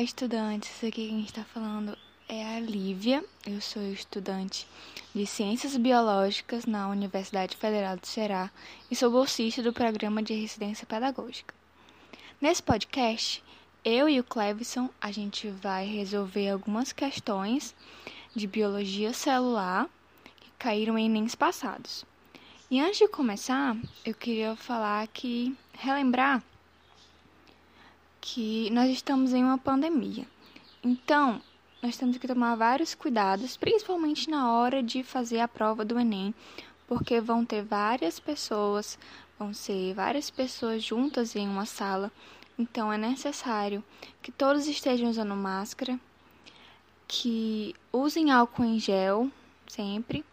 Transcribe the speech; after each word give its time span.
Olá, 0.00 0.06
estudantes. 0.06 0.82
Aqui 0.82 1.08
quem 1.08 1.20
está 1.20 1.44
falando 1.44 1.94
é 2.26 2.56
a 2.56 2.58
Lívia. 2.58 3.22
Eu 3.46 3.60
sou 3.60 3.82
estudante 3.82 4.66
de 5.14 5.26
Ciências 5.26 5.76
Biológicas 5.76 6.64
na 6.64 6.88
Universidade 6.88 7.54
Federal 7.54 7.98
do 7.98 8.06
Ceará 8.06 8.50
e 8.90 8.96
sou 8.96 9.10
bolsista 9.10 9.62
do 9.62 9.74
programa 9.74 10.22
de 10.22 10.32
residência 10.32 10.86
pedagógica. 10.86 11.54
Nesse 12.40 12.62
podcast, 12.62 13.44
eu 13.84 14.08
e 14.08 14.18
o 14.18 14.24
Clevison, 14.24 14.88
a 14.98 15.12
gente 15.12 15.50
vai 15.50 15.84
resolver 15.84 16.48
algumas 16.48 16.94
questões 16.94 17.74
de 18.34 18.46
biologia 18.46 19.12
celular 19.12 19.86
que 20.40 20.50
caíram 20.58 20.96
em 20.96 21.10
Enems 21.10 21.34
passados. 21.34 22.06
E 22.70 22.80
antes 22.80 23.00
de 23.00 23.08
começar, 23.08 23.76
eu 24.06 24.14
queria 24.14 24.56
falar 24.56 25.06
que 25.08 25.54
relembrar 25.74 26.42
que 28.20 28.68
nós 28.70 28.90
estamos 28.90 29.32
em 29.32 29.42
uma 29.42 29.58
pandemia. 29.58 30.26
Então, 30.82 31.40
nós 31.82 31.96
temos 31.96 32.18
que 32.18 32.28
tomar 32.28 32.56
vários 32.56 32.94
cuidados, 32.94 33.56
principalmente 33.56 34.28
na 34.28 34.52
hora 34.52 34.82
de 34.82 35.02
fazer 35.02 35.40
a 35.40 35.48
prova 35.48 35.84
do 35.84 35.98
Enem, 35.98 36.34
porque 36.86 37.20
vão 37.20 37.44
ter 37.44 37.62
várias 37.62 38.20
pessoas, 38.20 38.98
vão 39.38 39.54
ser 39.54 39.94
várias 39.94 40.28
pessoas 40.28 40.82
juntas 40.82 41.34
em 41.34 41.48
uma 41.48 41.64
sala. 41.64 42.12
Então, 42.58 42.92
é 42.92 42.98
necessário 42.98 43.82
que 44.20 44.30
todos 44.30 44.66
estejam 44.66 45.08
usando 45.08 45.34
máscara, 45.34 45.98
que 47.08 47.74
usem 47.92 48.30
álcool 48.30 48.64
em 48.64 48.78
gel 48.78 49.30
sempre, 49.66 50.24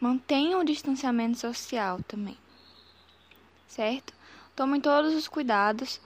mantenham 0.00 0.60
o 0.60 0.64
distanciamento 0.64 1.38
social 1.38 2.00
também, 2.08 2.36
certo? 3.66 4.14
Tomem 4.56 4.80
todos 4.80 5.14
os 5.14 5.28
cuidados 5.28 6.00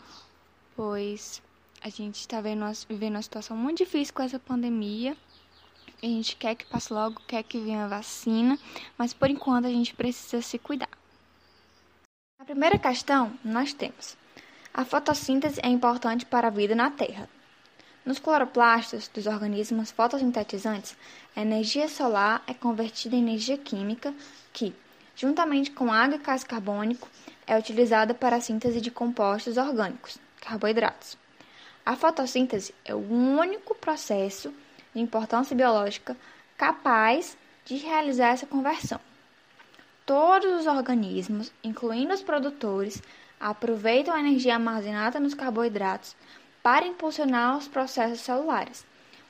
pois 0.78 1.42
a 1.82 1.88
gente 1.88 2.20
está 2.20 2.40
vivendo 2.40 3.16
uma 3.16 3.22
situação 3.22 3.56
muito 3.56 3.78
difícil 3.78 4.14
com 4.14 4.22
essa 4.22 4.38
pandemia. 4.38 5.16
A 6.00 6.06
gente 6.06 6.36
quer 6.36 6.54
que 6.54 6.64
passe 6.66 6.92
logo, 6.92 7.20
quer 7.26 7.42
que 7.42 7.58
venha 7.58 7.84
a 7.84 7.88
vacina, 7.88 8.56
mas 8.96 9.12
por 9.12 9.28
enquanto 9.28 9.64
a 9.64 9.70
gente 9.70 9.92
precisa 9.92 10.40
se 10.40 10.56
cuidar. 10.56 10.88
A 12.40 12.44
primeira 12.44 12.78
questão 12.78 13.36
nós 13.44 13.72
temos: 13.72 14.16
a 14.72 14.84
fotossíntese 14.84 15.60
é 15.64 15.68
importante 15.68 16.24
para 16.24 16.46
a 16.46 16.50
vida 16.50 16.76
na 16.76 16.92
Terra. 16.92 17.28
Nos 18.06 18.20
cloroplastos 18.20 19.08
dos 19.08 19.26
organismos 19.26 19.90
fotossintetizantes, 19.90 20.96
a 21.34 21.40
energia 21.40 21.88
solar 21.88 22.44
é 22.46 22.54
convertida 22.54 23.16
em 23.16 23.22
energia 23.22 23.58
química 23.58 24.14
que, 24.52 24.72
juntamente 25.16 25.72
com 25.72 25.92
água 25.92 26.14
e 26.14 26.18
gás 26.18 26.44
carbônico, 26.44 27.08
é 27.48 27.58
utilizada 27.58 28.14
para 28.14 28.36
a 28.36 28.40
síntese 28.40 28.80
de 28.80 28.92
compostos 28.92 29.56
orgânicos, 29.56 30.20
carboidratos. 30.40 31.16
A 31.84 31.96
fotossíntese 31.96 32.74
é 32.84 32.94
o 32.94 32.98
único 32.98 33.74
processo 33.74 34.52
de 34.94 35.00
importância 35.00 35.56
biológica 35.56 36.16
capaz 36.56 37.36
de 37.64 37.76
realizar 37.76 38.28
essa 38.28 38.46
conversão. 38.46 39.00
Todos 40.04 40.60
os 40.60 40.66
organismos, 40.66 41.52
incluindo 41.62 42.14
os 42.14 42.22
produtores, 42.22 43.02
aproveitam 43.38 44.14
a 44.14 44.20
energia 44.20 44.54
armazenada 44.54 45.20
nos 45.20 45.34
carboidratos 45.34 46.16
para 46.62 46.86
impulsionar 46.86 47.56
os 47.56 47.68
processos 47.68 48.20
celulares, 48.20 48.84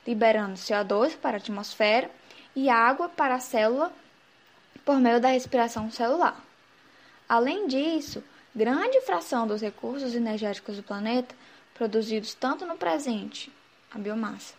liberando 0.05 0.55
CO2 0.55 1.15
para 1.17 1.37
a 1.37 1.39
atmosfera 1.39 2.09
e 2.55 2.69
água 2.69 3.07
para 3.09 3.35
a 3.35 3.39
célula 3.39 3.93
por 4.83 4.99
meio 4.99 5.19
da 5.19 5.29
respiração 5.29 5.91
celular. 5.91 6.43
Além 7.27 7.67
disso, 7.67 8.23
grande 8.55 9.01
fração 9.01 9.47
dos 9.47 9.61
recursos 9.61 10.15
energéticos 10.15 10.77
do 10.77 10.83
planeta, 10.83 11.35
produzidos 11.73 12.33
tanto 12.33 12.65
no 12.65 12.75
presente, 12.75 13.51
a 13.91 13.97
biomassa, 13.97 14.53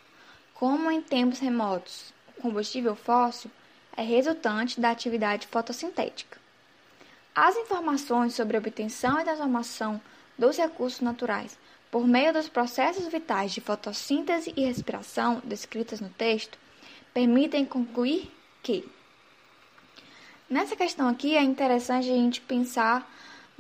como 0.54 0.90
em 0.90 1.02
tempos 1.02 1.38
remotos, 1.38 2.12
o 2.36 2.42
combustível 2.42 2.94
fóssil, 2.94 3.50
é 3.96 4.02
resultante 4.02 4.80
da 4.80 4.90
atividade 4.90 5.46
fotossintética. 5.46 6.38
As 7.34 7.56
informações 7.56 8.34
sobre 8.34 8.56
a 8.56 8.60
obtenção 8.60 9.20
e 9.20 9.24
transformação 9.24 10.00
dos 10.38 10.56
recursos 10.56 11.00
naturais 11.00 11.58
por 11.90 12.06
meio 12.06 12.32
dos 12.32 12.48
processos 12.48 13.06
vitais 13.08 13.52
de 13.52 13.60
fotossíntese 13.60 14.52
e 14.56 14.64
respiração 14.64 15.42
descritas 15.44 16.00
no 16.00 16.08
texto 16.08 16.58
permitem 17.12 17.64
concluir 17.64 18.30
que 18.62 18.88
Nessa 20.50 20.74
questão 20.74 21.06
aqui 21.06 21.36
é 21.36 21.42
interessante 21.44 22.10
a 22.10 22.14
gente 22.14 22.40
pensar 22.40 23.08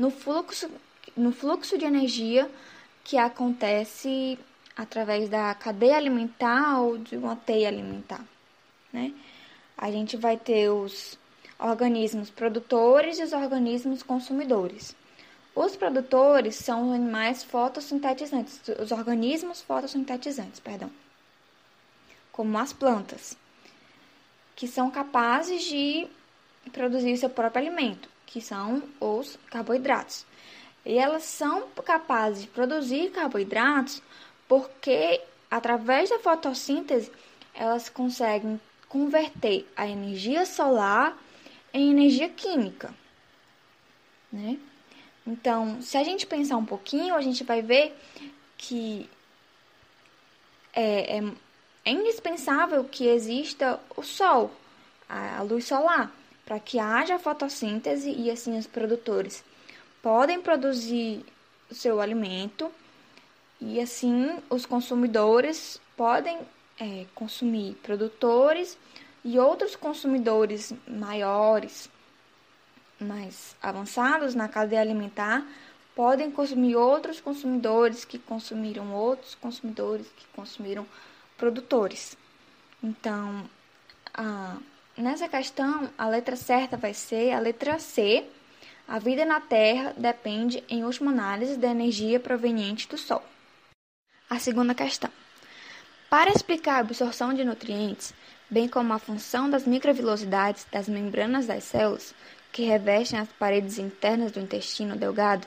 no 0.00 0.10
fluxo, 0.10 0.70
no 1.14 1.30
fluxo 1.30 1.76
de 1.76 1.84
energia 1.84 2.50
que 3.04 3.18
acontece 3.18 4.38
através 4.74 5.28
da 5.28 5.54
cadeia 5.54 5.98
alimentar 5.98 6.80
ou 6.80 6.96
de 6.96 7.18
uma 7.18 7.36
teia 7.36 7.68
alimentar, 7.68 8.24
né? 8.90 9.12
A 9.76 9.90
gente 9.90 10.16
vai 10.16 10.38
ter 10.38 10.70
os 10.70 11.18
organismos 11.58 12.30
produtores 12.30 13.18
e 13.18 13.22
os 13.22 13.34
organismos 13.34 14.02
consumidores. 14.02 14.96
Os 15.54 15.76
produtores 15.76 16.54
são 16.56 16.88
os 16.88 16.94
animais 16.94 17.44
fotossintetizantes, 17.44 18.58
os 18.82 18.90
organismos 18.92 19.60
fotossintetizantes, 19.60 20.60
perdão, 20.60 20.90
como 22.32 22.56
as 22.56 22.72
plantas, 22.72 23.36
que 24.56 24.66
são 24.66 24.90
capazes 24.90 25.62
de 25.64 26.06
produzir 26.72 27.18
seu 27.18 27.28
próprio 27.28 27.60
alimento 27.60 28.09
que 28.30 28.40
são 28.40 28.82
os 29.00 29.38
carboidratos. 29.50 30.24
E 30.86 30.96
elas 30.96 31.24
são 31.24 31.68
capazes 31.84 32.42
de 32.42 32.48
produzir 32.48 33.10
carboidratos 33.10 34.02
porque, 34.48 35.20
através 35.50 36.10
da 36.10 36.18
fotossíntese, 36.18 37.10
elas 37.54 37.88
conseguem 37.88 38.60
converter 38.88 39.68
a 39.76 39.86
energia 39.86 40.46
solar 40.46 41.16
em 41.74 41.90
energia 41.90 42.28
química. 42.28 42.94
Né? 44.32 44.58
Então, 45.26 45.82
se 45.82 45.96
a 45.96 46.04
gente 46.04 46.26
pensar 46.26 46.56
um 46.56 46.64
pouquinho, 46.64 47.14
a 47.14 47.20
gente 47.20 47.44
vai 47.44 47.60
ver 47.62 47.96
que 48.56 49.08
é, 50.72 51.18
é, 51.18 51.32
é 51.84 51.90
indispensável 51.90 52.84
que 52.84 53.06
exista 53.06 53.78
o 53.96 54.02
sol, 54.02 54.52
a, 55.08 55.38
a 55.38 55.42
luz 55.42 55.66
solar 55.66 56.19
para 56.50 56.58
que 56.58 56.80
haja 56.80 57.16
fotossíntese 57.16 58.10
e 58.10 58.28
assim 58.28 58.58
os 58.58 58.66
produtores 58.66 59.44
podem 60.02 60.42
produzir 60.42 61.24
o 61.70 61.74
seu 61.76 62.00
alimento 62.00 62.72
e 63.60 63.80
assim 63.80 64.36
os 64.50 64.66
consumidores 64.66 65.80
podem 65.96 66.40
é, 66.80 67.06
consumir 67.14 67.76
produtores 67.84 68.76
e 69.24 69.38
outros 69.38 69.76
consumidores 69.76 70.72
maiores, 70.88 71.88
mais 72.98 73.54
avançados 73.62 74.34
na 74.34 74.48
cadeia 74.48 74.80
alimentar, 74.80 75.46
podem 75.94 76.32
consumir 76.32 76.74
outros 76.74 77.20
consumidores 77.20 78.04
que 78.04 78.18
consumiram 78.18 78.92
outros 78.92 79.36
consumidores 79.36 80.08
que 80.16 80.26
consumiram 80.34 80.84
produtores. 81.38 82.18
Então, 82.82 83.48
a 84.12 84.56
Nessa 84.96 85.28
questão, 85.28 85.88
a 85.96 86.08
letra 86.08 86.36
certa 86.36 86.76
vai 86.76 86.92
ser 86.92 87.32
a 87.32 87.38
letra 87.38 87.78
C. 87.78 88.24
A 88.86 88.98
vida 88.98 89.24
na 89.24 89.40
Terra 89.40 89.94
depende, 89.96 90.64
em 90.68 90.84
última 90.84 91.10
análise, 91.10 91.56
da 91.56 91.68
energia 91.68 92.18
proveniente 92.18 92.88
do 92.88 92.98
Sol. 92.98 93.22
A 94.28 94.38
segunda 94.38 94.74
questão. 94.74 95.10
Para 96.10 96.30
explicar 96.30 96.74
a 96.74 96.80
absorção 96.80 97.32
de 97.32 97.44
nutrientes, 97.44 98.12
bem 98.50 98.68
como 98.68 98.92
a 98.92 98.98
função 98.98 99.48
das 99.48 99.64
microvilosidades 99.64 100.66
das 100.70 100.88
membranas 100.88 101.46
das 101.46 101.64
células, 101.64 102.12
que 102.52 102.62
revestem 102.62 103.20
as 103.20 103.28
paredes 103.28 103.78
internas 103.78 104.32
do 104.32 104.40
intestino 104.40 104.96
delgado, 104.96 105.46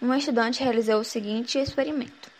um 0.00 0.14
estudante 0.14 0.62
realizou 0.62 1.00
o 1.00 1.04
seguinte 1.04 1.58
experimento. 1.58 2.30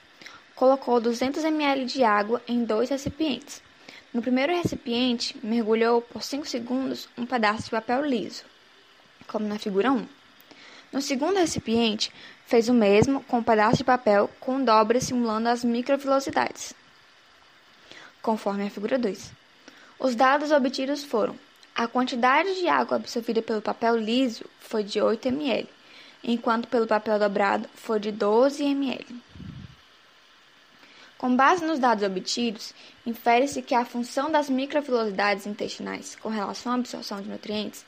Colocou 0.54 1.00
200 1.00 1.42
ml 1.42 1.86
de 1.86 2.04
água 2.04 2.40
em 2.46 2.64
dois 2.64 2.88
recipientes. 2.88 3.65
No 4.16 4.22
primeiro 4.22 4.56
recipiente, 4.56 5.36
mergulhou 5.42 6.00
por 6.00 6.22
5 6.22 6.48
segundos 6.48 7.06
um 7.18 7.26
pedaço 7.26 7.64
de 7.64 7.70
papel 7.70 8.02
liso, 8.02 8.44
como 9.26 9.46
na 9.46 9.58
figura 9.58 9.92
1. 9.92 10.06
No 10.90 11.02
segundo 11.02 11.36
recipiente, 11.36 12.10
fez 12.46 12.70
o 12.70 12.72
mesmo 12.72 13.22
com 13.24 13.40
um 13.40 13.42
pedaço 13.42 13.76
de 13.76 13.84
papel 13.84 14.30
com 14.40 14.64
dobras 14.64 15.04
simulando 15.04 15.50
as 15.50 15.62
microvilosidades, 15.62 16.72
conforme 18.22 18.66
a 18.66 18.70
figura 18.70 18.98
2. 18.98 19.32
Os 19.98 20.14
dados 20.14 20.50
obtidos 20.50 21.04
foram: 21.04 21.38
a 21.74 21.86
quantidade 21.86 22.58
de 22.58 22.68
água 22.68 22.96
absorvida 22.96 23.42
pelo 23.42 23.60
papel 23.60 23.98
liso 23.98 24.46
foi 24.60 24.82
de 24.82 24.98
8 24.98 25.28
ml, 25.28 25.68
enquanto 26.24 26.68
pelo 26.68 26.86
papel 26.86 27.18
dobrado 27.18 27.68
foi 27.74 28.00
de 28.00 28.12
12 28.12 28.64
ml. 28.64 29.25
Com 31.18 31.34
base 31.34 31.64
nos 31.64 31.78
dados 31.78 32.04
obtidos, 32.04 32.74
infere-se 33.06 33.62
que 33.62 33.74
a 33.74 33.84
função 33.84 34.30
das 34.30 34.50
microvilosidades 34.50 35.46
intestinais 35.46 36.14
com 36.16 36.28
relação 36.28 36.72
à 36.72 36.74
absorção 36.74 37.22
de 37.22 37.28
nutrientes 37.28 37.84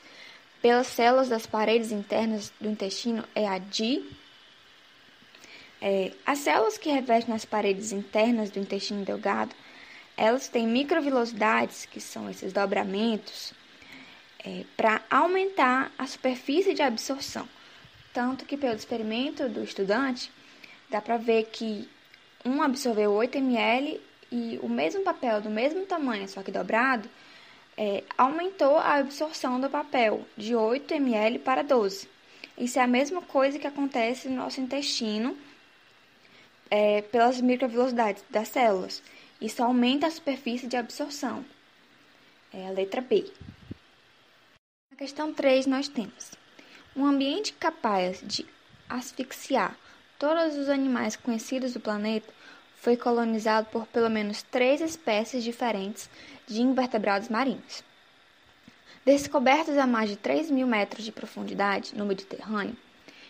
pelas 0.61 0.87
células 0.87 1.29
das 1.29 1.45
paredes 1.45 1.91
internas 1.91 2.51
do 2.59 2.69
intestino 2.69 3.23
é 3.35 3.47
a 3.47 3.57
de 3.57 4.03
É, 5.81 6.11
as 6.25 6.39
células 6.39 6.77
que 6.77 6.89
revestem 6.91 7.33
as 7.33 7.45
paredes 7.45 7.93
internas 7.93 8.49
do 8.49 8.59
intestino 8.59 9.05
delgado, 9.05 9.55
elas 10.17 10.49
têm 10.49 10.67
microvilosidades, 10.67 11.85
que 11.85 12.01
são 12.01 12.29
esses 12.29 12.51
dobramentos, 12.51 13.53
é, 14.43 14.65
para 14.75 15.01
aumentar 15.09 15.89
a 15.97 16.05
superfície 16.05 16.73
de 16.73 16.81
absorção. 16.81 17.47
Tanto 18.13 18.43
que 18.43 18.57
pelo 18.57 18.75
experimento 18.75 19.47
do 19.47 19.63
estudante, 19.63 20.29
dá 20.89 20.99
para 20.99 21.15
ver 21.15 21.45
que 21.45 21.87
um 22.45 22.61
absorveu 22.61 23.11
8 23.11 23.37
ml 23.37 23.99
e 24.31 24.59
o 24.61 24.69
mesmo 24.69 25.01
papel 25.03 25.41
do 25.41 25.49
mesmo 25.49 25.85
tamanho, 25.85 26.27
só 26.27 26.41
que 26.43 26.51
dobrado, 26.51 27.09
é, 27.77 28.03
aumentou 28.17 28.77
a 28.77 28.95
absorção 28.95 29.59
do 29.59 29.69
papel 29.69 30.25
de 30.37 30.55
8 30.55 30.93
ml 30.93 31.39
para 31.39 31.63
12. 31.63 32.07
Isso 32.57 32.77
é 32.77 32.81
a 32.81 32.87
mesma 32.87 33.21
coisa 33.21 33.57
que 33.57 33.67
acontece 33.67 34.27
no 34.27 34.35
nosso 34.35 34.59
intestino 34.59 35.37
é, 36.69 37.01
pelas 37.01 37.39
microvelocidades 37.39 38.23
das 38.29 38.49
células. 38.49 39.01
Isso 39.39 39.63
aumenta 39.63 40.07
a 40.07 40.11
superfície 40.11 40.67
de 40.67 40.75
absorção. 40.75 41.45
É 42.53 42.67
a 42.67 42.71
letra 42.71 42.99
B. 42.99 43.31
Na 44.91 44.97
questão 44.97 45.33
3, 45.33 45.65
nós 45.65 45.87
temos 45.87 46.31
um 46.95 47.05
ambiente 47.05 47.53
capaz 47.53 48.21
de 48.21 48.45
asfixiar 48.89 49.77
todos 50.19 50.57
os 50.57 50.67
animais 50.67 51.15
conhecidos 51.15 51.73
do 51.73 51.79
planeta 51.79 52.27
foi 52.75 52.97
colonizado 52.97 53.67
por 53.71 53.87
pelo 53.87 54.09
menos 54.09 54.43
três 54.43 54.81
espécies 54.81 55.43
diferentes 55.43 56.09
de 56.45 56.61
invertebrados 56.61 57.29
marinhos. 57.29 57.83
Descobertos 59.05 59.77
a 59.77 59.87
mais 59.87 60.09
de 60.09 60.17
3 60.17 60.51
mil 60.51 60.67
metros 60.67 61.05
de 61.05 61.11
profundidade 61.11 61.95
no 61.95 62.05
Mediterrâneo, 62.05 62.75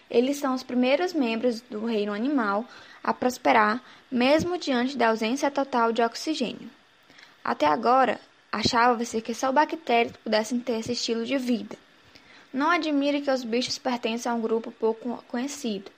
eles 0.10 0.38
são 0.38 0.56
os 0.56 0.64
primeiros 0.64 1.14
membros 1.14 1.62
do 1.62 1.86
reino 1.86 2.12
animal 2.12 2.66
a 3.04 3.14
prosperar, 3.14 3.82
mesmo 4.12 4.58
diante 4.58 4.98
da 4.98 5.10
ausência 5.10 5.52
total 5.52 5.92
de 5.92 6.02
oxigênio. 6.02 6.70
Até 7.44 7.68
agora, 7.68 8.20
achava-se 8.52 9.22
que 9.22 9.36
só 9.36 9.52
bactérias 9.52 10.18
pudessem 10.18 10.60
ter 10.60 10.80
esse 10.80 10.94
estilo 10.94 11.24
de 11.24 11.38
vida. 11.38 11.78
Não 12.52 12.72
admire 12.72 13.22
que 13.22 13.30
os 13.30 13.44
bichos 13.44 13.78
pertencem 13.78 14.32
a 14.32 14.34
um 14.34 14.42
grupo 14.42 14.72
pouco 14.72 15.24
conhecido, 15.28 15.92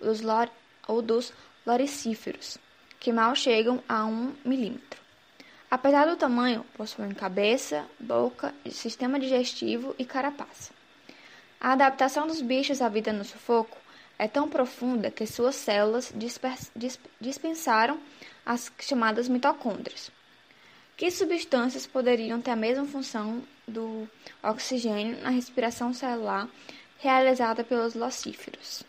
os 0.00 0.20
lor 0.20 0.50
ou 0.86 1.02
dos 1.02 1.32
loricíferos, 1.66 2.58
que 3.00 3.12
mal 3.12 3.34
chegam 3.34 3.82
a 3.88 4.04
um 4.04 4.34
milímetro. 4.44 5.00
Apesar 5.70 6.06
do 6.06 6.16
tamanho, 6.16 6.64
possuem 6.76 7.12
cabeça, 7.12 7.84
boca, 7.98 8.54
sistema 8.70 9.18
digestivo 9.18 9.94
e 9.98 10.04
carapaça. 10.04 10.72
A 11.60 11.72
adaptação 11.72 12.26
dos 12.26 12.40
bichos 12.40 12.80
à 12.80 12.88
vida 12.88 13.12
no 13.12 13.24
sufoco 13.24 13.76
é 14.18 14.28
tão 14.28 14.48
profunda 14.48 15.10
que 15.10 15.26
suas 15.26 15.56
células 15.56 16.12
dispensaram 17.20 17.98
as 18.44 18.72
chamadas 18.78 19.28
mitocôndrias. 19.28 20.10
Que 20.96 21.10
substâncias 21.10 21.86
poderiam 21.86 22.40
ter 22.40 22.52
a 22.52 22.56
mesma 22.56 22.86
função 22.86 23.42
do 23.66 24.08
oxigênio 24.42 25.20
na 25.20 25.30
respiração 25.30 25.92
celular 25.92 26.48
realizada 26.98 27.62
pelos 27.62 27.94
lacíferos? 27.94 28.82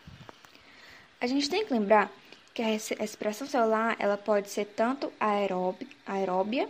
A 1.20 1.26
gente 1.26 1.50
tem 1.50 1.66
que 1.66 1.74
lembrar 1.74 2.12
que 2.54 2.62
a 2.62 2.68
respiração 2.68 3.48
celular 3.48 3.96
ela 4.00 4.18
pode 4.18 4.50
ser 4.50 4.66
tanto 4.66 5.12
aeróbia, 5.20 6.70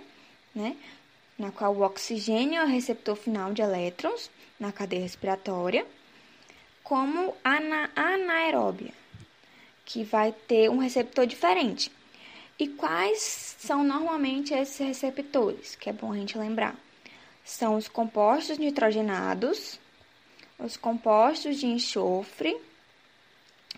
né, 0.56 0.76
na 1.38 1.52
qual 1.52 1.76
o 1.76 1.82
oxigênio 1.82 2.60
é 2.60 2.64
o 2.64 2.68
receptor 2.68 3.16
final 3.16 3.54
de 3.54 3.62
elétrons 3.62 4.30
na 4.60 4.72
cadeia 4.72 5.02
respiratória, 5.02 5.86
como 6.82 7.36
ana 7.44 7.90
anaeróbia, 7.96 8.94
que 9.86 10.04
vai 10.04 10.32
ter 10.32 10.70
um 10.70 10.78
receptor 10.78 11.28
diferente. 11.28 11.92
E 12.58 12.70
quais 12.70 13.56
são 13.60 13.84
normalmente 13.84 14.54
esses 14.54 14.80
receptores? 14.80 15.76
Que 15.76 15.90
é 15.90 15.94
bom 15.94 16.12
a 16.12 16.16
gente 16.16 16.38
lembrar. 16.38 16.76
São 17.44 17.76
os 17.76 17.88
compostos 17.88 18.58
nitrogenados, 18.58 19.80
os 20.58 20.76
compostos 20.76 21.60
de 21.60 21.68
enxofre, 21.68 22.58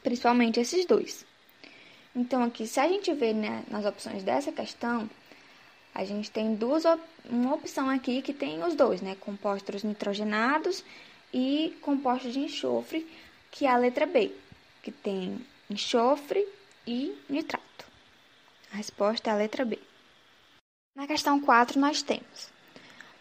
principalmente 0.04 0.60
esses 0.60 0.86
dois. 0.86 1.26
Então, 2.16 2.44
aqui, 2.44 2.66
se 2.66 2.80
a 2.80 2.88
gente 2.88 3.14
ver 3.14 3.34
né, 3.34 3.64
nas 3.70 3.86
opções 3.86 4.24
dessa 4.24 4.52
questão, 4.52 5.10
a 5.94 6.04
gente 6.04 6.30
tem 6.32 6.56
duas 6.56 6.84
uma 7.30 7.54
opção 7.54 7.90
aqui 7.90 8.22
que 8.22 8.34
tem 8.34 8.64
os 8.64 8.76
dois, 8.76 9.02
né? 9.02 9.16
Compostos 9.20 9.84
nitrogenados 9.84 10.84
e 11.34 11.78
compostos 11.82 12.34
de 12.34 12.40
enxofre, 12.40 13.08
que 13.52 13.66
é 13.66 13.70
a 13.70 13.78
letra 13.78 14.06
B, 14.06 14.32
que 14.82 14.92
tem 14.92 15.46
enxofre 15.70 16.48
e 16.88 17.16
nitrato. 17.30 17.86
A 18.72 18.78
resposta 18.78 19.30
é 19.30 19.34
a 19.34 19.36
letra 19.36 19.66
B. 19.66 19.80
Na 20.96 21.06
questão 21.08 21.40
4, 21.40 21.80
nós 21.80 22.02
temos 22.02 22.50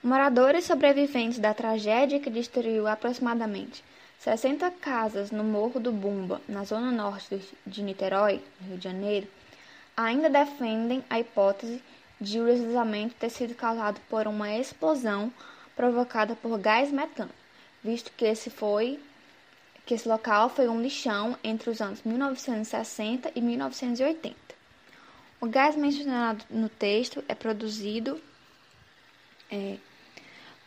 moradores 0.03 0.65
sobreviventes 0.65 1.39
da 1.39 1.53
tragédia 1.53 2.21
que 2.21 2.31
destruiu 2.31 2.87
aproximadamente 2.87 3.83
60 4.19 4.71
casas 4.73 5.31
no 5.31 5.45
Morro 5.45 5.79
do 5.79 5.93
Bumba, 5.93 6.41
na 6.49 6.65
zona 6.65 6.91
norte 6.91 7.41
de 7.65 7.83
Niterói, 7.83 8.43
Rio 8.61 8.77
de 8.77 8.85
Janeiro, 8.85 9.29
ainda 9.97 10.29
defendem 10.29 11.05
a 11.09 11.21
hipótese 11.21 11.83
de 12.21 12.41
o 12.41 12.47
deslizamento 12.47 13.15
ter 13.15 13.31
sido 13.31 13.55
causado 13.55 14.01
por 14.09 14.27
uma 14.27 14.51
explosão 14.57 15.33
provocada 15.77 16.35
por 16.35 16.59
gás 16.59 16.91
metano, 16.91 17.31
visto 17.83 18.13
que 18.17 18.25
esse 18.25 18.51
foi 18.51 18.99
que 19.87 19.95
esse 19.95 20.07
local 20.07 20.51
foi 20.51 20.69
um 20.69 20.83
lixão 20.83 21.39
entre 21.43 21.71
os 21.71 21.81
anos 21.81 22.03
1960 22.03 23.33
e 23.35 23.41
1980. 23.41 24.37
O 25.41 25.47
gás 25.47 25.77
mencionado 25.77 26.45
no 26.51 26.69
texto 26.69 27.25
é 27.27 27.35
produzido 27.35 28.21
é, 29.51 29.79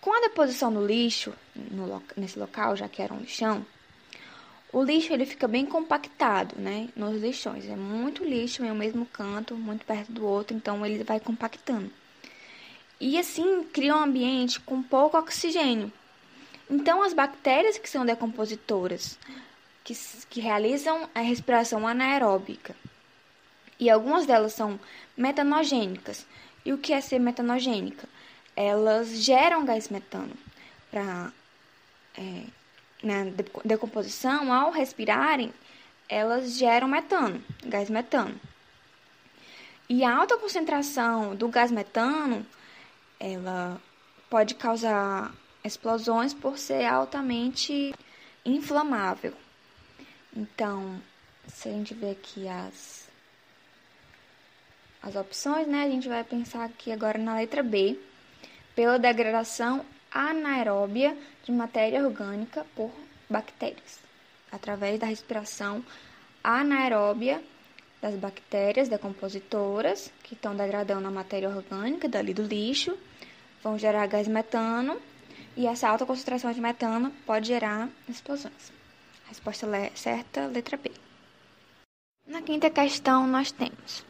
com 0.02 0.12
a 0.18 0.22
deposição 0.22 0.74
do 0.74 0.86
lixo 0.86 1.32
no, 1.56 2.04
nesse 2.18 2.38
local, 2.38 2.76
já 2.76 2.90
que 2.90 3.02
era 3.02 3.14
um 3.14 3.20
lixão, 3.20 3.66
o 4.74 4.84
lixo 4.84 5.14
ele 5.14 5.26
fica 5.26 5.48
bem 5.48 5.66
compactado, 5.66 6.56
né, 6.58 6.90
nos 6.96 7.22
lixões. 7.22 7.70
É 7.70 7.76
muito 7.76 8.24
lixo 8.24 8.66
em 8.66 8.72
um 8.72 8.76
mesmo 8.76 9.06
canto, 9.06 9.56
muito 9.56 9.86
perto 9.86 10.12
do 10.12 10.26
outro, 10.26 10.58
então 10.58 10.84
ele 10.86 11.04
vai 11.04 11.20
compactando. 11.20 11.92
E 13.00 13.18
assim 13.18 13.64
cria 13.64 13.96
um 13.96 14.04
ambiente 14.04 14.60
com 14.60 14.82
pouco 14.82 15.18
oxigênio. 15.18 15.92
Então 16.70 17.04
as 17.04 17.14
bactérias 17.14 17.78
que 17.78 17.90
são 17.90 18.06
decompositoras, 18.06 19.20
que, 19.84 19.94
que 20.30 20.40
realizam 20.40 21.10
a 21.14 21.20
respiração 21.20 21.88
anaeróbica, 21.88 22.76
e 23.80 23.90
algumas 23.90 24.26
delas 24.26 24.54
são 24.54 24.80
metanogênicas. 25.18 26.26
E 26.64 26.72
o 26.72 26.78
que 26.78 26.94
é 26.94 27.02
ser 27.02 27.20
metanogênica? 27.20 28.08
Elas 28.56 29.10
geram 29.24 29.66
gás 29.66 29.90
metano 29.90 30.34
para 30.90 31.32
é, 32.18 32.44
na 33.04 33.24
decomposição, 33.66 34.54
ao 34.54 34.72
respirarem, 34.72 35.54
elas 36.08 36.58
geram 36.58 36.88
metano, 36.88 37.44
gás 37.66 37.90
metano. 37.90 38.40
E 39.90 40.04
a 40.04 40.16
alta 40.16 40.38
concentração 40.38 41.36
do 41.36 41.48
gás 41.48 41.72
metano, 41.72 42.46
ela 43.20 43.82
pode 44.30 44.56
causar 44.56 45.34
explosões 45.64 46.34
por 46.34 46.58
ser 46.58 46.86
altamente 46.86 47.94
inflamável. 48.46 49.34
Então, 50.36 51.02
se 51.48 51.70
a 51.70 51.72
gente 51.72 51.94
ver 51.94 52.12
aqui 52.12 52.48
as 52.48 53.02
as 55.02 55.16
opções, 55.16 55.68
né? 55.68 55.84
A 55.84 55.90
gente 55.90 56.08
vai 56.08 56.24
pensar 56.24 56.64
aqui 56.64 56.92
agora 56.92 57.18
na 57.18 57.36
letra 57.36 57.64
B, 57.64 58.00
pela 58.76 58.98
degradação 58.98 59.86
anaeróbia 60.12 61.18
de 61.44 61.52
matéria 61.52 62.06
orgânica 62.06 62.66
por 62.76 62.92
bactérias, 63.30 64.00
através 64.52 65.00
da 65.00 65.08
respiração 65.08 65.84
anaeróbia 66.44 67.42
das 68.02 68.16
bactérias 68.16 68.90
decompositoras 68.90 70.12
que 70.24 70.34
estão 70.34 70.56
degradando 70.56 71.08
a 71.08 71.12
matéria 71.12 71.50
orgânica 71.50 72.10
dali 72.10 72.34
do 72.34 72.44
lixo, 72.44 72.98
vão 73.64 73.78
gerar 73.78 74.08
gás 74.08 74.28
metano 74.28 75.00
e 75.56 75.68
essa 75.68 75.88
alta 75.88 76.06
concentração 76.06 76.52
de 76.52 76.60
metano 76.60 77.12
pode 77.26 77.48
gerar 77.48 77.90
explosões. 78.10 78.72
Resposta 79.28 79.68
certa, 79.96 80.48
letra 80.48 80.78
B. 80.78 80.92
Na 82.28 82.42
quinta 82.42 82.70
questão, 82.70 83.28
nós 83.28 83.52
temos: 83.52 84.04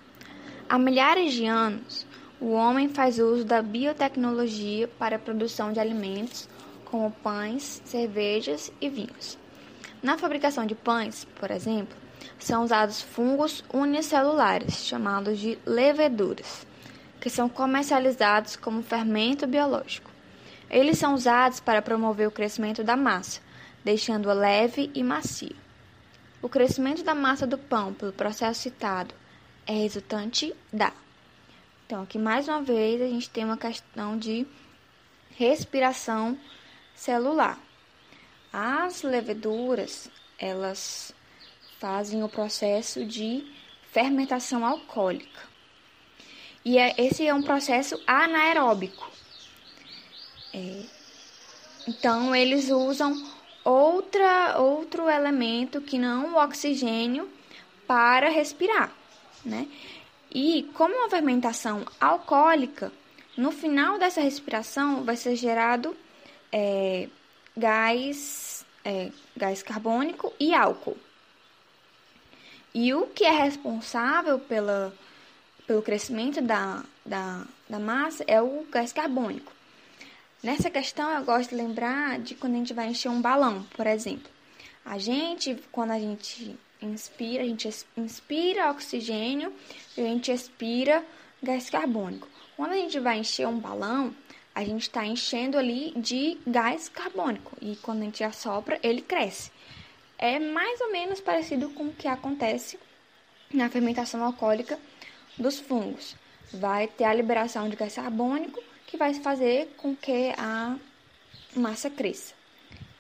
há 0.70 0.80
milhares 0.80 1.34
de 1.34 1.46
anos, 1.46 2.08
o 2.42 2.54
homem 2.54 2.90
faz 2.90 3.20
uso 3.20 3.46
da 3.46 3.62
biotecnologia 3.62 4.88
para 4.88 5.16
a 5.16 5.20
produção 5.20 5.72
de 5.72 5.80
alimentos, 5.80 6.50
como 6.84 7.12
pães, 7.12 7.82
cervejas 7.86 8.72
e 8.82 8.90
vinhos. 8.90 9.38
Na 10.02 10.18
fabricação 10.18 10.66
de 10.66 10.74
pães, 10.74 11.28
por 11.40 11.52
exemplo, 11.52 11.96
são 12.40 12.64
usados 12.64 13.00
fungos 13.00 13.64
unicelulares, 13.72 14.86
chamados 14.86 15.38
de 15.38 15.58
leveduras, 15.64 16.66
que 17.20 17.30
são 17.30 17.48
comercializados 17.48 18.56
como 18.56 18.82
fermento 18.82 19.46
biológico. 19.46 20.10
Eles 20.68 20.98
são 20.98 21.14
usados 21.14 21.60
para 21.60 21.82
promover 21.82 22.28
o 22.28 22.32
crescimento 22.32 22.84
da 22.84 22.98
massa, 22.98 23.40
deixando-a 23.84 24.34
leve 24.34 24.90
e 24.96 25.04
macia. 25.04 25.56
o 26.42 26.50
crescimento 26.50 27.04
da 27.04 27.14
massa 27.14 27.46
do 27.46 27.56
pão 27.56 27.94
pelo 27.94 28.12
processo 28.12 28.62
citado 28.62 29.14
é 29.68 29.74
resultante 29.74 30.56
da. 30.74 30.92
Então, 31.92 32.04
aqui 32.04 32.18
mais 32.18 32.48
uma 32.48 32.62
vez 32.62 33.02
a 33.02 33.06
gente 33.06 33.30
tem 33.30 33.44
uma 33.44 33.58
questão 33.58 34.18
de 34.18 34.48
respiração 35.32 36.40
celular. 36.96 37.60
As 38.54 39.04
leveduras, 39.04 40.10
elas 40.40 41.14
fazem 41.82 42.24
o 42.24 42.30
processo 42.30 43.06
de 43.06 43.46
fermentação 43.92 44.66
alcoólica. 44.66 45.42
E 46.64 46.78
é, 46.78 46.96
esse 46.98 47.28
é 47.28 47.34
um 47.34 47.44
processo 47.44 48.02
anaeróbico. 48.08 49.12
É, 50.54 50.86
então, 51.86 52.34
eles 52.34 52.70
usam 52.70 53.22
outra, 53.66 54.58
outro 54.62 55.10
elemento 55.10 55.82
que 55.82 56.00
não 56.00 56.36
o 56.36 56.42
oxigênio 56.42 57.30
para 57.86 58.30
respirar, 58.30 58.94
né? 59.44 59.68
E 60.34 60.64
como 60.74 60.96
uma 60.96 61.10
fermentação 61.10 61.86
alcoólica, 62.00 62.92
no 63.36 63.52
final 63.52 64.00
dessa 64.00 64.22
respiração 64.22 65.04
vai 65.04 65.18
ser 65.18 65.36
gerado 65.36 65.96
é, 66.52 67.10
gás, 67.56 68.66
é, 68.86 69.12
gás 69.36 69.62
carbônico 69.62 70.34
e 70.40 70.54
álcool. 70.54 70.98
E 72.74 72.94
o 72.94 73.08
que 73.08 73.26
é 73.26 73.32
responsável 73.32 74.40
pela, 74.40 74.94
pelo 75.68 75.82
crescimento 75.82 76.42
da, 76.42 76.84
da, 77.06 77.46
da 77.70 77.80
massa 77.80 78.24
é 78.26 78.42
o 78.42 78.66
gás 78.72 78.94
carbônico. 78.94 79.52
Nessa 80.42 80.70
questão, 80.70 81.12
eu 81.12 81.26
gosto 81.26 81.50
de 81.50 81.56
lembrar 81.56 82.20
de 82.20 82.36
quando 82.36 82.54
a 82.54 82.58
gente 82.58 82.74
vai 82.74 82.88
encher 82.88 83.10
um 83.10 83.22
balão, 83.22 83.64
por 83.76 83.86
exemplo. 83.86 84.32
A 84.86 84.98
gente, 84.98 85.62
quando 85.72 85.92
a 85.92 86.00
gente 86.00 86.58
inspira, 86.82 87.44
a 87.44 87.46
gente 87.46 87.70
inspira 87.96 88.72
oxigênio 88.72 89.54
e 89.98 90.02
a 90.02 90.06
gente 90.06 90.32
expira 90.32 91.06
gás 91.42 91.70
carbônico. 91.70 92.28
Quando 92.56 92.74
a 92.74 92.78
gente 92.78 93.00
vai 93.00 93.20
encher 93.20 93.48
um 93.48 93.60
balão, 93.60 94.16
a 94.54 94.64
gente 94.64 94.84
está 94.84 95.06
enchendo 95.06 95.58
ali 95.58 95.94
de 95.96 96.38
gás 96.46 96.90
carbônico 96.90 97.56
e 97.62 97.76
quando 97.78 98.02
a 98.02 98.06
gente 98.06 98.24
assopra, 98.24 98.80
ele 98.84 99.02
cresce. 99.02 99.52
É 100.18 100.40
mais 100.40 100.80
ou 100.82 100.92
menos 100.92 101.20
parecido 101.20 101.70
com 101.70 101.86
o 101.86 101.94
que 101.94 102.08
acontece 102.08 102.78
na 103.54 103.70
fermentação 103.70 104.24
alcoólica 104.24 104.78
dos 105.38 105.60
fungos. 105.60 106.16
Vai 106.54 106.88
ter 106.88 107.06
a 107.06 107.14
liberação 107.14 107.70
de 107.70 107.76
gás 107.76 107.96
carbônico 107.96 108.62
que 108.86 108.98
vai 108.98 109.14
fazer 109.14 109.74
com 109.78 109.96
que 109.96 110.34
a 110.38 110.78
massa 111.56 111.90
cresça. 111.90 112.34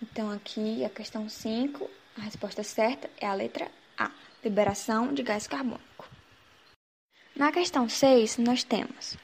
Então, 0.02 0.32
aqui 0.32 0.84
a 0.84 0.90
questão 0.90 1.30
5, 1.30 1.90
a 2.22 2.26
resposta 2.26 2.62
certa 2.62 3.10
é 3.20 3.26
a 3.26 3.34
letra 3.34 3.72
A, 3.98 4.12
liberação 4.44 5.12
de 5.12 5.24
gás 5.24 5.48
carbônico. 5.48 6.08
Na 7.36 7.52
questão 7.52 7.90
6, 7.90 8.38
nós 8.38 8.64
temos: 8.64 9.18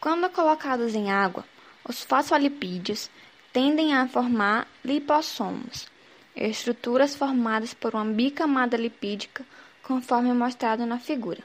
quando 0.00 0.30
colocados 0.30 0.94
em 0.94 1.10
água, 1.10 1.44
os 1.86 2.02
fosfolipídios 2.02 3.10
tendem 3.52 3.92
a 3.92 4.08
formar 4.08 4.66
lipossomos, 4.82 5.86
estruturas 6.34 7.14
formadas 7.14 7.74
por 7.74 7.94
uma 7.94 8.06
bicamada 8.06 8.76
lipídica, 8.76 9.44
conforme 9.82 10.32
mostrado 10.32 10.86
na 10.86 10.98
figura. 10.98 11.42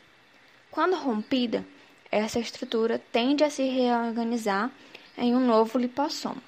Quando 0.72 0.96
rompida, 0.96 1.66
essa 2.10 2.40
estrutura 2.40 3.00
tende 3.12 3.44
a 3.44 3.50
se 3.50 3.64
reorganizar 3.64 4.72
em 5.18 5.36
um 5.36 5.46
novo 5.46 5.78
lipossomo. 5.78 6.42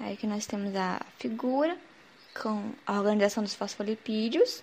Aí 0.00 0.14
aqui 0.14 0.26
nós 0.26 0.46
temos 0.46 0.74
a 0.74 1.00
figura 1.18 1.78
com 2.42 2.72
a 2.86 2.98
organização 2.98 3.42
dos 3.42 3.54
fosfolipídios 3.54 4.62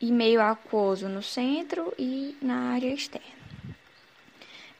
e 0.00 0.10
meio 0.12 0.40
aquoso 0.40 1.08
no 1.08 1.22
centro 1.22 1.92
e 1.98 2.36
na 2.40 2.72
área 2.72 2.92
externa. 2.92 3.44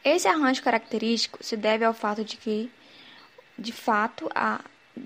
Esse 0.04 0.28
arranjo 0.28 0.62
característico 0.62 1.42
se 1.42 1.56
deve 1.56 1.84
ao 1.84 1.94
fato 1.94 2.24
de 2.24 2.36
que, 2.36 2.70
de 3.58 3.72
fato, 3.72 4.28
a, 4.34 4.60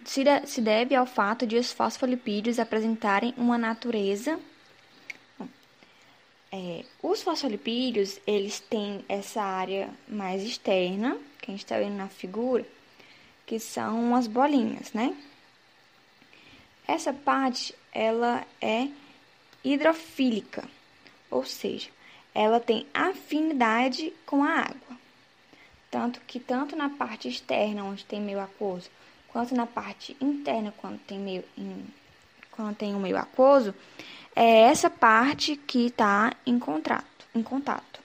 se, 0.04 0.24
de, 0.24 0.46
se 0.46 0.60
deve 0.60 0.94
ao 0.94 1.06
fato 1.06 1.46
de 1.46 1.56
os 1.56 1.72
fosfolipídios 1.72 2.58
apresentarem 2.58 3.32
uma 3.36 3.56
natureza 3.56 4.38
é, 6.50 6.84
os 7.02 7.22
fosfolipídios, 7.22 8.18
eles 8.26 8.58
têm 8.58 9.04
essa 9.08 9.42
área 9.42 9.90
mais 10.08 10.42
externa, 10.42 11.18
que 11.40 11.50
a 11.50 11.52
gente 11.52 11.64
está 11.64 11.78
vendo 11.78 11.96
na 11.96 12.08
figura, 12.08 12.64
que 13.46 13.58
são 13.60 14.00
umas 14.00 14.26
bolinhas, 14.26 14.92
né? 14.92 15.14
Essa 16.88 17.12
parte, 17.12 17.74
ela 17.92 18.46
é 18.62 18.88
hidrofílica, 19.62 20.66
ou 21.30 21.44
seja, 21.44 21.90
ela 22.34 22.58
tem 22.58 22.86
afinidade 22.94 24.10
com 24.24 24.42
a 24.42 24.60
água. 24.60 24.96
Tanto 25.90 26.18
que 26.26 26.40
tanto 26.40 26.74
na 26.74 26.88
parte 26.88 27.28
externa, 27.28 27.84
onde 27.84 28.06
tem 28.06 28.22
meio 28.22 28.40
aquoso, 28.40 28.88
quanto 29.28 29.54
na 29.54 29.66
parte 29.66 30.16
interna, 30.18 30.72
quando 30.78 30.98
tem 31.00 31.18
meio, 31.18 31.44
quando 32.52 32.74
tem 32.74 32.94
um 32.94 33.00
meio 33.00 33.18
aquoso, 33.18 33.74
é 34.34 34.62
essa 34.62 34.88
parte 34.88 35.56
que 35.56 35.86
está 35.86 36.34
em 36.46 36.58
contato, 36.58 37.26
em 37.34 37.42
contato. 37.42 38.00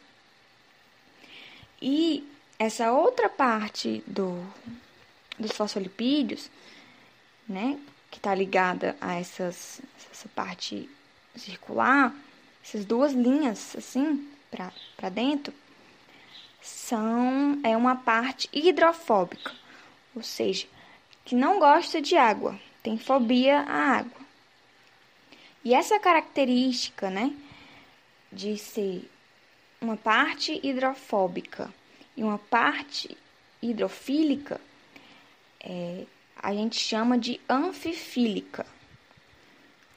E 1.81 2.27
essa 2.59 2.91
outra 2.91 3.29
parte 3.29 4.03
do, 4.05 4.45
dos 5.39 5.51
fosfolipídios, 5.51 6.49
né, 7.47 7.79
que 8.13 8.20
está 8.20 8.36
ligada 8.36 8.96
a 9.01 9.15
essas, 9.15 9.82
essa 10.12 10.29
parte 10.36 10.88
circular, 11.36 12.13
essas 12.63 12.86
duas 12.86 13.12
linhas 13.12 13.75
assim 13.75 14.29
para 14.51 15.10
dentro, 15.10 15.51
são 16.62 17.60
é 17.63 17.75
uma 17.75 17.96
parte 17.96 18.48
hidrofóbica, 18.53 19.51
ou 20.15 20.22
seja, 20.22 20.67
que 21.25 21.34
não 21.34 21.58
gosta 21.58 22.00
de 22.00 22.15
água, 22.15 22.60
tem 22.84 23.00
fobia 23.00 23.62
à 23.62 23.98
água. 23.98 24.22
E 25.65 25.74
essa 25.74 26.00
característica, 26.00 27.10
né, 27.10 27.36
de 28.32 28.60
ser 28.60 29.10
uma 29.82 29.98
parte 29.98 30.60
hidrofóbica 30.62 31.74
e 32.15 32.24
uma 32.24 32.38
parte 32.38 33.17
hidrofílica, 33.60 34.62
é, 35.60 36.05
a 36.41 36.53
gente 36.53 36.77
chama 36.77 37.17
de 37.17 37.39
anfifílica. 37.49 38.65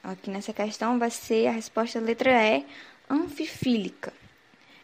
Aqui 0.02 0.30
nessa 0.30 0.52
questão 0.52 0.98
vai 0.98 1.10
ser 1.10 1.48
a 1.48 1.52
resposta 1.52 2.00
letra 2.00 2.30
E, 2.30 2.64
anfifílica. 3.08 4.12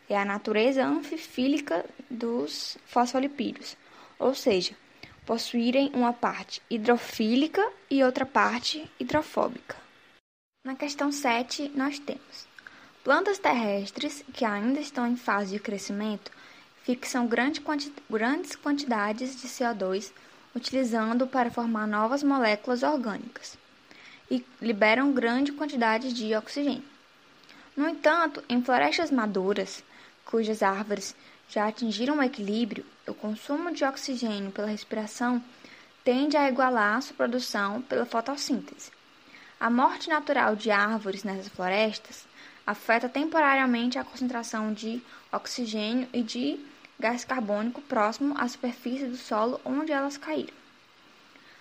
É 0.09 0.18
a 0.18 0.25
natureza 0.25 0.85
anfifílica 0.85 1.85
dos 2.11 2.76
fosfolipídios, 2.87 3.76
ou 4.18 4.35
seja, 4.35 4.76
possuírem 5.25 5.90
uma 5.94 6.12
parte 6.12 6.61
hidrofílica 6.68 7.66
e 7.90 8.02
outra 8.02 8.26
parte 8.26 8.90
hidrofóbica. 8.99 9.76
Na 10.64 10.75
questão 10.75 11.11
7, 11.11 11.73
nós 11.75 11.99
temos 11.99 12.47
plantas 13.02 13.38
terrestres 13.38 14.25
que 14.32 14.44
ainda 14.44 14.80
estão 14.80 15.06
em 15.06 15.16
fase 15.16 15.52
de 15.52 15.61
crescimento 15.61 16.30
fixam 16.82 17.26
grande 17.26 17.61
quanti 17.61 17.92
grandes 18.11 18.56
quantidades 18.56 19.40
de 19.40 19.49
CO2 19.49 20.12
utilizando 20.54 21.26
para 21.26 21.50
formar 21.50 21.87
novas 21.87 22.23
moléculas 22.23 22.82
orgânicas 22.82 23.56
e 24.30 24.44
liberam 24.61 25.12
grande 25.12 25.52
quantidade 25.52 26.12
de 26.12 26.35
oxigênio. 26.35 26.85
No 27.76 27.88
entanto, 27.88 28.42
em 28.49 28.62
florestas 28.62 29.11
maduras, 29.11 29.82
cujas 30.25 30.62
árvores 30.62 31.14
já 31.49 31.68
atingiram 31.68 32.18
o 32.18 32.23
equilíbrio, 32.23 32.85
o 33.06 33.14
consumo 33.14 33.73
de 33.73 33.85
oxigênio 33.85 34.50
pela 34.50 34.68
respiração 34.68 35.42
tende 36.04 36.37
a 36.37 36.49
igualar 36.49 37.00
sua 37.02 37.16
produção 37.16 37.82
pela 37.82 38.06
fotossíntese. 38.06 38.90
A 39.61 39.71
morte 39.71 40.09
natural 40.09 40.56
de 40.56 40.71
árvores 40.71 41.25
nessas 41.25 41.49
florestas 41.49 42.26
afeta 42.66 43.09
temporariamente 43.09 43.99
a 43.99 44.04
concentração 44.04 44.73
de 44.73 45.02
oxigênio 45.30 46.09
e 46.12 46.23
de 46.23 46.59
gás 47.02 47.25
carbônico 47.25 47.82
próximo 47.82 48.32
à 48.38 48.47
superfície 48.47 49.06
do 49.06 49.16
solo 49.16 49.61
onde 49.64 49.90
elas 49.90 50.16
caíram. 50.16 50.54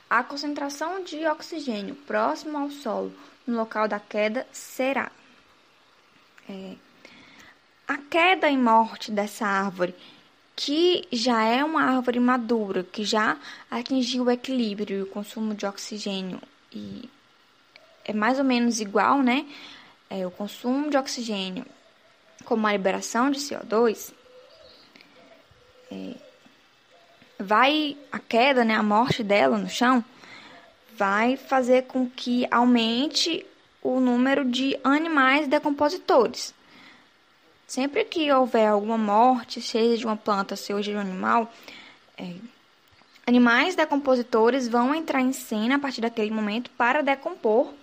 A 0.07 0.23
concentração 0.23 1.03
de 1.03 1.25
oxigênio 1.25 1.95
próximo 1.95 2.59
ao 2.59 2.69
solo 2.69 3.11
no 3.47 3.57
local 3.57 3.87
da 3.87 3.99
queda 3.99 4.45
será 4.51 5.11
é, 6.47 6.75
a 7.87 7.97
queda 7.97 8.49
e 8.51 8.55
morte 8.55 9.11
dessa 9.11 9.47
árvore, 9.47 9.95
que 10.55 11.07
já 11.11 11.43
é 11.43 11.63
uma 11.63 11.81
árvore 11.81 12.19
madura, 12.19 12.83
que 12.83 13.03
já 13.03 13.35
atingiu 13.69 14.25
o 14.25 14.31
equilíbrio 14.31 14.99
e 14.99 15.01
o 15.01 15.07
consumo 15.07 15.55
de 15.55 15.65
oxigênio 15.65 16.39
e 16.71 17.09
é 18.05 18.13
mais 18.13 18.37
ou 18.37 18.45
menos 18.45 18.79
igual, 18.79 19.23
né? 19.23 19.47
É, 20.07 20.27
o 20.27 20.31
consumo 20.31 20.89
de 20.89 20.97
oxigênio 20.97 21.65
como 22.45 22.67
a 22.67 22.73
liberação 22.73 23.31
de 23.31 23.39
CO2, 23.39 24.13
é, 25.91 26.15
vai 27.37 27.97
a 28.11 28.19
queda, 28.19 28.63
né, 28.63 28.75
a 28.75 28.83
morte 28.83 29.23
dela 29.23 29.57
no 29.57 29.69
chão, 29.69 30.03
vai 30.95 31.35
fazer 31.35 31.83
com 31.83 32.09
que 32.09 32.47
aumente 32.51 33.45
o 33.81 33.99
número 33.99 34.45
de 34.45 34.77
animais 34.83 35.47
decompositores. 35.47 36.53
Sempre 37.67 38.03
que 38.05 38.31
houver 38.31 38.67
alguma 38.67 38.97
morte, 38.97 39.61
seja 39.61 39.97
de 39.97 40.05
uma 40.05 40.17
planta, 40.17 40.55
seja 40.55 40.91
de 40.91 40.95
um 40.95 40.99
animal, 40.99 41.51
é, 42.17 42.35
animais 43.25 43.75
decompositores 43.75 44.67
vão 44.67 44.93
entrar 44.93 45.21
em 45.21 45.33
cena 45.33 45.75
a 45.75 45.79
partir 45.79 46.01
daquele 46.01 46.31
momento 46.31 46.69
para 46.71 47.01
decompor 47.01 47.73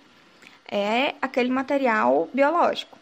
é, 0.70 1.14
aquele 1.20 1.50
material 1.50 2.28
biológico. 2.32 2.98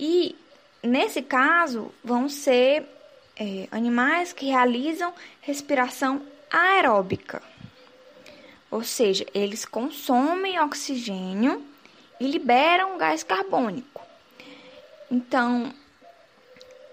E 0.00 0.34
nesse 0.82 1.22
caso 1.22 1.92
vão 2.02 2.28
ser 2.28 2.88
é, 3.36 3.68
animais 3.70 4.32
que 4.32 4.46
realizam 4.46 5.12
respiração 5.40 6.22
aeróbica, 6.50 7.42
ou 8.70 8.82
seja, 8.82 9.26
eles 9.34 9.64
consomem 9.64 10.60
oxigênio 10.60 11.64
e 12.18 12.26
liberam 12.26 12.96
gás 12.98 13.22
carbônico. 13.22 14.02
Então, 15.10 15.72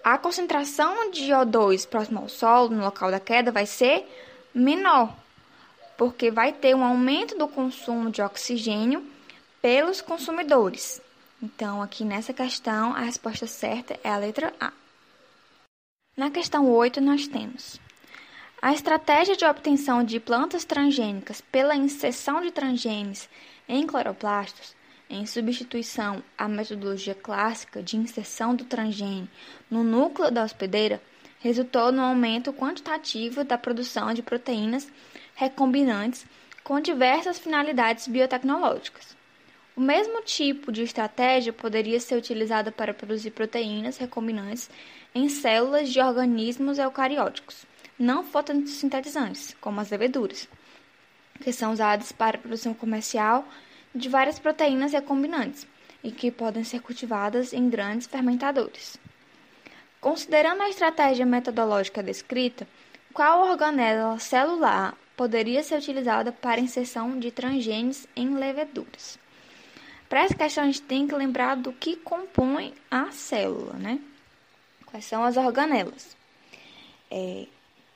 a 0.04 0.18
concentração 0.18 1.12
de 1.12 1.32
O2 1.32 1.88
próximo 1.88 2.20
ao 2.20 2.30
solo, 2.30 2.70
no 2.70 2.84
local 2.84 3.12
da 3.12 3.20
queda, 3.20 3.52
vai 3.52 3.66
ser 3.66 4.06
menor, 4.54 5.16
porque 5.98 6.32
vai 6.32 6.52
ter 6.52 6.76
um 6.76 6.84
aumento 6.84 7.38
do 7.38 7.48
consumo 7.48 8.10
de 8.10 8.22
oxigênio 8.22 9.06
pelos 9.62 10.02
consumidores. 10.02 11.02
Então, 11.42 11.82
aqui 11.82 12.04
nessa 12.04 12.34
questão, 12.34 12.94
a 12.94 13.02
resposta 13.02 13.48
certa 13.48 13.98
é 14.04 14.10
a 14.10 14.18
letra 14.18 14.54
A. 14.60 14.74
Na 16.20 16.30
questão 16.30 16.70
8, 16.70 17.00
nós 17.00 17.30
temos 17.30 17.80
a 18.62 18.74
estratégia 18.74 19.38
de 19.38 19.46
obtenção 19.46 20.04
de 20.04 20.20
plantas 20.20 20.66
transgênicas 20.66 21.40
pela 21.40 21.78
inserção 21.78 22.42
de 22.42 22.52
transgenes 22.52 23.30
em 23.70 23.88
cloroplastos 23.88 24.76
em 25.10 25.26
substituição 25.26 26.22
à 26.38 26.46
metodologia 26.46 27.16
clássica 27.16 27.82
de 27.82 27.96
inserção 27.96 28.54
do 28.54 28.66
transgene 28.66 29.30
no 29.72 29.82
núcleo 29.82 30.30
da 30.30 30.44
hospedeira, 30.44 31.02
resultou 31.40 31.90
no 31.90 32.02
aumento 32.02 32.52
quantitativo 32.52 33.46
da 33.46 33.58
produção 33.58 34.14
de 34.14 34.22
proteínas 34.22 34.92
recombinantes 35.36 36.26
com 36.66 36.82
diversas 36.82 37.40
finalidades 37.40 38.10
biotecnológicas. 38.10 39.18
O 39.74 39.82
mesmo 39.82 40.22
tipo 40.24 40.74
de 40.74 40.84
estratégia 40.84 41.54
poderia 41.54 42.02
ser 42.02 42.18
utilizada 42.18 42.70
para 42.70 42.94
produzir 42.94 43.32
proteínas 43.32 43.96
recombinantes 43.96 44.70
em 45.14 45.28
células 45.30 45.90
de 45.90 46.00
organismos 46.00 46.78
eucarióticos, 46.78 47.66
não 47.98 48.24
fotossintetizantes, 48.24 49.56
como 49.60 49.82
as 49.82 49.90
leveduras, 49.90 50.48
que 51.42 51.52
são 51.52 51.74
usadas 51.74 52.12
para 52.12 52.38
a 52.38 52.40
produção 52.40 52.74
comercial 52.74 53.48
de 53.94 54.08
várias 54.08 54.40
proteínas 54.40 54.94
recombinantes 54.94 55.68
e 56.04 56.12
que 56.12 56.32
podem 56.32 56.64
ser 56.64 56.82
cultivadas 56.82 57.54
em 57.54 57.70
grandes 57.70 58.08
fermentadores. 58.08 58.98
Considerando 60.00 60.62
a 60.62 60.70
estratégia 60.70 61.26
metodológica 61.26 62.02
descrita, 62.02 62.68
qual 63.14 63.50
organela 63.50 64.20
celular 64.20 64.96
poderia 65.18 65.62
ser 65.64 65.78
utilizada 65.78 66.32
para 66.32 66.62
inserção 66.62 67.20
de 67.20 67.32
transgenes 67.32 68.08
em 68.16 68.36
leveduras? 68.36 69.20
Para 70.08 70.22
essa 70.22 70.36
questão, 70.36 70.64
a 70.64 70.68
gente 70.68 70.82
tem 70.82 71.08
que 71.08 71.14
lembrar 71.14 71.56
do 71.56 71.74
que 71.74 71.96
compõe 71.98 72.74
a 72.90 73.12
célula, 73.12 73.74
né? 73.74 74.00
Quais 74.90 75.06
são 75.06 75.24
as 75.24 75.38
organelas? 75.38 76.18
É, 77.12 77.46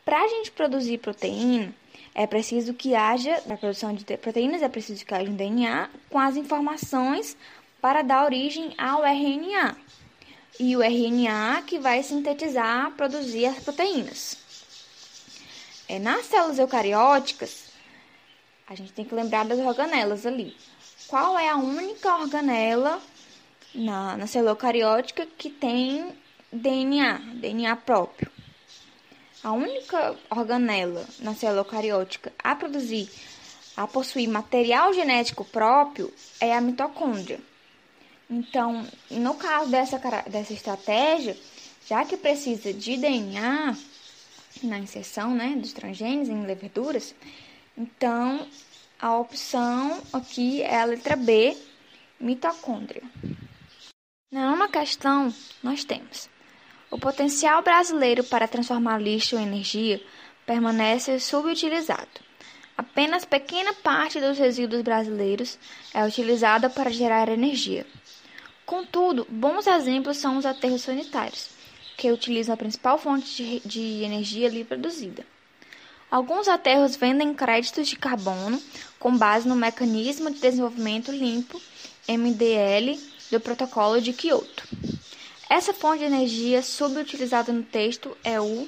para 0.06 0.22
a 0.22 0.28
gente 0.28 0.52
produzir 0.52 1.00
proteína, 1.00 1.74
é 2.14 2.28
preciso 2.28 2.74
que 2.74 2.94
haja, 2.94 3.42
na 3.48 3.58
produção 3.58 3.94
de 3.94 4.06
proteínas, 4.18 4.62
é 4.62 4.70
preciso 4.70 5.04
que 5.06 5.14
haja 5.14 5.30
um 5.30 5.36
DNA 5.36 5.90
com 6.10 6.20
as 6.20 6.36
informações 6.36 7.36
para 7.82 8.02
dar 8.02 8.26
origem 8.26 8.74
ao 8.78 9.04
RNA. 9.04 9.76
E 10.60 10.76
o 10.78 10.84
RNA 10.84 11.64
que 11.66 11.80
vai 11.80 12.04
sintetizar, 12.04 12.92
produzir 12.92 13.48
as 13.48 13.60
proteínas. 13.60 14.38
É, 15.88 15.98
nas 15.98 16.28
células 16.28 16.60
eucarióticas, 16.60 17.72
a 18.68 18.76
gente 18.76 18.94
tem 18.94 19.04
que 19.04 19.16
lembrar 19.16 19.46
das 19.46 19.60
organelas 19.60 20.26
ali. 20.26 20.56
Qual 21.08 21.38
é 21.38 21.50
a 21.50 21.58
única 21.58 22.16
organela 22.16 23.02
na, 23.74 24.16
na 24.16 24.28
célula 24.28 24.52
eucariótica 24.52 25.28
que 25.38 25.50
tem 25.50 26.14
DNA, 26.54 27.18
DNA 27.34 27.76
próprio? 27.78 28.32
A 29.44 29.52
única 29.54 30.16
organela 30.30 31.04
na 31.20 31.34
célula 31.34 31.62
eucariótica 31.62 32.32
a 32.38 32.56
produzir, 32.56 33.10
a 33.76 33.88
possuir 33.88 34.30
material 34.30 34.94
genético 34.94 35.44
próprio 35.44 36.14
é 36.40 36.56
a 36.56 36.62
mitocôndria. 36.62 37.40
Então, 38.30 38.88
no 39.10 39.34
caso 39.34 39.72
dessa, 39.72 39.98
dessa 40.30 40.54
estratégia, 40.54 41.36
já 41.88 42.06
que 42.06 42.16
precisa 42.16 42.72
de 42.72 42.98
DNA 42.98 43.76
na 44.62 44.78
inserção 44.78 45.34
né, 45.34 45.56
dos 45.58 45.74
transgênios 45.74 46.30
em 46.30 46.46
leveduras, 46.46 47.16
então 47.76 48.48
a 49.00 49.18
opção 49.18 50.00
aqui 50.14 50.62
é 50.62 50.80
a 50.80 50.86
letra 50.86 51.16
B, 51.16 51.58
mitocôndria. 52.20 53.02
Na 54.32 54.52
nona 54.52 54.68
questão, 54.70 55.34
nós 55.62 55.84
temos 55.84 56.30
o 56.94 57.00
potencial 57.00 57.64
brasileiro 57.64 58.24
para 58.24 58.48
transformar 58.48 59.02
lixo 59.02 59.36
em 59.36 59.42
energia 59.42 60.00
permanece 60.46 61.20
subutilizado. 61.20 62.22
Apenas 62.78 63.26
pequena 63.26 63.74
parte 63.74 64.20
dos 64.20 64.38
resíduos 64.38 64.84
brasileiros 64.84 65.58
é 65.92 66.06
utilizada 66.06 66.70
para 66.70 66.92
gerar 66.92 67.30
energia. 67.30 67.84
Contudo, 68.64 69.26
bons 69.28 69.66
exemplos 69.66 70.18
são 70.18 70.38
os 70.38 70.46
aterros 70.46 70.84
sanitários, 70.84 71.50
que 71.98 72.12
utilizam 72.12 72.54
a 72.54 72.58
principal 72.58 73.00
fonte 73.00 73.60
de, 73.66 74.04
energia 74.04 74.48
ali 74.48 74.64
produzida. 74.64 75.26
Alguns 76.12 76.48
aterros 76.48 76.96
vendem 76.96 77.34
créditos 77.34 77.88
de 77.88 77.96
carbono 77.96 78.62
com 79.00 79.18
base 79.18 79.48
no 79.48 79.56
Mecanismo 79.56 80.30
de 80.30 80.40
Desenvolvimento 80.40 81.12
Limpo, 81.12 81.60
MDL, 82.08 83.00
do 83.32 83.40
Protocolo 83.40 84.00
de 84.00 84.14
Quioto. 84.14 84.64
Essa 85.56 85.72
fonte 85.72 86.00
de 86.00 86.06
energia 86.06 86.64
subutilizada 86.64 87.54
no 87.54 87.62
texto 87.62 88.18
é 88.24 88.42
o. 88.42 88.68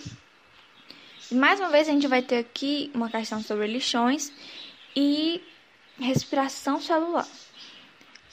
Mais 1.31 1.59
uma 1.59 1.71
vez 1.71 1.89
a 1.89 1.91
gente 1.91 2.05
vai 2.05 2.21
ter 2.21 2.37
aqui 2.37 2.91
uma 2.93 3.09
questão 3.09 3.41
sobre 3.41 3.65
lixões 3.65 4.31
e 4.95 5.41
respiração 5.99 6.79
celular. 6.79 7.27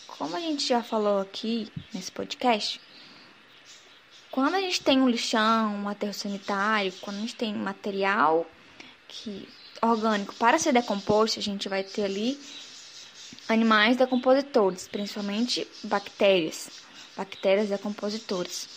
Como 0.06 0.36
a 0.36 0.40
gente 0.40 0.68
já 0.68 0.82
falou 0.82 1.18
aqui 1.22 1.72
nesse 1.94 2.12
podcast, 2.12 2.78
quando 4.30 4.56
a 4.56 4.60
gente 4.60 4.82
tem 4.82 5.00
um 5.00 5.08
lixão, 5.08 5.74
um 5.74 5.88
aterro 5.88 6.12
sanitário, 6.12 6.92
quando 7.00 7.16
a 7.16 7.20
gente 7.20 7.34
tem 7.34 7.54
material 7.54 8.46
que 9.08 9.48
orgânico 9.80 10.34
para 10.34 10.58
ser 10.58 10.74
decomposto, 10.74 11.38
a 11.38 11.42
gente 11.42 11.70
vai 11.70 11.82
ter 11.82 12.04
ali 12.04 12.38
animais 13.48 13.96
decompositores, 13.96 14.86
principalmente 14.88 15.66
bactérias 15.84 16.81
bactérias 17.16 17.68
decompositoras. 17.68 18.68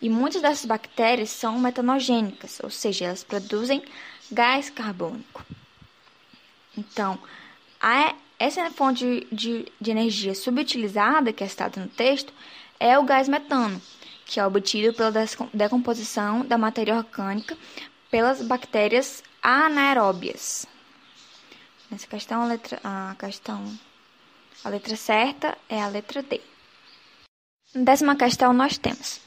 E 0.00 0.08
muitas 0.08 0.40
dessas 0.40 0.64
bactérias 0.64 1.30
são 1.30 1.58
metanogênicas, 1.58 2.60
ou 2.62 2.70
seja, 2.70 3.06
elas 3.06 3.22
produzem 3.22 3.82
gás 4.30 4.70
carbônico. 4.70 5.44
Então, 6.76 7.18
a, 7.80 8.14
essa 8.38 8.70
fonte 8.70 9.26
de, 9.30 9.66
de 9.80 9.90
energia 9.90 10.34
subutilizada, 10.34 11.32
que 11.32 11.44
é 11.44 11.48
citada 11.48 11.80
no 11.80 11.88
texto, 11.88 12.32
é 12.78 12.98
o 12.98 13.04
gás 13.04 13.28
metano, 13.28 13.80
que 14.24 14.40
é 14.40 14.46
obtido 14.46 14.94
pela 14.94 15.12
decomposição 15.52 16.44
da 16.46 16.56
matéria 16.56 16.96
orgânica 16.96 17.56
pelas 18.10 18.42
bactérias 18.42 19.22
anaeróbias. 19.42 20.66
Nessa 21.90 22.06
questão, 22.06 22.42
a 22.42 22.46
letra, 22.46 22.80
a 22.82 23.16
questão, 23.18 23.78
a 24.64 24.68
letra 24.68 24.96
certa 24.96 25.58
é 25.68 25.82
a 25.82 25.88
letra 25.88 26.22
D. 26.22 26.40
Décima 27.72 28.16
questão, 28.16 28.52
nós 28.52 28.76
temos. 28.76 29.20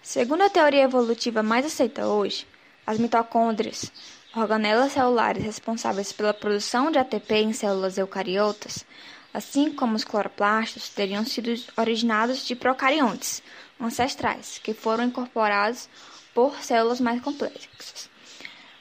Segundo 0.00 0.44
a 0.44 0.48
teoria 0.48 0.84
evolutiva 0.84 1.42
mais 1.42 1.66
aceita 1.66 2.06
hoje, 2.06 2.46
as 2.86 2.98
mitocôndrias, 2.98 3.90
organelas 4.32 4.92
celulares 4.92 5.42
responsáveis 5.42 6.12
pela 6.12 6.32
produção 6.32 6.92
de 6.92 7.00
ATP 7.00 7.34
em 7.34 7.52
células 7.52 7.98
eucariotas, 7.98 8.86
assim 9.34 9.72
como 9.72 9.96
os 9.96 10.04
cloroplastos, 10.04 10.88
teriam 10.90 11.24
sido 11.24 11.52
originados 11.76 12.46
de 12.46 12.54
procariontes 12.54 13.42
ancestrais, 13.80 14.60
que 14.62 14.72
foram 14.72 15.02
incorporados 15.02 15.88
por 16.32 16.62
células 16.62 17.00
mais 17.00 17.20
complexas. 17.20 18.08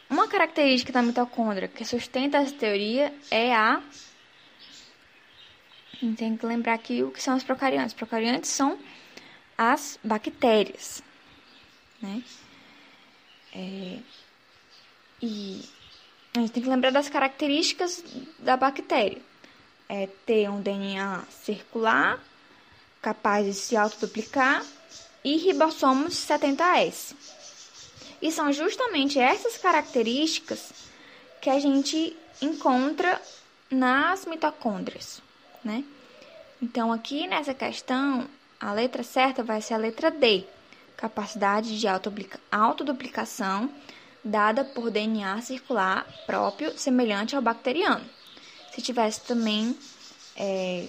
Uma 0.07 0.27
característica 0.27 0.93
da 0.93 1.01
mitocôndria 1.01 1.67
que 1.67 1.83
sustenta 1.83 2.37
essa 2.37 2.53
teoria 2.53 3.11
é 3.31 3.55
a. 3.55 3.81
Tem 6.15 6.37
que 6.37 6.45
lembrar 6.45 6.75
aqui 6.75 7.03
o 7.03 7.09
que 7.09 7.21
são 7.21 7.35
os 7.35 7.43
procariontes. 7.43 7.93
Procariontes 7.93 8.51
são 8.51 8.77
as 9.59 9.99
bactérias, 10.01 11.03
né? 12.01 12.23
É, 13.53 13.99
e 15.21 15.61
a 16.33 16.39
gente 16.39 16.53
tem 16.53 16.63
que 16.63 16.69
lembrar 16.69 16.91
das 16.91 17.09
características 17.09 18.01
da 18.39 18.55
bactéria. 18.55 19.21
é 19.89 20.07
ter 20.25 20.49
um 20.49 20.61
DNA 20.61 21.25
circular, 21.29 22.23
capaz 23.01 23.45
de 23.45 23.53
se 23.53 23.75
autoduplicar, 23.75 24.63
e 25.25 25.35
ribossomos 25.35 26.13
70S. 26.13 27.15
E 28.21 28.31
são 28.31 28.53
justamente 28.53 29.19
essas 29.19 29.57
características 29.57 30.71
que 31.41 31.49
a 31.49 31.59
gente 31.59 32.15
encontra 32.41 33.21
nas 33.69 34.25
mitocôndrias, 34.25 35.21
né? 35.63 35.83
Então, 36.61 36.93
aqui 36.93 37.27
nessa 37.27 37.53
questão, 37.53 38.29
a 38.59 38.73
letra 38.73 39.03
certa 39.03 39.43
vai 39.43 39.61
ser 39.61 39.75
a 39.75 39.77
letra 39.77 40.11
D, 40.11 40.45
capacidade 40.97 41.79
de 41.79 41.87
autoduplicação 42.51 43.69
dada 44.23 44.65
por 44.65 44.91
DNA 44.91 45.41
circular 45.41 46.05
próprio, 46.25 46.77
semelhante 46.77 47.35
ao 47.35 47.41
bacteriano. 47.41 48.05
Se 48.73 48.81
tivesse 48.81 49.21
também 49.21 49.77
é, 50.35 50.87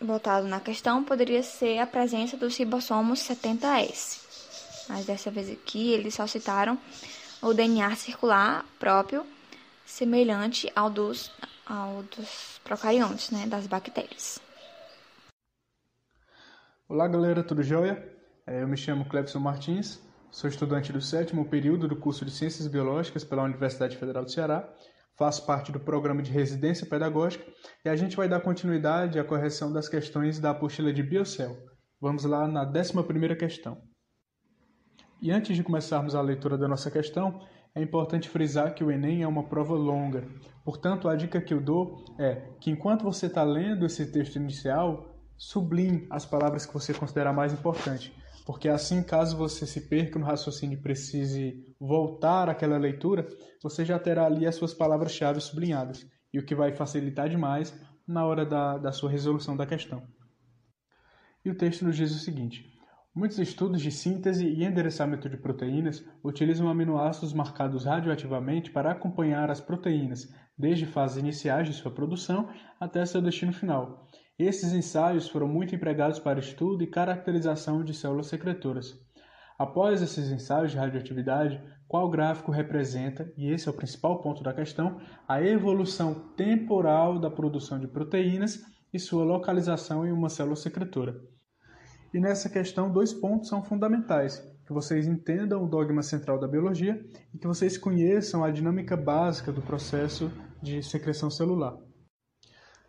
botado 0.00 0.46
na 0.46 0.60
questão, 0.60 1.02
poderia 1.02 1.42
ser 1.42 1.78
a 1.78 1.86
presença 1.86 2.36
dos 2.36 2.56
ribossomos 2.56 3.20
70S. 3.20 4.20
Mas 4.88 5.06
dessa 5.06 5.30
vez 5.30 5.50
aqui, 5.50 5.92
eles 5.92 6.14
só 6.14 6.26
citaram 6.26 6.78
o 7.40 7.54
DNA 7.54 7.94
circular 7.96 8.64
próprio, 8.78 9.26
semelhante 9.86 10.70
ao 10.76 10.90
dos, 10.90 11.30
ao 11.66 12.02
dos 12.02 12.60
procariontes, 12.62 13.30
né, 13.30 13.46
das 13.46 13.66
bactérias. 13.66 14.40
Olá, 16.92 17.08
galera, 17.08 17.42
tudo 17.42 17.62
jóia? 17.62 18.06
É, 18.46 18.60
eu 18.60 18.68
me 18.68 18.76
chamo 18.76 19.06
Clebson 19.06 19.38
Martins, 19.38 19.98
sou 20.30 20.46
estudante 20.50 20.92
do 20.92 21.00
sétimo 21.00 21.48
período 21.48 21.88
do 21.88 21.96
curso 21.96 22.22
de 22.22 22.30
Ciências 22.30 22.68
Biológicas 22.68 23.24
pela 23.24 23.44
Universidade 23.44 23.96
Federal 23.96 24.22
do 24.22 24.30
Ceará, 24.30 24.70
faço 25.16 25.46
parte 25.46 25.72
do 25.72 25.80
programa 25.80 26.22
de 26.22 26.30
residência 26.30 26.86
pedagógica 26.86 27.46
e 27.82 27.88
a 27.88 27.96
gente 27.96 28.14
vai 28.14 28.28
dar 28.28 28.40
continuidade 28.40 29.18
à 29.18 29.24
correção 29.24 29.72
das 29.72 29.88
questões 29.88 30.38
da 30.38 30.50
apostila 30.50 30.92
de 30.92 31.02
Biocel. 31.02 31.56
Vamos 31.98 32.24
lá 32.24 32.46
na 32.46 32.70
11ª 32.70 33.38
questão. 33.38 33.80
E 35.22 35.30
antes 35.30 35.56
de 35.56 35.62
começarmos 35.62 36.14
a 36.14 36.20
leitura 36.20 36.58
da 36.58 36.68
nossa 36.68 36.90
questão, 36.90 37.40
é 37.74 37.80
importante 37.80 38.28
frisar 38.28 38.74
que 38.74 38.84
o 38.84 38.90
Enem 38.90 39.22
é 39.22 39.26
uma 39.26 39.48
prova 39.48 39.74
longa. 39.74 40.28
Portanto, 40.62 41.08
a 41.08 41.16
dica 41.16 41.40
que 41.40 41.54
eu 41.54 41.60
dou 41.62 42.04
é 42.18 42.50
que 42.60 42.70
enquanto 42.70 43.02
você 43.02 43.28
está 43.28 43.42
lendo 43.42 43.86
esse 43.86 44.12
texto 44.12 44.36
inicial, 44.36 45.11
sublime 45.42 46.06
as 46.08 46.24
palavras 46.24 46.64
que 46.64 46.72
você 46.72 46.94
considerar 46.94 47.32
mais 47.32 47.52
importante, 47.52 48.14
porque 48.46 48.68
assim, 48.68 49.02
caso 49.02 49.36
você 49.36 49.66
se 49.66 49.88
perca 49.88 50.16
no 50.16 50.24
raciocínio 50.24 50.78
e 50.78 50.80
precise 50.80 51.66
voltar 51.80 52.48
àquela 52.48 52.78
leitura, 52.78 53.26
você 53.60 53.84
já 53.84 53.98
terá 53.98 54.24
ali 54.24 54.46
as 54.46 54.54
suas 54.54 54.72
palavras-chave 54.72 55.40
sublinhadas, 55.40 56.06
e 56.32 56.38
o 56.38 56.46
que 56.46 56.54
vai 56.54 56.70
facilitar 56.70 57.28
demais 57.28 57.76
na 58.06 58.24
hora 58.24 58.46
da, 58.46 58.78
da 58.78 58.92
sua 58.92 59.10
resolução 59.10 59.56
da 59.56 59.66
questão. 59.66 60.06
E 61.44 61.50
o 61.50 61.56
texto 61.56 61.84
nos 61.84 61.96
diz 61.96 62.14
o 62.14 62.20
seguinte: 62.20 62.64
Muitos 63.12 63.40
estudos 63.40 63.82
de 63.82 63.90
síntese 63.90 64.46
e 64.46 64.64
endereçamento 64.64 65.28
de 65.28 65.36
proteínas 65.36 66.04
utilizam 66.22 66.68
aminoácidos 66.68 67.32
marcados 67.32 67.84
radioativamente 67.84 68.70
para 68.70 68.92
acompanhar 68.92 69.50
as 69.50 69.60
proteínas, 69.60 70.32
desde 70.56 70.86
fases 70.86 71.16
iniciais 71.16 71.66
de 71.66 71.74
sua 71.74 71.90
produção 71.90 72.48
até 72.78 73.04
seu 73.04 73.20
destino 73.20 73.52
final. 73.52 74.08
Esses 74.44 74.72
ensaios 74.72 75.28
foram 75.28 75.46
muito 75.46 75.72
empregados 75.72 76.18
para 76.18 76.40
estudo 76.40 76.82
e 76.82 76.88
caracterização 76.88 77.84
de 77.84 77.94
células 77.94 78.26
secretoras. 78.26 78.92
Após 79.56 80.02
esses 80.02 80.32
ensaios 80.32 80.72
de 80.72 80.76
radioatividade, 80.76 81.62
qual 81.86 82.10
gráfico 82.10 82.50
representa, 82.50 83.32
e 83.36 83.48
esse 83.48 83.68
é 83.68 83.70
o 83.70 83.74
principal 83.74 84.20
ponto 84.20 84.42
da 84.42 84.52
questão, 84.52 85.00
a 85.28 85.40
evolução 85.40 86.14
temporal 86.36 87.20
da 87.20 87.30
produção 87.30 87.78
de 87.78 87.86
proteínas 87.86 88.60
e 88.92 88.98
sua 88.98 89.22
localização 89.22 90.04
em 90.04 90.10
uma 90.10 90.28
célula 90.28 90.56
secretora. 90.56 91.14
E 92.12 92.18
nessa 92.18 92.50
questão, 92.50 92.92
dois 92.92 93.12
pontos 93.12 93.48
são 93.48 93.62
fundamentais: 93.62 94.44
que 94.66 94.72
vocês 94.72 95.06
entendam 95.06 95.62
o 95.62 95.68
dogma 95.68 96.02
central 96.02 96.40
da 96.40 96.48
biologia 96.48 97.00
e 97.32 97.38
que 97.38 97.46
vocês 97.46 97.78
conheçam 97.78 98.42
a 98.42 98.50
dinâmica 98.50 98.96
básica 98.96 99.52
do 99.52 99.62
processo 99.62 100.32
de 100.60 100.82
secreção 100.82 101.30
celular. 101.30 101.78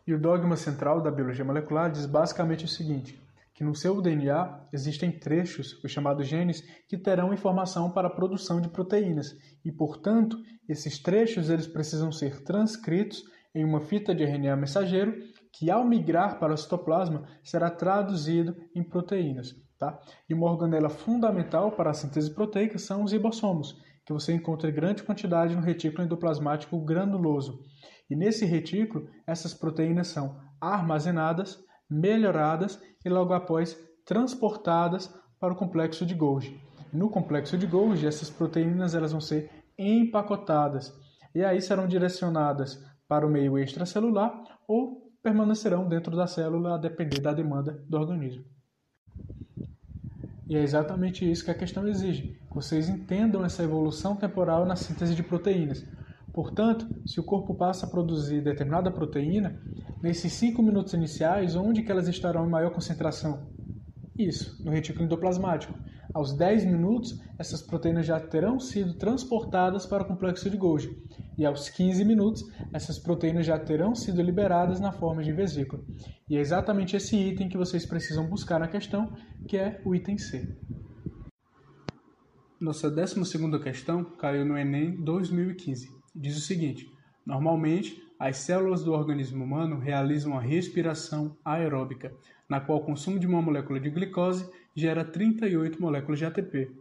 E 0.06 0.14
o 0.14 0.20
dogma 0.20 0.56
central 0.56 1.02
da 1.02 1.10
biologia 1.10 1.46
molecular 1.46 1.92
diz 1.92 2.06
basicamente 2.06 2.66
o 2.66 2.68
seguinte: 2.68 3.20
que 3.54 3.64
no 3.64 3.76
seu 3.76 4.02
DNA 4.02 4.68
existem 4.74 5.12
trechos, 5.12 5.82
os 5.84 5.92
chamados 5.92 6.28
genes, 6.28 6.62
que 6.88 6.98
terão 6.98 7.34
informação 7.34 7.92
para 7.92 8.08
a 8.08 8.12
produção 8.12 8.60
de 8.60 8.68
proteínas, 8.68 9.38
e, 9.64 9.72
portanto, 9.72 10.38
esses 10.68 11.00
trechos 11.00 11.50
eles 11.50 11.68
precisam 11.68 12.12
ser 12.12 12.44
transcritos 12.44 13.24
em 13.56 13.64
uma 13.64 13.82
fita 13.82 14.14
de 14.14 14.24
RNA 14.24 14.56
mensageiro 14.56 15.16
que, 15.52 15.70
ao 15.70 15.86
migrar 15.86 16.40
para 16.40 16.54
o 16.54 16.58
citoplasma, 16.58 17.28
será 17.44 17.70
traduzido 17.70 18.56
em 18.76 18.84
proteínas. 18.84 19.56
Tá? 19.78 20.00
E 20.28 20.34
uma 20.34 20.50
organela 20.50 20.90
fundamental 20.90 21.72
para 21.72 21.92
a 21.92 21.94
síntese 21.94 22.34
proteica 22.34 22.80
são 22.80 23.04
os 23.04 23.12
ribossomos, 23.12 23.80
que 24.06 24.12
você 24.12 24.34
encontra 24.34 24.70
em 24.70 24.74
grande 24.74 25.04
quantidade 25.04 25.56
no 25.56 25.62
retículo 25.62 26.04
endoplasmático 26.04 26.80
granuloso. 26.80 27.64
E 28.10 28.16
nesse 28.16 28.46
retículo, 28.46 29.08
essas 29.26 29.54
proteínas 29.54 30.08
são 30.08 30.38
armazenadas, 30.60 31.64
melhoradas 31.90 32.82
e 33.04 33.10
logo 33.10 33.34
após 33.34 33.78
transportadas 34.06 35.14
para 35.40 35.54
o 35.54 35.56
complexo 35.56 36.06
de 36.06 36.14
Golgi. 36.14 36.60
No 36.92 37.10
complexo 37.10 37.58
de 37.58 37.66
Golgi, 37.66 38.06
essas 38.06 38.30
proteínas 38.30 38.94
elas 38.94 39.12
vão 39.12 39.22
ser 39.22 39.50
empacotadas 39.78 40.94
e 41.34 41.44
aí 41.44 41.62
serão 41.62 41.88
direcionadas 41.88 42.84
para 43.08 43.26
o 43.26 43.30
meio 43.30 43.58
extracelular 43.58 44.44
ou 44.68 45.12
permanecerão 45.22 45.88
dentro 45.88 46.16
da 46.16 46.28
célula 46.28 46.76
a 46.76 46.78
depender 46.78 47.20
da 47.20 47.34
demanda 47.34 47.84
do 47.88 47.98
organismo. 47.98 48.44
E 50.48 50.56
é 50.56 50.62
exatamente 50.62 51.30
isso 51.30 51.46
que 51.46 51.52
a 51.52 51.56
questão 51.56 51.88
exige: 51.88 52.40
vocês 52.52 52.90
entendam 52.90 53.44
essa 53.44 53.64
evolução 53.64 54.16
temporal 54.16 54.66
na 54.66 54.76
síntese 54.76 55.16
de 55.16 55.24
proteínas, 55.24 55.86
Portanto, 56.34 56.88
se 57.06 57.20
o 57.20 57.24
corpo 57.24 57.54
passa 57.54 57.86
a 57.86 57.90
produzir 57.90 58.42
determinada 58.42 58.92
proteína, 58.92 59.62
nesses 60.02 60.34
5 60.34 60.64
minutos 60.64 60.94
iniciais, 60.94 61.56
onde 61.56 61.84
que 61.84 61.92
elas 61.92 62.08
estarão 62.08 62.48
em 62.48 62.50
maior 62.50 62.72
concentração? 62.72 63.48
Isso, 64.18 64.64
no 64.66 64.72
retículo 64.72 65.06
endoplasmático. 65.06 65.74
Aos 66.12 66.34
10 66.34 66.66
minutos, 66.66 67.20
essas 67.38 67.62
proteínas 67.62 68.08
já 68.08 68.20
terão 68.20 68.60
sido 68.60 68.96
transportadas 68.96 69.86
para 69.86 70.04
o 70.04 70.08
complexo 70.08 70.50
de 70.50 70.58
Golgi. 70.58 70.90
E 71.38 71.46
aos 71.46 71.70
15 71.70 72.04
minutos, 72.04 72.44
essas 72.74 72.98
proteínas 72.98 73.46
já 73.46 73.60
terão 73.60 73.94
sido 73.94 74.22
liberadas 74.22 74.80
na 74.80 74.92
forma 74.92 75.24
de 75.24 75.32
vesícula. 75.32 75.84
E 76.28 76.36
é 76.36 76.40
exatamente 76.40 76.96
esse 76.96 77.16
item 77.16 77.48
que 77.48 77.58
vocês 77.58 77.86
precisam 77.86 78.28
buscar 78.28 78.60
na 78.60 78.68
questão, 78.68 79.14
que 79.48 79.56
é 79.56 79.80
o 79.86 79.94
item 79.94 80.18
C. 80.18 80.58
Nossa 82.60 82.90
12ª 82.90 83.62
questão 83.62 84.04
caiu 84.04 84.46
no 84.46 84.58
Enem 84.58 84.96
2015 85.04 86.03
diz 86.16 86.38
o 86.38 86.42
seguinte: 86.42 86.90
normalmente, 87.26 88.02
as 88.20 88.38
células 88.38 88.84
do 88.84 88.94
organismo 88.94 89.44
humano 89.44 89.80
realizam 89.80 90.38
a 90.38 90.42
respiração 90.42 91.36
aeróbica, 91.44 92.14
na 92.48 92.60
qual 92.60 92.80
o 92.80 92.86
consumo 92.86 93.20
de 93.20 93.28
uma 93.28 93.42
molécula 93.42 93.80
de 93.80 93.90
glicose 93.90 94.50
gera 94.76 95.04
38 95.04 95.82
moléculas 95.82 96.20
de 96.20 96.26
ATP. 96.26 96.72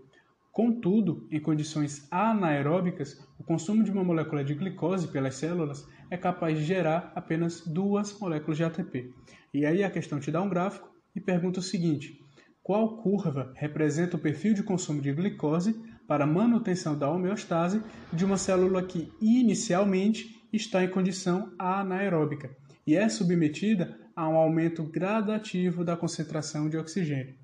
Contudo, 0.52 1.26
em 1.30 1.40
condições 1.40 2.06
anaeróbicas, 2.10 3.26
o 3.38 3.42
consumo 3.42 3.82
de 3.82 3.90
uma 3.90 4.04
molécula 4.04 4.44
de 4.44 4.54
glicose 4.54 5.08
pelas 5.08 5.34
células 5.36 5.88
é 6.10 6.16
capaz 6.16 6.58
de 6.58 6.64
gerar 6.64 7.10
apenas 7.14 7.66
duas 7.66 8.18
moléculas 8.18 8.58
de 8.58 8.64
ATP. 8.64 9.14
E 9.54 9.64
aí 9.64 9.82
a 9.82 9.90
questão 9.90 10.20
te 10.20 10.30
dá 10.30 10.42
um 10.42 10.48
gráfico 10.48 10.90
e 11.16 11.20
pergunta 11.20 11.60
o 11.60 11.62
seguinte: 11.62 12.20
qual 12.62 12.98
curva 12.98 13.52
representa 13.56 14.16
o 14.16 14.20
perfil 14.20 14.54
de 14.54 14.62
consumo 14.62 15.00
de 15.00 15.12
glicose 15.12 15.74
para 16.06 16.26
manutenção 16.26 16.96
da 16.96 17.10
homeostase 17.10 17.82
de 18.12 18.24
uma 18.24 18.36
célula 18.36 18.82
que 18.82 19.12
inicialmente 19.20 20.42
está 20.52 20.84
em 20.84 20.90
condição 20.90 21.52
anaeróbica 21.58 22.50
e 22.86 22.96
é 22.96 23.08
submetida 23.08 23.98
a 24.14 24.28
um 24.28 24.36
aumento 24.36 24.82
gradativo 24.84 25.84
da 25.84 25.96
concentração 25.96 26.68
de 26.68 26.76
oxigênio. 26.76 27.34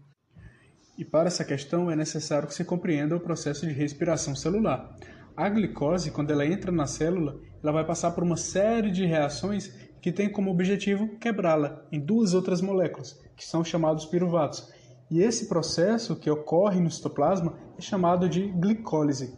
E 0.99 1.05
para 1.05 1.29
essa 1.29 1.45
questão 1.45 1.91
é 1.91 1.97
necessário 1.97 2.49
que 2.49 2.55
se 2.55 2.65
compreenda 2.65 3.17
o 3.17 3.21
processo 3.21 3.67
de 3.67 3.73
respiração 3.73 4.35
celular. 4.35 4.97
A 5.37 5.49
glicose, 5.49 6.11
quando 6.11 6.33
ela 6.33 6.45
entra 6.45 6.73
na 6.73 6.87
célula, 6.87 7.41
ela 7.63 7.73
vai 7.73 7.85
passar 7.85 8.11
por 8.11 8.25
uma 8.25 8.37
série 8.37 8.91
de 8.91 9.07
reações 9.07 9.73
que 10.03 10.11
têm 10.11 10.31
como 10.31 10.51
objetivo 10.51 11.17
quebrá-la 11.19 11.87
em 11.93 12.01
duas 12.01 12.35
outras 12.35 12.61
moléculas, 12.61 13.17
que 13.37 13.45
são 13.45 13.65
chamados 13.65 14.07
piruvatos, 14.07 14.73
e 15.11 15.23
esse 15.23 15.47
processo 15.47 16.17
que 16.17 16.31
ocorre 16.31 16.81
no 16.81 16.91
citoplasma 16.91 17.55
é 17.79 17.81
chamado 17.81 18.29
de 18.29 18.49
glicólise. 18.49 19.37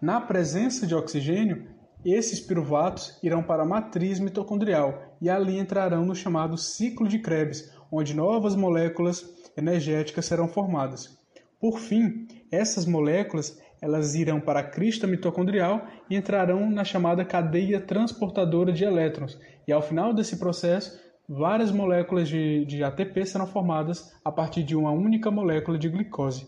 Na 0.00 0.20
presença 0.20 0.86
de 0.86 0.94
oxigênio, 0.94 1.66
esses 2.04 2.40
piruvatos 2.40 3.18
irão 3.22 3.42
para 3.42 3.62
a 3.62 3.66
matriz 3.66 4.20
mitocondrial 4.20 5.16
e 5.20 5.30
ali 5.30 5.58
entrarão 5.58 6.04
no 6.04 6.14
chamado 6.14 6.58
ciclo 6.58 7.08
de 7.08 7.18
Krebs, 7.18 7.72
onde 7.90 8.14
novas 8.14 8.54
moléculas 8.54 9.24
energéticas 9.56 10.26
serão 10.26 10.48
formadas. 10.48 11.18
Por 11.58 11.78
fim, 11.78 12.26
essas 12.50 12.84
moléculas 12.84 13.58
elas 13.80 14.14
irão 14.14 14.40
para 14.40 14.60
a 14.60 14.64
crista 14.64 15.06
mitocondrial 15.06 15.86
e 16.08 16.16
entrarão 16.16 16.70
na 16.70 16.84
chamada 16.84 17.22
cadeia 17.22 17.78
transportadora 17.78 18.72
de 18.72 18.82
elétrons. 18.82 19.38
E 19.68 19.72
ao 19.72 19.82
final 19.82 20.14
desse 20.14 20.38
processo, 20.38 20.98
várias 21.28 21.70
moléculas 21.70 22.28
de, 22.28 22.64
de 22.64 22.84
ATP 22.84 23.24
serão 23.26 23.46
formadas 23.46 24.14
a 24.24 24.30
partir 24.30 24.62
de 24.62 24.76
uma 24.76 24.90
única 24.90 25.30
molécula 25.30 25.78
de 25.78 25.88
glicose. 25.88 26.46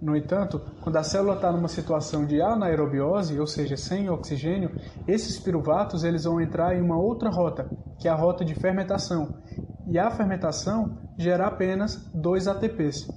No 0.00 0.14
entanto, 0.14 0.60
quando 0.82 0.96
a 0.96 1.02
célula 1.02 1.34
está 1.34 1.50
numa 1.50 1.68
situação 1.68 2.26
de 2.26 2.40
anaerobiose, 2.40 3.40
ou 3.40 3.46
seja, 3.46 3.76
sem 3.76 4.10
oxigênio, 4.10 4.70
esses 5.08 5.38
piruvatos 5.38 6.04
eles 6.04 6.24
vão 6.24 6.40
entrar 6.40 6.76
em 6.76 6.82
uma 6.82 6.98
outra 6.98 7.30
rota, 7.30 7.68
que 7.98 8.06
é 8.06 8.10
a 8.10 8.14
rota 8.14 8.44
de 8.44 8.54
fermentação. 8.54 9.38
E 9.88 9.98
a 9.98 10.10
fermentação 10.10 10.98
gera 11.16 11.46
apenas 11.46 12.10
dois 12.14 12.46
ATPs. 12.46 13.08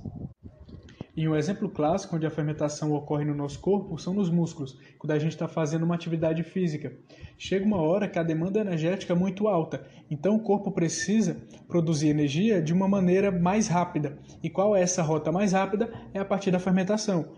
E 1.19 1.27
um 1.27 1.35
exemplo 1.35 1.67
clássico 1.67 2.15
onde 2.15 2.25
a 2.25 2.31
fermentação 2.31 2.93
ocorre 2.93 3.25
no 3.25 3.35
nosso 3.35 3.59
corpo 3.59 3.97
são 3.97 4.13
nos 4.13 4.29
músculos, 4.29 4.79
quando 4.97 5.11
a 5.11 5.19
gente 5.19 5.33
está 5.33 5.49
fazendo 5.49 5.83
uma 5.83 5.93
atividade 5.93 6.43
física. 6.43 6.93
Chega 7.37 7.65
uma 7.65 7.81
hora 7.81 8.07
que 8.07 8.17
a 8.17 8.23
demanda 8.23 8.61
energética 8.61 9.11
é 9.11 9.15
muito 9.17 9.45
alta, 9.45 9.85
então 10.09 10.37
o 10.37 10.39
corpo 10.39 10.71
precisa 10.71 11.35
produzir 11.67 12.07
energia 12.07 12.61
de 12.61 12.71
uma 12.71 12.87
maneira 12.87 13.33
mais 13.33 13.67
rápida. 13.67 14.17
E 14.41 14.49
qual 14.49 14.73
é 14.73 14.81
essa 14.81 15.03
rota 15.03 15.29
mais 15.29 15.51
rápida? 15.51 15.91
É 16.13 16.19
a 16.19 16.25
partir 16.25 16.51
da 16.51 16.57
fermentação. 16.57 17.33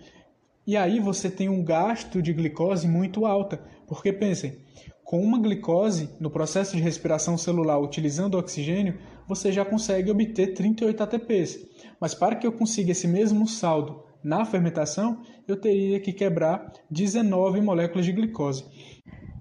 E 0.67 0.78
aí 0.78 1.00
você 1.00 1.28
tem 1.28 1.50
um 1.50 1.63
gasto 1.63 2.22
de 2.22 2.34
glicose 2.34 2.88
muito 2.88 3.26
alta, 3.26 3.63
porque 3.88 4.13
pensem, 4.13 4.60
com 5.04 5.20
uma 5.22 5.38
glicose 5.39 6.10
no 6.20 6.30
processo 6.30 6.78
de 6.78 6.82
respiração 6.82 7.38
celular 7.38 7.80
utilizando 7.80 8.38
oxigênio, 8.38 9.00
você 9.34 9.50
já 9.50 9.63
consegue 9.63 10.12
obter 10.12 10.54
38 10.54 11.04
ATPs. 11.04 11.58
Mas 12.02 12.13
para 12.13 12.36
que 12.36 12.46
eu 12.46 12.52
consiga 12.52 12.91
esse 12.91 13.08
mesmo 13.08 13.48
saldo 13.48 14.04
na 14.22 14.44
fermentação, 14.44 15.22
eu 15.48 15.56
teria 15.56 16.02
que 16.02 16.12
quebrar 16.12 16.70
19 16.89 17.62
moléculas 17.62 18.06
de 18.06 18.12
glicose. 18.12 18.65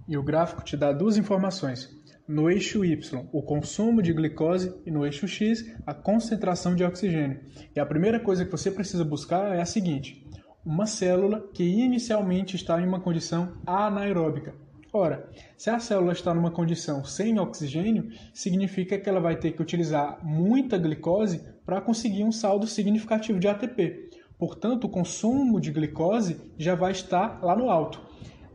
E 0.09 0.17
o 0.17 0.23
gráfico 0.23 0.63
te 0.63 0.77
dá 0.77 0.93
duas 0.93 1.17
informações. 1.17 1.89
No 2.29 2.49
eixo 2.49 2.85
Y, 2.85 3.27
o 3.33 3.43
consumo 3.43 4.01
de 4.01 4.13
glicose 4.13 4.73
e 4.87 4.93
no 4.93 5.05
eixo 5.05 5.27
X, 5.27 5.65
a 5.85 5.93
concentração 5.93 6.77
de 6.77 6.85
oxigênio. 6.85 7.41
E 7.75 7.81
a 7.81 7.87
primeira 7.87 8.21
coisa 8.21 8.45
que 8.45 8.53
você 8.53 8.71
precisa 8.71 9.05
buscar 9.05 9.57
é 9.57 9.61
a 9.61 9.67
seguinte: 9.67 10.25
uma 10.65 10.87
célula 10.87 11.51
que 11.53 11.65
inicialmente 11.65 12.55
está 12.55 12.81
em 12.81 12.87
uma 12.87 13.01
condição 13.01 13.61
anaeróbica. 13.67 14.55
Ora, 14.93 15.31
se 15.57 15.71
a 15.71 15.79
célula 15.79 16.13
está 16.13 16.35
numa 16.35 16.51
condição 16.51 17.05
sem 17.05 17.39
oxigênio, 17.39 18.09
significa 18.35 18.99
que 18.99 19.09
ela 19.09 19.21
vai 19.21 19.37
ter 19.37 19.53
que 19.53 19.63
utilizar 19.63 20.19
muita 20.25 20.77
glicose 20.77 21.41
para 21.65 21.81
conseguir 21.81 22.25
um 22.25 22.33
saldo 22.33 22.67
significativo 22.67 23.39
de 23.39 23.47
ATP. 23.47 24.11
Portanto, 24.37 24.85
o 24.85 24.89
consumo 24.89 25.61
de 25.61 25.71
glicose 25.71 26.41
já 26.59 26.75
vai 26.75 26.91
estar 26.91 27.41
lá 27.41 27.55
no 27.55 27.71
alto. 27.71 28.01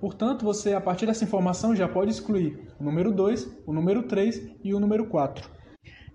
Portanto, 0.02 0.43
você, 0.43 0.74
a 0.74 0.82
partir 0.82 1.06
dessa 1.06 1.24
informação, 1.24 1.74
já 1.74 1.88
pode 1.88 2.12
excluir 2.12 2.67
o 2.78 2.84
número 2.84 3.13
2, 3.13 3.63
o 3.65 3.71
número 3.71 4.04
3 4.04 4.58
e 4.62 4.74
o 4.74 4.80
número 4.80 5.08
4. 5.08 5.50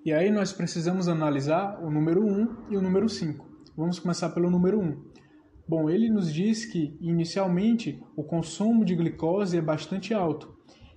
E 0.05 0.13
aí 0.13 0.31
nós 0.31 0.53
precisamos 0.53 1.09
analisar 1.09 1.83
o 1.83 1.91
número 1.91 2.23
1 2.23 2.67
e 2.71 2.77
o 2.77 2.83
número 2.83 3.09
5. 3.09 3.47
Vamos 3.75 3.99
começar 3.99 4.29
pelo 4.31 4.51
número 4.51 4.81
1. 4.81 5.10
Bom, 5.71 5.89
ele 5.89 6.11
nos 6.11 6.35
diz 6.35 6.65
que, 6.65 6.99
inicialmente, 7.01 8.03
o 8.17 8.25
consumo 8.25 8.85
de 8.85 8.97
glicose 8.97 9.57
é 9.57 9.63
bastante 9.63 10.13
alto 10.13 10.53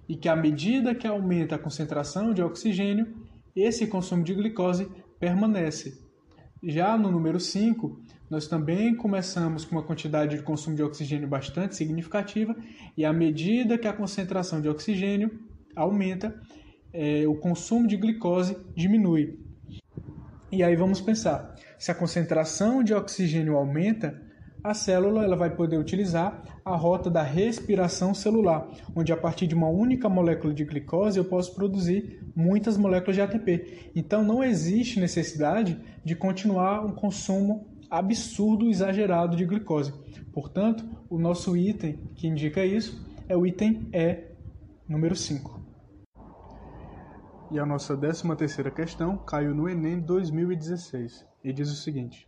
e 0.09 0.17
que, 0.17 0.27
à 0.27 0.35
medida 0.35 0.95
que 0.95 1.05
aumenta 1.05 1.53
a 1.53 1.59
concentração 1.59 2.33
de 2.33 2.41
oxigênio, 2.41 3.05
esse 3.55 3.85
consumo 3.85 4.23
de 4.23 4.33
glicose 4.33 4.89
permanece. 5.19 6.01
Já 6.63 6.97
no 6.97 7.11
número 7.11 7.39
5, 7.39 8.01
nós 8.27 8.47
também 8.47 8.95
começamos 8.95 9.63
com 9.63 9.75
uma 9.75 9.83
quantidade 9.83 10.37
de 10.37 10.41
consumo 10.41 10.75
de 10.75 10.81
oxigênio 10.81 11.27
bastante 11.27 11.75
significativa 11.75 12.55
e, 12.97 13.05
à 13.05 13.13
medida 13.13 13.77
que 13.77 13.87
a 13.87 13.93
concentração 13.93 14.59
de 14.59 14.69
oxigênio 14.69 15.39
aumenta, 15.75 16.35
é, 16.91 17.27
o 17.27 17.35
consumo 17.35 17.87
de 17.87 17.95
glicose 17.95 18.57
diminui. 18.75 19.37
E 20.51 20.63
aí 20.63 20.75
vamos 20.75 20.99
pensar: 20.99 21.53
se 21.77 21.91
a 21.91 21.95
concentração 21.95 22.83
de 22.83 22.91
oxigênio 22.91 23.55
aumenta, 23.55 24.32
a 24.63 24.73
célula 24.73 25.23
ela 25.23 25.35
vai 25.35 25.49
poder 25.49 25.77
utilizar 25.77 26.41
a 26.63 26.75
rota 26.75 27.09
da 27.09 27.21
respiração 27.21 28.13
celular, 28.13 28.67
onde 28.95 29.11
a 29.11 29.17
partir 29.17 29.45
de 29.45 29.53
uma 29.53 29.67
única 29.67 30.07
molécula 30.07 30.53
de 30.53 30.63
glicose 30.63 31.17
eu 31.17 31.25
posso 31.25 31.53
produzir 31.53 32.23
muitas 32.33 32.77
moléculas 32.77 33.15
de 33.15 33.21
ATP. 33.21 33.91
Então 33.93 34.23
não 34.23 34.41
existe 34.43 34.99
necessidade 34.99 35.77
de 36.03 36.15
continuar 36.15 36.85
um 36.85 36.93
consumo 36.93 37.67
absurdo, 37.89 38.69
exagerado 38.69 39.35
de 39.35 39.45
glicose. 39.45 39.93
Portanto, 40.31 40.85
o 41.09 41.19
nosso 41.19 41.57
item 41.57 41.99
que 42.15 42.27
indica 42.27 42.65
isso 42.65 43.05
é 43.27 43.35
o 43.35 43.45
item 43.45 43.89
E, 43.91 44.23
número 44.87 45.15
5. 45.15 45.61
E 47.51 47.59
a 47.59 47.65
nossa 47.65 47.95
décima 47.95 48.35
terceira 48.35 48.71
questão 48.71 49.17
caiu 49.17 49.53
no 49.53 49.69
Enem 49.69 49.99
2016 49.99 51.23
e 51.43 51.53
diz 51.53 51.69
o 51.69 51.75
seguinte: 51.75 52.27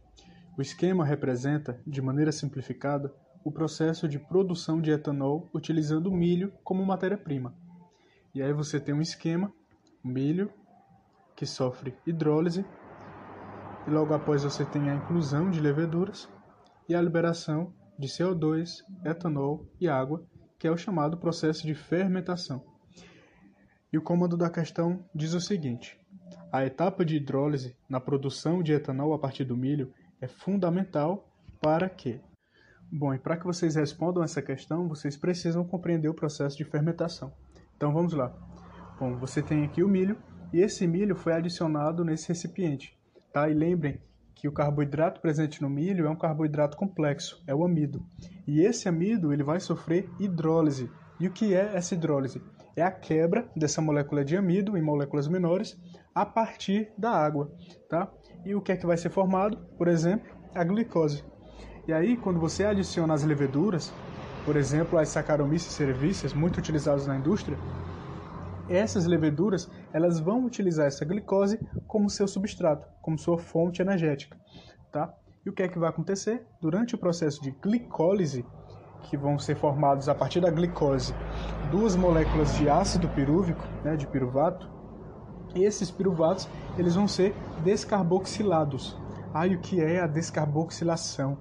o 0.58 0.62
esquema 0.62 1.06
representa, 1.06 1.80
de 1.86 2.02
maneira 2.02 2.32
simplificada, 2.32 3.14
o 3.44 3.52
processo 3.52 4.08
de 4.08 4.18
produção 4.18 4.82
de 4.82 4.90
etanol 4.90 5.50
utilizando 5.54 6.12
milho 6.12 6.52
como 6.64 6.86
matéria-prima. 6.86 7.54
E 8.34 8.42
aí 8.42 8.54
você 8.54 8.80
tem 8.80 8.96
um 8.96 9.02
esquema, 9.02 9.52
milho, 10.04 10.52
que 11.36 11.46
sofre 11.46 11.96
hidrólise, 12.08 12.66
e 13.86 13.90
logo 13.90 14.14
após 14.14 14.44
você 14.44 14.66
tem 14.66 14.90
a 14.90 14.96
inclusão 14.96 15.52
de 15.52 15.60
leveduras 15.60 16.28
e 16.90 16.96
a 16.96 17.02
liberação 17.02 17.74
de 18.00 18.08
CO2, 18.08 18.84
etanol 19.04 19.68
e 19.80 19.88
água, 19.88 20.26
que 20.58 20.68
é 20.68 20.72
o 20.72 20.78
chamado 20.78 21.18
processo 21.18 21.68
de 21.68 21.76
fermentação. 21.76 22.64
E 23.92 23.98
o 23.98 24.02
comando 24.02 24.36
da 24.36 24.50
questão 24.50 25.06
diz 25.14 25.34
o 25.34 25.40
seguinte: 25.40 26.00
a 26.52 26.66
etapa 26.66 27.06
de 27.06 27.18
hidrólise 27.18 27.76
na 27.88 28.00
produção 28.00 28.64
de 28.64 28.74
etanol 28.74 29.14
a 29.14 29.20
partir 29.20 29.44
do 29.44 29.56
milho 29.56 29.94
é 30.26 30.28
fundamental 30.28 31.30
para 31.62 31.88
que? 31.88 32.20
Bom, 32.92 33.14
e 33.14 33.20
para 33.20 33.38
que 33.38 33.46
vocês 33.46 33.76
respondam 33.76 34.24
essa 34.24 34.42
questão, 34.42 34.88
vocês 34.88 35.16
precisam 35.16 35.64
compreender 35.64 36.10
o 36.10 36.14
processo 36.14 36.58
de 36.58 36.66
fermentação. 36.66 37.32
Então 37.78 37.94
vamos 37.94 38.14
lá. 38.14 38.34
Bom, 39.00 39.16
você 39.18 39.42
tem 39.42 39.64
aqui 39.64 39.84
o 39.84 39.88
milho 39.88 40.18
e 40.52 40.62
esse 40.62 40.88
milho 40.88 41.16
foi 41.16 41.34
adicionado 41.34 42.04
nesse 42.04 42.30
recipiente, 42.30 42.98
tá? 43.32 43.48
E 43.50 43.54
lembrem 43.54 44.02
que 44.34 44.48
o 44.48 44.52
carboidrato 44.52 45.22
presente 45.22 45.62
no 45.62 45.70
milho 45.70 46.08
é 46.08 46.10
um 46.10 46.16
carboidrato 46.16 46.76
complexo, 46.76 47.44
é 47.46 47.54
o 47.54 47.64
amido. 47.64 48.04
E 48.48 48.62
esse 48.62 48.90
amido 48.90 49.32
ele 49.32 49.44
vai 49.44 49.60
sofrer 49.60 50.10
hidrólise. 50.20 50.90
E 51.20 51.28
o 51.28 51.32
que 51.32 51.54
é 51.54 51.76
essa 51.76 51.94
hidrólise? 51.94 52.42
É 52.76 52.82
a 52.82 52.92
quebra 52.92 53.50
dessa 53.56 53.82
molécula 53.82 54.26
de 54.26 54.36
amido 54.36 54.78
em 54.78 54.82
moléculas 54.82 55.28
menores 55.28 55.80
a 56.14 56.26
partir 56.26 56.92
da 56.98 57.12
água, 57.12 57.52
tá? 57.90 58.12
E 58.46 58.54
o 58.54 58.62
que 58.62 58.72
é 58.72 58.78
que 58.78 58.86
vai 58.86 58.96
ser 58.96 59.10
formado? 59.10 59.58
Por 59.76 59.88
exemplo, 59.88 60.32
a 60.54 60.64
glicose. 60.64 61.24
E 61.88 61.94
aí, 61.94 62.16
quando 62.16 62.40
você 62.40 62.64
adiciona 62.64 63.14
as 63.14 63.24
leveduras, 63.24 63.92
por 64.46 64.56
exemplo, 64.56 65.00
as 65.00 65.10
Saccharomyces 65.10 65.74
cerevisiae, 65.74 66.36
muito 66.36 66.58
utilizadas 66.58 67.08
na 67.08 67.18
indústria, 67.18 67.58
essas 68.70 69.06
leveduras 69.06 69.70
elas 69.92 70.20
vão 70.20 70.46
utilizar 70.46 70.86
essa 70.86 71.04
glicose 71.04 71.60
como 71.88 72.10
seu 72.10 72.28
substrato, 72.28 72.88
como 73.02 73.18
sua 73.18 73.38
fonte 73.38 73.82
energética, 73.82 74.38
tá? 74.92 75.12
E 75.44 75.50
o 75.50 75.54
que 75.54 75.64
é 75.64 75.68
que 75.68 75.80
vai 75.80 75.90
acontecer? 75.90 76.46
Durante 76.62 76.96
o 76.96 76.98
processo 76.98 77.42
de 77.42 77.52
glicólise, 77.52 78.46
que 79.04 79.18
vão 79.18 79.38
ser 79.38 79.56
formados 79.56 80.10
a 80.10 80.16
partir 80.16 80.40
da 80.40 80.50
glicose 80.50 81.14
duas 81.72 81.96
moléculas 81.96 82.56
de 82.56 82.68
ácido 82.70 83.08
pirúvico, 83.10 83.64
né, 83.84 83.96
de 83.96 84.08
piruvato, 84.08 84.68
esses 85.64 85.90
piruvatos 85.92 86.48
eles 86.78 86.96
vão 86.96 87.08
ser 87.08 87.34
descarboxilados. 87.64 88.98
Ah, 89.34 89.48
e 89.48 89.56
o 89.56 89.60
que 89.60 89.82
é 89.82 90.00
a 90.00 90.08
descarboxilação? 90.08 91.38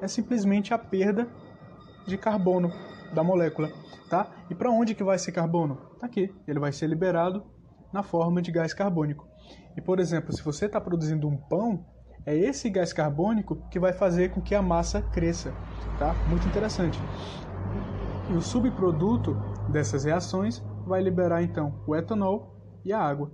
É 0.00 0.08
simplesmente 0.08 0.72
a 0.72 0.78
perda 0.78 1.28
de 2.06 2.16
carbono 2.16 2.72
da 3.12 3.22
molécula, 3.22 3.70
tá? 4.08 4.30
E 4.48 4.54
para 4.54 4.70
onde 4.70 4.94
que 4.94 5.04
vai 5.04 5.16
esse 5.16 5.32
carbono? 5.32 5.76
Tá 5.98 6.06
aqui. 6.06 6.34
Ele 6.46 6.58
vai 6.58 6.72
ser 6.72 6.86
liberado 6.86 7.44
na 7.92 8.02
forma 8.02 8.40
de 8.40 8.50
gás 8.50 8.72
carbônico. 8.72 9.26
E 9.76 9.80
por 9.80 9.98
exemplo, 10.00 10.32
se 10.32 10.42
você 10.42 10.66
está 10.66 10.80
produzindo 10.80 11.28
um 11.28 11.36
pão, 11.36 11.84
é 12.26 12.36
esse 12.36 12.68
gás 12.68 12.92
carbônico 12.92 13.56
que 13.70 13.78
vai 13.78 13.92
fazer 13.92 14.30
com 14.30 14.40
que 14.40 14.54
a 14.54 14.62
massa 14.62 15.00
cresça, 15.00 15.52
tá? 15.98 16.14
Muito 16.28 16.46
interessante. 16.46 16.98
E 18.30 18.34
o 18.34 18.42
subproduto 18.42 19.34
dessas 19.70 20.04
reações 20.04 20.62
vai 20.86 21.02
liberar 21.02 21.42
então 21.42 21.82
o 21.86 21.96
etanol 21.96 22.57
e 22.88 22.92
a 22.92 23.00
água. 23.00 23.30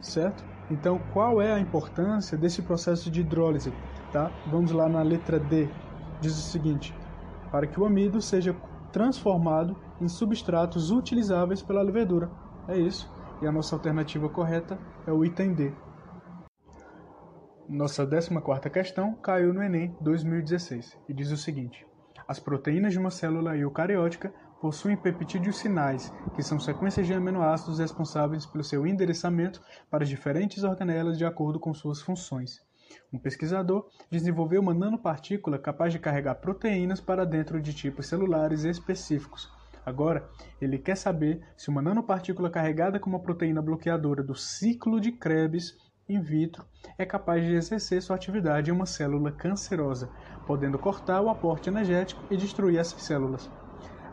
Certo? 0.00 0.44
Então, 0.70 1.00
qual 1.12 1.40
é 1.42 1.52
a 1.52 1.58
importância 1.58 2.36
desse 2.36 2.62
processo 2.62 3.10
de 3.10 3.20
hidrólise? 3.20 3.72
Tá? 4.12 4.30
Vamos 4.46 4.70
lá 4.72 4.88
na 4.88 5.02
letra 5.02 5.38
D. 5.38 5.68
Diz 6.20 6.36
o 6.36 6.42
seguinte: 6.42 6.94
para 7.50 7.66
que 7.66 7.80
o 7.80 7.84
amido 7.84 8.20
seja 8.20 8.54
transformado 8.92 9.76
em 10.00 10.08
substratos 10.08 10.90
utilizáveis 10.90 11.62
pela 11.62 11.82
levedura. 11.82 12.30
É 12.68 12.76
isso. 12.76 13.10
E 13.42 13.46
a 13.46 13.52
nossa 13.52 13.74
alternativa 13.74 14.28
correta 14.28 14.78
é 15.06 15.12
o 15.12 15.24
item 15.24 15.54
D. 15.54 15.72
Nossa 17.68 18.06
14 18.06 18.70
questão 18.70 19.14
caiu 19.14 19.54
no 19.54 19.62
Enem 19.62 19.96
2016 20.00 20.98
e 21.08 21.14
diz 21.14 21.30
o 21.30 21.36
seguinte: 21.36 21.86
As 22.28 22.38
proteínas 22.38 22.92
de 22.92 22.98
uma 22.98 23.10
célula 23.10 23.56
eucariótica 23.56 24.32
possuem 24.60 24.96
peptídeos 24.96 25.56
sinais, 25.56 26.12
que 26.34 26.42
são 26.42 26.60
sequências 26.60 27.06
de 27.06 27.14
aminoácidos 27.14 27.78
responsáveis 27.78 28.44
pelo 28.44 28.62
seu 28.62 28.86
endereçamento 28.86 29.60
para 29.90 30.04
diferentes 30.04 30.62
organelas 30.62 31.16
de 31.16 31.24
acordo 31.24 31.58
com 31.58 31.72
suas 31.72 32.02
funções. 32.02 32.60
Um 33.12 33.18
pesquisador 33.18 33.88
desenvolveu 34.10 34.60
uma 34.60 34.74
nanopartícula 34.74 35.58
capaz 35.58 35.92
de 35.92 35.98
carregar 35.98 36.34
proteínas 36.36 37.00
para 37.00 37.24
dentro 37.24 37.60
de 37.60 37.72
tipos 37.72 38.06
celulares 38.06 38.64
específicos. 38.64 39.50
Agora, 39.84 40.28
ele 40.60 40.78
quer 40.78 40.96
saber 40.96 41.40
se 41.56 41.70
uma 41.70 41.80
nanopartícula 41.80 42.50
carregada 42.50 43.00
com 43.00 43.08
uma 43.08 43.20
proteína 43.20 43.62
bloqueadora 43.62 44.22
do 44.22 44.34
ciclo 44.34 45.00
de 45.00 45.12
Krebs 45.12 45.76
in 46.08 46.20
vitro 46.20 46.64
é 46.98 47.06
capaz 47.06 47.44
de 47.44 47.54
exercer 47.54 48.02
sua 48.02 48.16
atividade 48.16 48.70
em 48.70 48.74
uma 48.74 48.86
célula 48.86 49.32
cancerosa, 49.32 50.10
podendo 50.46 50.78
cortar 50.78 51.20
o 51.20 51.30
aporte 51.30 51.68
energético 51.68 52.22
e 52.30 52.36
destruir 52.36 52.78
essas 52.78 53.02
células. 53.02 53.48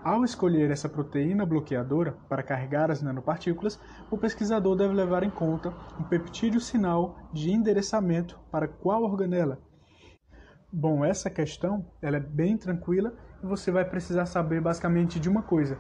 Ao 0.08 0.24
escolher 0.24 0.72
essa 0.72 0.88
proteína 0.88 1.46
bloqueadora 1.46 2.16
para 2.30 2.42
carregar 2.42 2.90
as 2.90 3.02
nanopartículas, 3.02 3.78
o 4.10 4.18
pesquisador 4.18 4.74
deve 4.74 4.94
levar 4.94 5.22
em 5.22 5.30
conta 5.30 5.74
um 6.00 6.04
peptídeo 6.04 6.62
sinal 6.62 7.18
de 7.34 7.52
endereçamento 7.52 8.40
para 8.50 8.70
qual 8.70 9.04
organela. 9.04 9.60
Bom, 10.72 11.04
essa 11.04 11.30
questão 11.30 11.86
ela 12.02 12.16
é 12.16 12.22
bem 12.22 12.58
tranquila 12.58 13.14
e 13.44 13.46
você 13.46 13.70
vai 13.70 13.84
precisar 13.84 14.26
saber 14.28 14.62
basicamente 14.62 15.20
de 15.20 15.28
uma 15.28 15.42
coisa: 15.42 15.78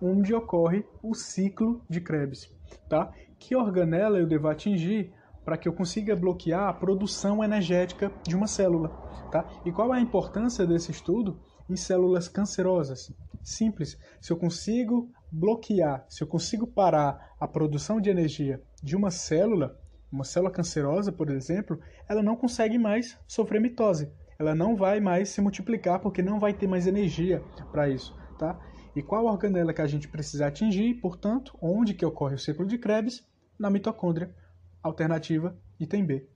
onde 0.00 0.32
ocorre 0.32 0.86
o 1.02 1.12
ciclo 1.12 1.84
de 1.90 2.00
Krebs, 2.00 2.48
tá? 2.88 3.12
Que 3.36 3.56
organela 3.56 4.20
eu 4.20 4.28
devo 4.28 4.46
atingir 4.46 5.12
para 5.44 5.56
que 5.56 5.68
eu 5.68 5.72
consiga 5.72 6.14
bloquear 6.14 6.68
a 6.68 6.72
produção 6.72 7.42
energética 7.42 8.12
de 8.22 8.36
uma 8.36 8.46
célula. 8.46 8.90
Tá? 9.32 9.44
E 9.64 9.72
qual 9.72 9.92
é 9.92 9.98
a 9.98 10.00
importância 10.00 10.64
desse 10.64 10.92
estudo 10.92 11.40
em 11.68 11.74
células 11.74 12.28
cancerosas? 12.28 13.12
Simples, 13.42 13.98
se 14.20 14.32
eu 14.32 14.36
consigo 14.36 15.10
bloquear, 15.30 16.04
se 16.08 16.22
eu 16.22 16.26
consigo 16.26 16.66
parar 16.66 17.34
a 17.38 17.48
produção 17.48 18.00
de 18.00 18.10
energia 18.10 18.62
de 18.82 18.96
uma 18.96 19.10
célula, 19.10 19.78
uma 20.10 20.24
célula 20.24 20.50
cancerosa, 20.50 21.12
por 21.12 21.30
exemplo, 21.30 21.80
ela 22.08 22.22
não 22.22 22.36
consegue 22.36 22.78
mais 22.78 23.18
sofrer 23.26 23.60
mitose. 23.60 24.10
Ela 24.38 24.54
não 24.54 24.74
vai 24.74 25.00
mais 25.00 25.28
se 25.28 25.40
multiplicar 25.40 26.00
porque 26.00 26.22
não 26.22 26.40
vai 26.40 26.52
ter 26.54 26.66
mais 26.66 26.86
energia 26.86 27.42
para 27.70 27.88
isso, 27.88 28.16
tá? 28.38 28.58
E 28.96 29.02
qual 29.02 29.26
organela 29.26 29.72
que 29.72 29.82
a 29.82 29.86
gente 29.86 30.08
precisa 30.08 30.46
atingir, 30.46 30.94
portanto, 30.94 31.56
onde 31.60 31.94
que 31.94 32.04
ocorre 32.04 32.34
o 32.34 32.38
ciclo 32.38 32.66
de 32.66 32.78
Krebs? 32.78 33.24
Na 33.58 33.70
mitocôndria, 33.70 34.34
Alternativa 34.82 35.56
item 35.78 36.06
B. 36.06 36.26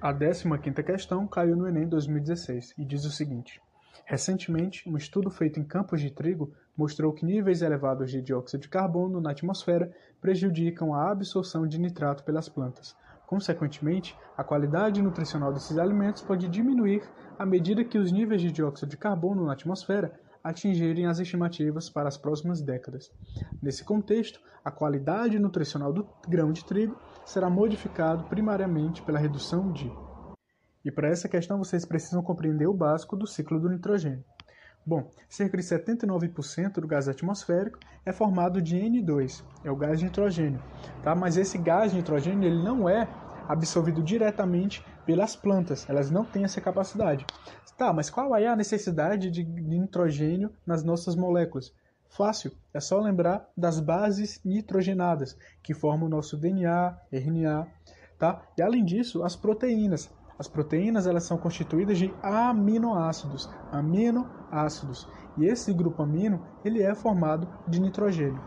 A 0.00 0.14
15ª 0.14 0.84
questão 0.84 1.26
caiu 1.26 1.56
no 1.56 1.66
Enem 1.66 1.88
2016 1.88 2.74
e 2.78 2.84
diz 2.84 3.04
o 3.04 3.10
seguinte: 3.10 3.60
Recentemente, 4.04 4.88
um 4.88 4.96
estudo 4.96 5.30
feito 5.30 5.60
em 5.60 5.64
campos 5.64 6.00
de 6.00 6.10
trigo 6.10 6.52
mostrou 6.76 7.12
que 7.12 7.26
níveis 7.26 7.62
elevados 7.62 8.10
de 8.10 8.22
dióxido 8.22 8.60
de 8.60 8.68
carbono 8.68 9.20
na 9.20 9.30
atmosfera 9.30 9.90
prejudicam 10.20 10.94
a 10.94 11.10
absorção 11.10 11.66
de 11.66 11.78
nitrato 11.78 12.24
pelas 12.24 12.48
plantas. 12.48 12.96
Consequentemente, 13.26 14.16
a 14.36 14.42
qualidade 14.42 15.02
nutricional 15.02 15.52
desses 15.52 15.76
alimentos 15.76 16.22
pode 16.22 16.48
diminuir 16.48 17.02
à 17.38 17.44
medida 17.44 17.84
que 17.84 17.98
os 17.98 18.10
níveis 18.10 18.40
de 18.40 18.50
dióxido 18.50 18.88
de 18.88 18.96
carbono 18.96 19.44
na 19.44 19.52
atmosfera 19.52 20.18
atingirem 20.42 21.06
as 21.06 21.18
estimativas 21.18 21.90
para 21.90 22.08
as 22.08 22.16
próximas 22.16 22.62
décadas. 22.62 23.12
Nesse 23.62 23.84
contexto, 23.84 24.40
a 24.64 24.70
qualidade 24.70 25.38
nutricional 25.38 25.92
do 25.92 26.08
grão 26.26 26.52
de 26.52 26.64
trigo 26.64 26.96
será 27.26 27.50
modificado 27.50 28.24
primariamente 28.24 29.02
pela 29.02 29.18
redução 29.18 29.72
de. 29.72 29.92
E 30.84 30.90
para 30.90 31.08
essa 31.08 31.28
questão 31.28 31.58
vocês 31.58 31.84
precisam 31.84 32.22
compreender 32.22 32.66
o 32.66 32.74
básico 32.74 33.16
do 33.16 33.26
ciclo 33.26 33.60
do 33.60 33.68
nitrogênio. 33.68 34.24
Bom, 34.86 35.10
cerca 35.28 35.56
de 35.56 35.62
79% 35.62 36.80
do 36.80 36.86
gás 36.86 37.08
atmosférico 37.08 37.78
é 38.06 38.12
formado 38.12 38.62
de 38.62 38.76
N2, 38.76 39.42
é 39.62 39.70
o 39.70 39.76
gás 39.76 39.98
de 39.98 40.06
nitrogênio, 40.06 40.62
tá? 41.02 41.14
Mas 41.14 41.36
esse 41.36 41.58
gás 41.58 41.90
de 41.90 41.98
nitrogênio 41.98 42.48
ele 42.48 42.62
não 42.62 42.88
é 42.88 43.06
absorvido 43.46 44.02
diretamente 44.02 44.82
pelas 45.04 45.36
plantas, 45.36 45.88
elas 45.88 46.10
não 46.10 46.24
têm 46.24 46.44
essa 46.44 46.60
capacidade. 46.60 47.26
Tá, 47.76 47.92
mas 47.92 48.10
qual 48.10 48.34
é 48.34 48.46
a 48.46 48.56
necessidade 48.56 49.30
de 49.30 49.44
nitrogênio 49.44 50.50
nas 50.66 50.82
nossas 50.82 51.14
moléculas? 51.14 51.72
Fácil, 52.08 52.50
é 52.74 52.80
só 52.80 52.98
lembrar 52.98 53.48
das 53.56 53.78
bases 53.78 54.40
nitrogenadas, 54.44 55.36
que 55.62 55.74
formam 55.74 56.06
o 56.06 56.10
nosso 56.10 56.36
DNA, 56.36 56.98
RNA, 57.12 57.68
tá? 58.18 58.42
E 58.56 58.62
além 58.62 58.84
disso, 58.84 59.22
as 59.22 59.36
proteínas. 59.36 60.10
As 60.38 60.46
proteínas 60.46 61.06
elas 61.06 61.24
são 61.24 61.36
constituídas 61.36 61.98
de 61.98 62.14
aminoácidos, 62.22 63.50
aminoácidos. 63.72 65.08
E 65.36 65.46
esse 65.46 65.72
grupo 65.72 66.02
amino, 66.02 66.46
ele 66.64 66.82
é 66.82 66.94
formado 66.94 67.48
de 67.66 67.80
nitrogênio. 67.80 68.40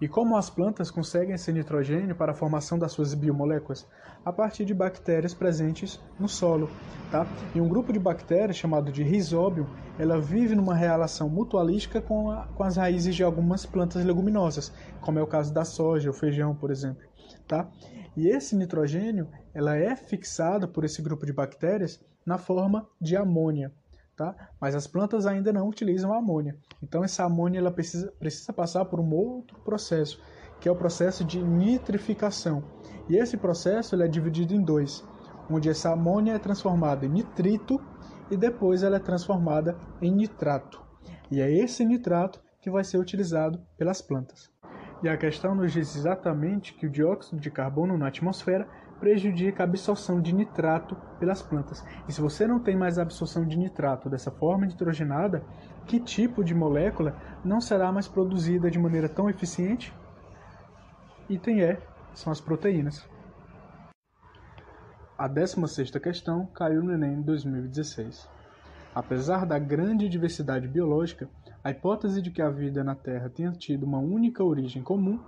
E 0.00 0.08
como 0.08 0.34
as 0.34 0.48
plantas 0.48 0.90
conseguem 0.90 1.34
esse 1.34 1.52
nitrogênio 1.52 2.16
para 2.16 2.32
a 2.32 2.34
formação 2.34 2.78
das 2.78 2.92
suas 2.92 3.12
biomoléculas? 3.12 3.86
A 4.24 4.32
partir 4.32 4.64
de 4.64 4.72
bactérias 4.72 5.34
presentes 5.34 6.00
no 6.18 6.26
solo. 6.26 6.70
Tá? 7.10 7.26
E 7.54 7.60
um 7.60 7.68
grupo 7.68 7.92
de 7.92 7.98
bactérias, 7.98 8.56
chamado 8.56 8.90
de 8.90 9.02
Rhizobium, 9.02 9.66
ela 9.98 10.18
vive 10.18 10.54
numa 10.54 10.74
relação 10.74 11.28
mutualística 11.28 12.00
com, 12.00 12.30
a, 12.30 12.46
com 12.54 12.62
as 12.62 12.76
raízes 12.76 13.14
de 13.14 13.22
algumas 13.22 13.66
plantas 13.66 14.02
leguminosas, 14.02 14.72
como 15.02 15.18
é 15.18 15.22
o 15.22 15.26
caso 15.26 15.52
da 15.52 15.66
soja, 15.66 16.08
o 16.08 16.14
feijão, 16.14 16.54
por 16.54 16.70
exemplo. 16.70 17.09
Tá? 17.46 17.70
E 18.16 18.28
esse 18.28 18.56
nitrogênio 18.56 19.28
ela 19.52 19.76
é 19.76 19.94
fixado 19.96 20.68
por 20.68 20.84
esse 20.84 21.02
grupo 21.02 21.26
de 21.26 21.32
bactérias 21.32 22.00
na 22.24 22.38
forma 22.38 22.88
de 23.00 23.16
amônia 23.16 23.72
tá? 24.20 24.34
Mas 24.60 24.74
as 24.74 24.86
plantas 24.86 25.24
ainda 25.24 25.50
não 25.50 25.66
utilizam 25.66 26.12
a 26.12 26.18
amônia. 26.18 26.54
Então 26.82 27.02
essa 27.02 27.24
amônia 27.24 27.58
ela 27.58 27.70
precisa, 27.70 28.12
precisa 28.18 28.52
passar 28.52 28.84
por 28.84 29.00
um 29.00 29.14
outro 29.14 29.58
processo, 29.60 30.20
que 30.60 30.68
é 30.68 30.72
o 30.72 30.76
processo 30.76 31.24
de 31.24 31.42
nitrificação. 31.42 32.62
E 33.08 33.16
esse 33.16 33.38
processo 33.38 33.94
ele 33.94 34.04
é 34.04 34.08
dividido 34.08 34.54
em 34.54 34.62
dois, 34.62 35.02
onde 35.48 35.70
essa 35.70 35.90
amônia 35.90 36.34
é 36.34 36.38
transformada 36.38 37.06
em 37.06 37.08
nitrito 37.08 37.80
e 38.30 38.36
depois 38.36 38.82
ela 38.82 38.96
é 38.96 39.00
transformada 39.00 39.78
em 40.02 40.12
nitrato. 40.12 40.82
E 41.30 41.40
é 41.40 41.50
esse 41.50 41.82
nitrato 41.82 42.42
que 42.60 42.70
vai 42.70 42.84
ser 42.84 42.98
utilizado 42.98 43.58
pelas 43.78 44.02
plantas. 44.02 44.49
E 45.02 45.08
a 45.08 45.16
questão 45.16 45.54
nos 45.54 45.72
diz 45.72 45.96
exatamente 45.96 46.74
que 46.74 46.86
o 46.86 46.90
dióxido 46.90 47.40
de 47.40 47.50
carbono 47.50 47.96
na 47.96 48.08
atmosfera 48.08 48.68
prejudica 48.98 49.62
a 49.62 49.64
absorção 49.64 50.20
de 50.20 50.34
nitrato 50.34 50.94
pelas 51.18 51.40
plantas. 51.40 51.82
E 52.06 52.12
se 52.12 52.20
você 52.20 52.46
não 52.46 52.60
tem 52.60 52.76
mais 52.76 52.98
absorção 52.98 53.46
de 53.46 53.56
nitrato 53.56 54.10
dessa 54.10 54.30
forma 54.30 54.66
nitrogenada, 54.66 55.42
que 55.86 55.98
tipo 55.98 56.44
de 56.44 56.54
molécula 56.54 57.16
não 57.42 57.62
será 57.62 57.90
mais 57.90 58.06
produzida 58.06 58.70
de 58.70 58.78
maneira 58.78 59.08
tão 59.08 59.30
eficiente? 59.30 59.92
Item 61.30 61.60
E 61.62 61.78
são 62.12 62.30
as 62.30 62.40
proteínas. 62.40 63.08
A 65.16 65.28
16ª 65.28 65.98
questão 65.98 66.46
caiu 66.46 66.82
no 66.82 66.92
Enem 66.92 67.14
em 67.14 67.22
2016. 67.22 68.28
Apesar 68.94 69.46
da 69.46 69.58
grande 69.58 70.08
diversidade 70.08 70.66
biológica, 70.66 71.28
a 71.62 71.70
hipótese 71.70 72.22
de 72.22 72.30
que 72.30 72.40
a 72.40 72.48
vida 72.48 72.82
na 72.82 72.94
Terra 72.94 73.28
tenha 73.28 73.52
tido 73.52 73.84
uma 73.84 73.98
única 73.98 74.42
origem 74.42 74.82
comum 74.82 75.18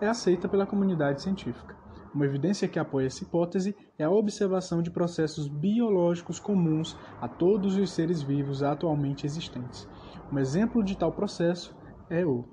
é 0.00 0.06
aceita 0.06 0.48
pela 0.48 0.66
comunidade 0.66 1.22
científica. 1.22 1.76
Uma 2.14 2.26
evidência 2.26 2.68
que 2.68 2.78
apoia 2.78 3.06
essa 3.06 3.22
hipótese 3.22 3.74
é 3.98 4.04
a 4.04 4.10
observação 4.10 4.82
de 4.82 4.90
processos 4.90 5.48
biológicos 5.48 6.38
comuns 6.38 6.96
a 7.20 7.26
todos 7.26 7.76
os 7.76 7.90
seres 7.90 8.22
vivos 8.22 8.62
atualmente 8.62 9.24
existentes. 9.26 9.88
Um 10.30 10.38
exemplo 10.38 10.84
de 10.84 10.96
tal 10.96 11.10
processo 11.10 11.74
é 12.10 12.24
o. 12.24 12.44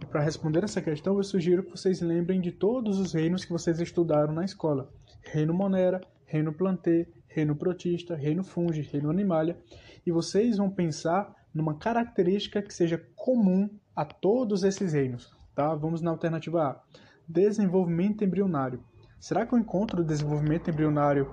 E 0.00 0.06
para 0.06 0.20
responder 0.20 0.62
essa 0.62 0.80
questão, 0.80 1.16
eu 1.16 1.24
sugiro 1.24 1.64
que 1.64 1.70
vocês 1.70 2.00
lembrem 2.00 2.40
de 2.40 2.52
todos 2.52 2.98
os 2.98 3.12
reinos 3.12 3.44
que 3.44 3.52
vocês 3.52 3.80
estudaram 3.80 4.32
na 4.32 4.44
escola: 4.44 4.88
Reino 5.24 5.52
Monera, 5.52 6.00
Reino 6.24 6.52
Plantê, 6.52 7.08
Reino 7.26 7.56
Protista, 7.56 8.14
Reino 8.14 8.44
Fungi, 8.44 8.82
Reino 8.82 9.10
Animalia, 9.10 9.58
e 10.06 10.12
vocês 10.12 10.58
vão 10.58 10.70
pensar 10.70 11.34
numa 11.54 11.74
característica 11.74 12.62
que 12.62 12.72
seja 12.72 13.02
comum 13.16 13.68
a 13.94 14.04
todos 14.04 14.64
esses 14.64 14.92
reinos. 14.92 15.30
Tá? 15.54 15.74
Vamos 15.74 16.00
na 16.00 16.10
alternativa 16.10 16.64
A: 16.64 16.82
desenvolvimento 17.28 18.24
embrionário. 18.24 18.82
Será 19.20 19.46
que 19.46 19.54
eu 19.54 19.58
encontro 19.58 20.02
o 20.02 20.04
desenvolvimento 20.04 20.70
embrionário 20.70 21.30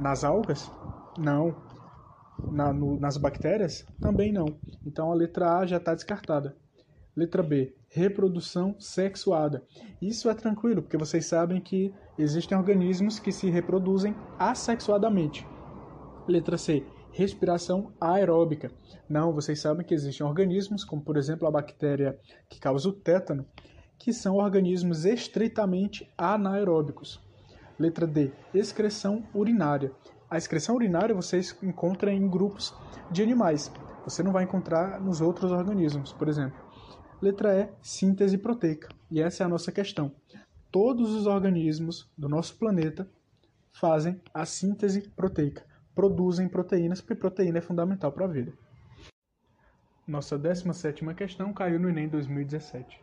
nas 0.00 0.24
algas? 0.24 0.70
Não. 1.16 1.54
Na, 2.50 2.72
no, 2.72 2.98
nas 2.98 3.16
bactérias? 3.16 3.86
Também 4.00 4.32
não. 4.32 4.46
Então 4.86 5.10
a 5.10 5.14
letra 5.14 5.58
A 5.58 5.66
já 5.66 5.76
está 5.76 5.94
descartada. 5.94 6.56
Letra 7.16 7.42
B, 7.42 7.74
reprodução 7.88 8.76
sexuada. 8.78 9.64
Isso 10.00 10.30
é 10.30 10.34
tranquilo, 10.34 10.82
porque 10.82 10.96
vocês 10.96 11.26
sabem 11.26 11.60
que 11.60 11.92
existem 12.16 12.56
organismos 12.56 13.18
que 13.18 13.32
se 13.32 13.50
reproduzem 13.50 14.14
assexuadamente. 14.38 15.44
Letra 16.28 16.56
C, 16.56 16.86
respiração 17.12 17.92
aeróbica. 18.00 18.70
Não, 19.08 19.32
vocês 19.32 19.60
sabem 19.60 19.84
que 19.84 19.94
existem 19.94 20.26
organismos, 20.26 20.84
como 20.84 21.02
por 21.02 21.16
exemplo 21.16 21.46
a 21.46 21.50
bactéria 21.50 22.18
que 22.48 22.60
causa 22.60 22.88
o 22.88 22.92
tétano, 22.92 23.46
que 23.98 24.12
são 24.12 24.36
organismos 24.36 25.04
estritamente 25.04 26.08
anaeróbicos. 26.16 27.20
Letra 27.78 28.06
D, 28.06 28.32
excreção 28.54 29.24
urinária. 29.34 29.92
A 30.30 30.36
excreção 30.36 30.74
urinária 30.74 31.14
você 31.14 31.40
encontra 31.62 32.12
em 32.12 32.28
grupos 32.28 32.74
de 33.10 33.22
animais. 33.22 33.72
Você 34.04 34.22
não 34.22 34.32
vai 34.32 34.44
encontrar 34.44 35.00
nos 35.00 35.20
outros 35.20 35.50
organismos, 35.50 36.12
por 36.12 36.28
exemplo. 36.28 36.58
Letra 37.20 37.54
E, 37.54 37.68
síntese 37.82 38.38
proteica. 38.38 38.88
E 39.10 39.20
essa 39.20 39.42
é 39.42 39.46
a 39.46 39.48
nossa 39.48 39.72
questão. 39.72 40.12
Todos 40.70 41.12
os 41.14 41.26
organismos 41.26 42.10
do 42.16 42.28
nosso 42.28 42.56
planeta 42.56 43.08
fazem 43.72 44.20
a 44.34 44.44
síntese 44.44 45.08
proteica, 45.10 45.64
produzem 45.98 46.46
proteínas, 46.48 47.00
porque 47.00 47.16
proteína 47.16 47.58
é 47.58 47.60
fundamental 47.60 48.12
para 48.12 48.24
a 48.24 48.28
vida. 48.28 48.52
Nossa 50.06 50.38
17ª 50.38 51.12
questão 51.12 51.52
caiu 51.52 51.80
no 51.80 51.88
Enem 51.88 52.08
2017. 52.08 53.02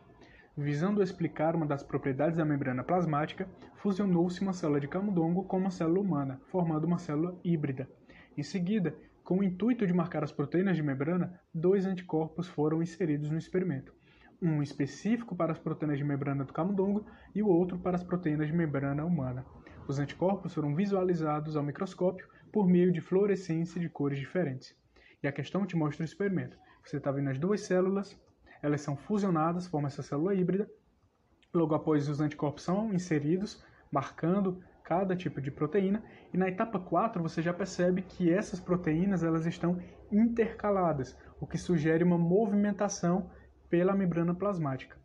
Visando 0.56 1.02
explicar 1.02 1.54
uma 1.54 1.66
das 1.66 1.82
propriedades 1.82 2.38
da 2.38 2.44
membrana 2.46 2.82
plasmática, 2.82 3.46
fusionou-se 3.74 4.40
uma 4.40 4.54
célula 4.54 4.80
de 4.80 4.88
camundongo 4.88 5.44
com 5.44 5.58
uma 5.58 5.70
célula 5.70 6.00
humana, 6.00 6.40
formando 6.46 6.86
uma 6.86 6.96
célula 6.96 7.38
híbrida. 7.44 7.86
Em 8.34 8.42
seguida, 8.42 8.96
com 9.22 9.40
o 9.40 9.44
intuito 9.44 9.86
de 9.86 9.92
marcar 9.92 10.24
as 10.24 10.32
proteínas 10.32 10.74
de 10.74 10.82
membrana, 10.82 11.38
dois 11.52 11.84
anticorpos 11.84 12.48
foram 12.48 12.82
inseridos 12.82 13.28
no 13.28 13.36
experimento. 13.36 13.92
Um 14.40 14.62
específico 14.62 15.36
para 15.36 15.52
as 15.52 15.58
proteínas 15.58 15.98
de 15.98 16.04
membrana 16.04 16.46
do 16.46 16.52
camundongo 16.54 17.04
e 17.34 17.42
o 17.42 17.48
outro 17.48 17.78
para 17.78 17.96
as 17.96 18.02
proteínas 18.02 18.46
de 18.46 18.54
membrana 18.54 19.04
humana. 19.04 19.44
Os 19.86 19.98
anticorpos 19.98 20.54
foram 20.54 20.74
visualizados 20.74 21.58
ao 21.58 21.62
microscópio 21.62 22.26
por 22.52 22.66
meio 22.66 22.92
de 22.92 23.00
fluorescência 23.00 23.80
de 23.80 23.88
cores 23.88 24.18
diferentes. 24.18 24.74
E 25.22 25.28
a 25.28 25.32
questão 25.32 25.66
te 25.66 25.76
mostra 25.76 26.02
o 26.02 26.04
experimento. 26.04 26.58
Você 26.84 26.98
está 26.98 27.10
vendo 27.10 27.30
as 27.30 27.38
duas 27.38 27.62
células, 27.62 28.18
elas 28.62 28.80
são 28.80 28.96
fusionadas, 28.96 29.66
formam 29.66 29.88
essa 29.88 30.02
célula 30.02 30.34
híbrida. 30.34 30.68
Logo 31.52 31.74
após, 31.74 32.08
os 32.08 32.20
anticorpos 32.20 32.62
são 32.62 32.92
inseridos, 32.92 33.64
marcando 33.90 34.62
cada 34.84 35.16
tipo 35.16 35.40
de 35.40 35.50
proteína. 35.50 36.02
E 36.32 36.36
na 36.36 36.48
etapa 36.48 36.78
4, 36.78 37.22
você 37.22 37.42
já 37.42 37.52
percebe 37.52 38.02
que 38.02 38.30
essas 38.30 38.60
proteínas 38.60 39.24
elas 39.24 39.46
estão 39.46 39.80
intercaladas, 40.12 41.18
o 41.40 41.46
que 41.46 41.58
sugere 41.58 42.04
uma 42.04 42.18
movimentação 42.18 43.30
pela 43.68 43.94
membrana 43.94 44.34
plasmática. 44.34 44.96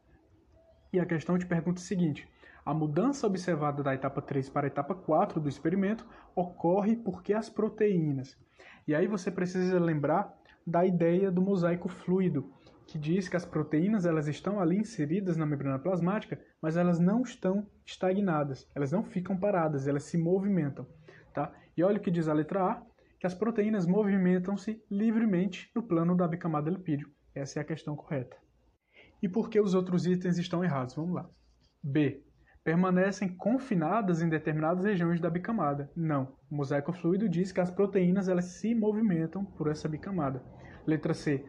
E 0.94 1.00
a 1.00 1.06
questão 1.06 1.38
te 1.38 1.46
pergunta 1.46 1.80
o 1.80 1.84
seguinte: 1.84 2.28
a 2.66 2.74
mudança 2.74 3.26
observada 3.26 3.82
da 3.82 3.94
etapa 3.94 4.22
3 4.22 4.50
para 4.50 4.68
a 4.68 4.70
etapa 4.70 4.94
4 4.94 5.40
do 5.40 5.50
experimento 5.50 6.06
ocorre 6.36 6.96
porque 6.96 7.34
as 7.34 7.50
proteínas. 7.50 8.38
E 8.88 8.94
aí 8.94 9.08
você 9.08 9.32
precisa 9.32 9.80
lembrar 9.80 10.34
da 10.66 10.86
ideia 10.86 11.32
do 11.32 11.42
mosaico 11.42 11.90
fluido, 11.90 12.54
que 12.86 13.00
diz 13.00 13.28
que 13.28 13.36
as 13.36 13.46
proteínas 13.46 14.06
elas 14.06 14.28
estão 14.28 14.60
ali 14.60 14.78
inseridas 14.78 15.38
na 15.38 15.46
membrana 15.46 15.80
plasmática, 15.80 16.40
mas 16.62 16.78
elas 16.78 17.00
não 17.00 17.22
estão 17.22 17.66
estagnadas, 17.86 18.68
elas 18.76 18.92
não 18.92 19.04
ficam 19.04 19.38
paradas, 19.38 19.88
elas 19.88 20.04
se 20.04 20.18
movimentam, 20.18 20.86
tá? 21.34 21.52
E 21.76 21.84
olha 21.84 21.98
o 21.98 22.02
que 22.02 22.12
diz 22.12 22.28
a 22.28 22.34
letra 22.34 22.64
A, 22.64 22.84
que 23.20 23.26
as 23.26 23.34
proteínas 23.34 23.88
movimentam-se 23.88 24.84
livremente 24.90 25.72
no 25.76 25.82
plano 25.82 26.16
da 26.16 26.28
bicamada 26.28 26.70
lipídio. 26.70 27.10
Essa 27.34 27.60
é 27.60 27.62
a 27.62 27.66
questão 27.66 27.96
correta. 27.96 28.36
E 29.22 29.30
por 29.30 29.50
que 29.50 29.60
os 29.60 29.74
outros 29.74 30.06
itens 30.06 30.38
estão 30.38 30.64
errados? 30.64 30.96
Vamos 30.96 31.14
lá. 31.14 31.30
B. 31.84 32.24
Permanecem 32.64 33.28
confinadas 33.28 34.22
em 34.22 34.30
determinadas 34.30 34.86
regiões 34.86 35.20
da 35.20 35.30
bicamada. 35.32 35.90
Não. 35.96 36.36
O 36.50 36.56
mosaico 36.56 36.94
fluido 36.94 37.28
diz 37.28 37.52
que 37.52 37.60
as 37.60 37.72
proteínas 37.72 38.28
elas 38.28 38.46
se 38.46 38.76
movimentam 38.76 39.44
por 39.44 39.68
essa 39.68 39.90
bicamada. 39.90 40.44
Letra 40.86 41.14
C. 41.14 41.44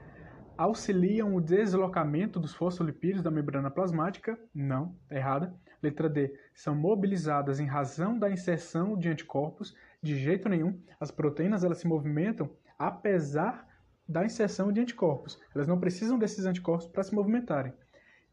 Auxiliam 0.57 1.35
o 1.35 1.41
deslocamento 1.41 2.41
dos 2.41 2.55
fosfolipídios 2.55 3.23
da 3.23 3.31
membrana 3.31 3.71
plasmática? 3.71 4.39
Não, 4.55 4.97
é 5.11 5.19
errada. 5.19 5.55
Letra 5.83 6.09
D. 6.09 6.35
São 6.55 6.75
mobilizadas 6.75 7.61
em 7.61 7.67
razão 7.67 8.19
da 8.19 8.31
inserção 8.31 8.97
de 8.97 9.09
anticorpos? 9.09 9.77
De 10.01 10.17
jeito 10.17 10.49
nenhum. 10.49 10.81
As 10.99 11.11
proteínas 11.11 11.63
elas 11.63 11.79
se 11.79 11.87
movimentam 11.87 12.49
apesar 12.79 13.69
da 14.09 14.25
inserção 14.25 14.73
de 14.73 14.81
anticorpos. 14.81 15.41
Elas 15.55 15.67
não 15.67 15.79
precisam 15.79 16.19
desses 16.19 16.47
anticorpos 16.47 16.87
para 16.87 17.03
se 17.03 17.15
movimentarem. 17.15 17.73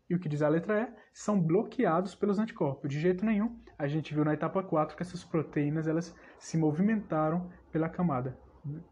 E 0.10 0.16
o 0.16 0.20
que 0.20 0.28
diz 0.28 0.42
a 0.42 0.50
letra 0.50 0.82
E? 0.82 0.94
São 1.14 1.40
bloqueados 1.40 2.16
pelos 2.16 2.40
anticorpos. 2.40 2.90
De 2.90 3.00
jeito 3.00 3.24
nenhum. 3.24 3.60
A 3.78 3.88
gente 3.88 4.14
viu 4.14 4.26
na 4.26 4.34
etapa 4.34 4.64
4 4.64 4.98
que 4.98 5.04
essas 5.04 5.24
proteínas 5.24 5.88
elas 5.88 6.16
se 6.40 6.58
movimentaram 6.58 7.50
pela 7.72 7.88
camada, 7.88 8.38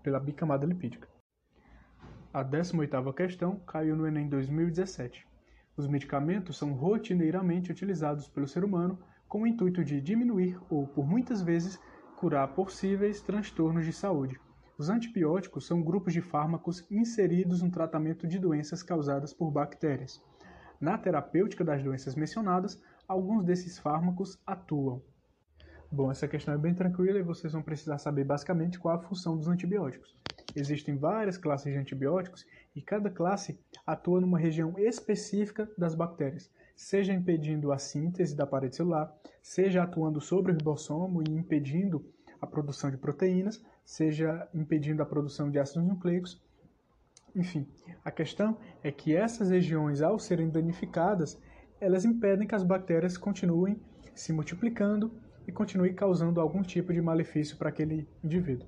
pela 0.04 0.20
bicamada 0.20 0.66
lipídica. 0.66 1.08
A 2.32 2.46
18ª 2.46 3.14
questão 3.16 3.60
caiu 3.62 3.96
no 3.96 4.06
Enem 4.06 4.30
2017. 4.30 5.26
Os 5.76 5.88
medicamentos 5.88 6.58
são 6.58 6.74
rotineiramente 6.74 7.72
utilizados 7.72 8.28
pelo 8.28 8.48
ser 8.48 8.64
humano 8.64 9.00
com 9.28 9.42
o 9.42 9.48
intuito 9.48 9.84
de 9.84 10.00
diminuir 10.00 10.60
ou, 10.70 10.88
por 10.88 11.08
muitas 11.08 11.42
vezes, 11.42 11.80
curar 12.16 12.48
possíveis 12.50 13.22
transtornos 13.22 13.86
de 13.86 13.92
saúde. 13.92 14.40
Os 14.78 14.90
antibióticos 14.90 15.66
são 15.66 15.82
grupos 15.82 16.14
de 16.14 16.22
fármacos 16.22 16.86
inseridos 16.92 17.64
no 17.64 17.72
tratamento 17.72 18.28
de 18.28 18.38
doenças 18.38 18.84
causadas 18.84 19.34
por 19.34 19.50
bactérias. 19.50 20.22
Na 20.80 20.98
terapêutica 20.98 21.64
das 21.64 21.84
doenças 21.84 22.16
mencionadas, 22.16 22.82
alguns 23.08 23.44
desses 23.44 23.80
fármacos 23.80 24.40
atuam. 24.46 25.02
Bom, 25.92 26.12
essa 26.12 26.28
questão 26.28 26.54
é 26.54 26.58
bem 26.58 26.74
tranquila 26.74 27.18
e 27.18 27.24
vocês 27.24 27.54
vão 27.54 27.62
precisar 27.62 27.98
saber 27.98 28.26
basicamente 28.26 28.78
qual 28.78 28.96
a 28.96 29.02
função 29.02 29.38
dos 29.38 29.48
antibióticos. 29.48 30.16
Existem 30.56 30.98
várias 30.98 31.38
classes 31.38 31.72
de 31.72 31.80
antibióticos 31.80 32.46
e 32.76 32.82
cada 32.82 33.10
classe 33.10 33.60
atua 33.86 34.20
numa 34.20 34.38
região 34.38 34.78
específica 34.78 35.70
das 35.78 35.96
bactérias, 35.96 36.52
seja 36.76 37.14
impedindo 37.14 37.72
a 37.72 37.78
síntese 37.78 38.36
da 38.36 38.46
parede 38.46 38.76
celular, 38.76 39.16
seja 39.42 39.84
atuando 39.84 40.20
sobre 40.20 40.52
o 40.52 40.56
ribossomo 40.56 41.22
e 41.22 41.32
impedindo 41.32 42.06
a 42.42 42.46
produção 42.46 42.92
de 42.92 42.98
proteínas, 42.98 43.64
seja 43.86 44.48
impedindo 44.54 45.02
a 45.02 45.06
produção 45.06 45.50
de 45.50 45.58
ácidos 45.58 45.88
nucleicos. 45.88 46.42
Enfim, 47.38 47.68
a 48.04 48.10
questão 48.10 48.58
é 48.84 48.92
que 48.92 49.16
essas 49.16 49.52
regiões, 49.52 50.02
ao 50.02 50.18
serem 50.18 50.50
danificadas, 50.50 51.40
elas 51.80 52.04
impedem 52.04 52.48
que 52.48 52.56
as 52.56 52.64
bactérias 52.64 53.16
continuem 53.16 53.80
se 54.16 54.34
multiplicando 54.34 55.12
e 55.48 55.52
continuem 55.52 55.94
causando 55.94 56.42
algum 56.42 56.64
tipo 56.64 56.92
de 56.92 57.00
malefício 57.00 57.56
para 57.56 57.70
aquele 57.70 58.10
indivíduo. 58.24 58.68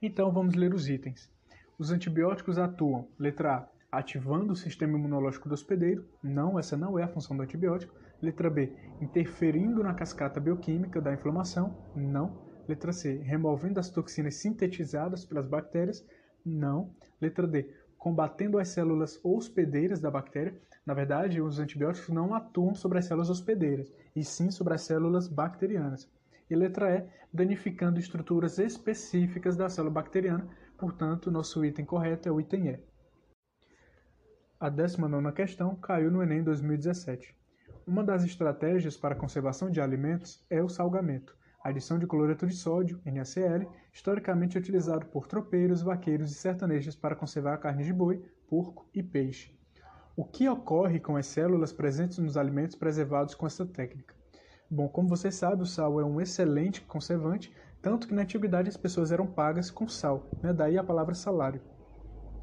Então 0.00 0.30
vamos 0.30 0.54
ler 0.54 0.72
os 0.72 0.88
itens. 0.88 1.28
Os 1.76 1.90
antibióticos 1.90 2.58
atuam, 2.58 3.08
letra 3.18 3.56
A, 3.56 3.98
ativando 3.98 4.52
o 4.52 4.56
sistema 4.56 4.96
imunológico 4.96 5.48
do 5.48 5.54
hospedeiro. 5.54 6.08
Não, 6.22 6.58
essa 6.60 6.76
não 6.76 6.96
é 6.96 7.02
a 7.02 7.08
função 7.08 7.36
do 7.36 7.42
antibiótico. 7.42 7.92
Letra 8.22 8.48
B, 8.48 8.72
interferindo 9.00 9.82
na 9.82 9.94
cascata 9.94 10.38
bioquímica 10.38 11.00
da 11.00 11.12
inflamação. 11.12 11.76
Não. 11.94 12.46
Letra 12.68 12.92
C, 12.92 13.16
removendo 13.18 13.80
as 13.80 13.90
toxinas 13.90 14.36
sintetizadas 14.36 15.24
pelas 15.24 15.48
bactérias. 15.48 16.06
Não. 16.44 16.94
Letra 17.20 17.46
D, 17.46 17.68
combatendo 18.06 18.60
as 18.60 18.68
células 18.68 19.18
hospedeiras 19.24 20.00
da 20.00 20.08
bactéria. 20.08 20.54
Na 20.86 20.94
verdade, 20.94 21.42
os 21.42 21.58
antibióticos 21.58 22.08
não 22.14 22.34
atuam 22.34 22.72
sobre 22.72 23.00
as 23.00 23.04
células 23.04 23.28
hospedeiras, 23.28 23.92
e 24.14 24.22
sim 24.22 24.48
sobre 24.48 24.74
as 24.74 24.82
células 24.82 25.26
bacterianas 25.26 26.08
e 26.48 26.54
letra 26.54 26.88
E, 26.98 27.04
danificando 27.32 27.98
estruturas 27.98 28.60
específicas 28.60 29.56
da 29.56 29.68
célula 29.68 29.92
bacteriana, 29.92 30.48
portanto, 30.78 31.32
nosso 31.32 31.64
item 31.64 31.84
correto 31.84 32.28
é 32.28 32.30
o 32.30 32.40
item 32.40 32.68
E. 32.68 32.80
A 34.60 34.68
19 34.68 35.32
questão 35.32 35.74
caiu 35.74 36.08
no 36.08 36.22
Enem 36.22 36.44
2017. 36.44 37.36
Uma 37.84 38.04
das 38.04 38.22
estratégias 38.22 38.96
para 38.96 39.16
a 39.16 39.18
conservação 39.18 39.68
de 39.68 39.80
alimentos 39.80 40.46
é 40.48 40.62
o 40.62 40.68
salgamento, 40.68 41.36
adição 41.68 41.98
de 41.98 42.06
cloreto 42.06 42.46
de 42.46 42.54
sódio, 42.54 43.00
NaCl, 43.04 43.68
historicamente 43.92 44.56
utilizado 44.56 45.06
por 45.06 45.26
tropeiros, 45.26 45.82
vaqueiros 45.82 46.30
e 46.30 46.34
sertanejos 46.34 46.94
para 46.94 47.16
conservar 47.16 47.58
carne 47.58 47.84
de 47.84 47.92
boi, 47.92 48.22
porco 48.48 48.88
e 48.94 49.02
peixe. 49.02 49.56
O 50.16 50.24
que 50.24 50.48
ocorre 50.48 51.00
com 51.00 51.16
as 51.16 51.26
células 51.26 51.72
presentes 51.72 52.18
nos 52.18 52.36
alimentos 52.36 52.76
preservados 52.76 53.34
com 53.34 53.46
essa 53.46 53.66
técnica? 53.66 54.14
Bom, 54.70 54.88
como 54.88 55.08
você 55.08 55.30
sabe, 55.30 55.62
o 55.62 55.66
sal 55.66 56.00
é 56.00 56.04
um 56.04 56.20
excelente 56.20 56.80
conservante, 56.82 57.52
tanto 57.82 58.08
que 58.08 58.14
na 58.14 58.22
antiguidade 58.22 58.68
as 58.68 58.76
pessoas 58.76 59.12
eram 59.12 59.26
pagas 59.26 59.70
com 59.70 59.86
sal, 59.86 60.28
né? 60.42 60.52
daí 60.52 60.78
a 60.78 60.84
palavra 60.84 61.14
salário. 61.14 61.60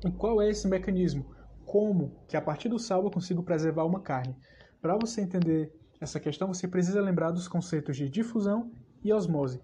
E 0.06 0.12
qual 0.12 0.42
é 0.42 0.50
esse 0.50 0.68
mecanismo? 0.68 1.26
Como 1.66 2.16
que 2.28 2.38
a 2.38 2.42
partir 2.42 2.70
do 2.70 2.78
sal 2.78 3.04
eu 3.04 3.12
consigo 3.12 3.42
preservar 3.42 3.86
uma 3.86 4.02
carne? 4.02 4.36
Para 4.82 4.98
você 4.98 5.22
entender 5.22 5.74
essa 6.00 6.20
questão, 6.20 6.48
você 6.54 6.68
precisa 6.68 7.02
lembrar 7.02 7.32
dos 7.32 7.48
conceitos 7.48 7.96
de 7.96 8.10
difusão 8.10 8.72
e 9.04 9.12
osmose. 9.12 9.62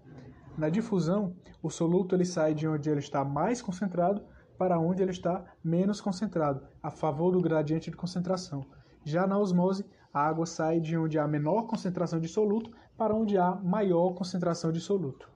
Na 0.56 0.68
difusão, 0.68 1.34
o 1.62 1.70
soluto 1.70 2.14
ele 2.14 2.24
sai 2.24 2.54
de 2.54 2.68
onde 2.68 2.90
ele 2.90 3.00
está 3.00 3.24
mais 3.24 3.62
concentrado 3.62 4.22
para 4.58 4.78
onde 4.78 5.02
ele 5.02 5.10
está 5.10 5.44
menos 5.64 6.00
concentrado, 6.00 6.66
a 6.82 6.90
favor 6.90 7.32
do 7.32 7.40
gradiente 7.40 7.90
de 7.90 7.96
concentração. 7.96 8.64
Já 9.04 9.26
na 9.26 9.38
osmose, 9.38 9.86
a 10.12 10.26
água 10.26 10.44
sai 10.44 10.80
de 10.80 10.96
onde 10.98 11.18
há 11.18 11.26
menor 11.26 11.62
concentração 11.62 12.20
de 12.20 12.28
soluto 12.28 12.70
para 12.96 13.14
onde 13.14 13.38
há 13.38 13.54
maior 13.54 14.12
concentração 14.12 14.70
de 14.70 14.80
soluto. 14.80 15.30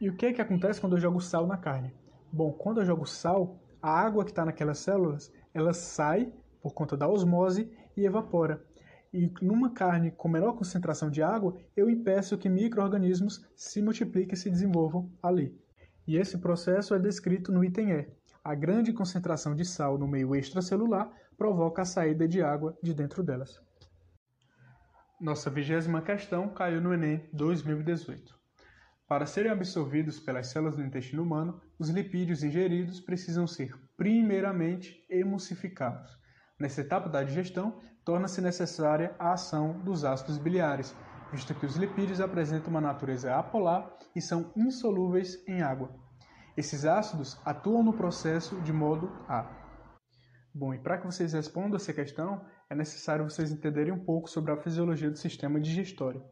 E 0.00 0.08
o 0.08 0.16
que, 0.16 0.26
é 0.26 0.32
que 0.32 0.40
acontece 0.40 0.80
quando 0.80 0.96
eu 0.96 1.00
jogo 1.00 1.20
sal 1.20 1.46
na 1.46 1.56
carne? 1.56 1.92
Bom, 2.32 2.52
quando 2.52 2.80
eu 2.80 2.84
jogo 2.84 3.06
sal, 3.06 3.56
a 3.80 3.90
água 3.90 4.24
que 4.24 4.30
está 4.30 4.44
naquelas 4.44 4.78
células, 4.78 5.32
ela 5.52 5.72
sai 5.72 6.32
por 6.62 6.72
conta 6.72 6.96
da 6.96 7.08
osmose 7.08 7.70
e 7.96 8.04
evapora. 8.04 8.64
E 9.12 9.30
numa 9.42 9.70
carne 9.70 10.10
com 10.10 10.28
menor 10.28 10.54
concentração 10.54 11.10
de 11.10 11.22
água, 11.22 11.56
eu 11.76 11.90
impeço 11.90 12.38
que 12.38 12.48
micro-organismos 12.48 13.44
se 13.54 13.82
multipliquem 13.82 14.34
e 14.34 14.36
se 14.36 14.50
desenvolvam 14.50 15.12
ali. 15.22 15.54
E 16.06 16.16
esse 16.16 16.38
processo 16.38 16.94
é 16.94 16.98
descrito 16.98 17.52
no 17.52 17.64
item 17.64 17.92
E. 17.92 18.08
A 18.42 18.54
grande 18.54 18.92
concentração 18.92 19.54
de 19.54 19.64
sal 19.64 19.98
no 19.98 20.08
meio 20.08 20.34
extracelular 20.34 21.12
provoca 21.36 21.82
a 21.82 21.84
saída 21.84 22.26
de 22.26 22.42
água 22.42 22.76
de 22.82 22.94
dentro 22.94 23.22
delas. 23.22 23.60
Nossa 25.20 25.48
vigésima 25.50 26.02
questão 26.02 26.48
caiu 26.48 26.80
no 26.80 26.92
Enem 26.92 27.28
2018. 27.32 28.36
Para 29.06 29.26
serem 29.26 29.52
absorvidos 29.52 30.18
pelas 30.18 30.48
células 30.48 30.74
do 30.74 30.82
intestino 30.82 31.22
humano, 31.22 31.60
os 31.78 31.90
lipídios 31.90 32.42
ingeridos 32.42 32.98
precisam 32.98 33.46
ser, 33.46 33.78
primeiramente, 33.96 35.06
emulsificados. 35.08 36.18
Nessa 36.58 36.80
etapa 36.80 37.08
da 37.08 37.22
digestão, 37.22 37.80
torna-se 38.04 38.40
necessária 38.40 39.14
a 39.18 39.32
ação 39.32 39.78
dos 39.80 40.04
ácidos 40.04 40.38
biliares, 40.38 40.94
visto 41.32 41.54
que 41.54 41.66
os 41.66 41.76
lipídios 41.76 42.20
apresentam 42.20 42.70
uma 42.70 42.80
natureza 42.80 43.34
apolar 43.34 43.90
e 44.14 44.20
são 44.20 44.52
insolúveis 44.56 45.42
em 45.46 45.62
água. 45.62 45.90
Esses 46.56 46.84
ácidos 46.84 47.40
atuam 47.44 47.82
no 47.82 47.92
processo 47.92 48.60
de 48.60 48.72
modo 48.72 49.10
a. 49.28 49.46
Bom, 50.54 50.74
e 50.74 50.78
para 50.78 50.98
que 50.98 51.06
vocês 51.06 51.32
respondam 51.32 51.76
essa 51.76 51.94
questão, 51.94 52.44
é 52.68 52.74
necessário 52.74 53.24
vocês 53.24 53.50
entenderem 53.50 53.92
um 53.92 54.04
pouco 54.04 54.28
sobre 54.28 54.52
a 54.52 54.56
fisiologia 54.58 55.10
do 55.10 55.16
sistema 55.16 55.58
digestório. 55.58 56.22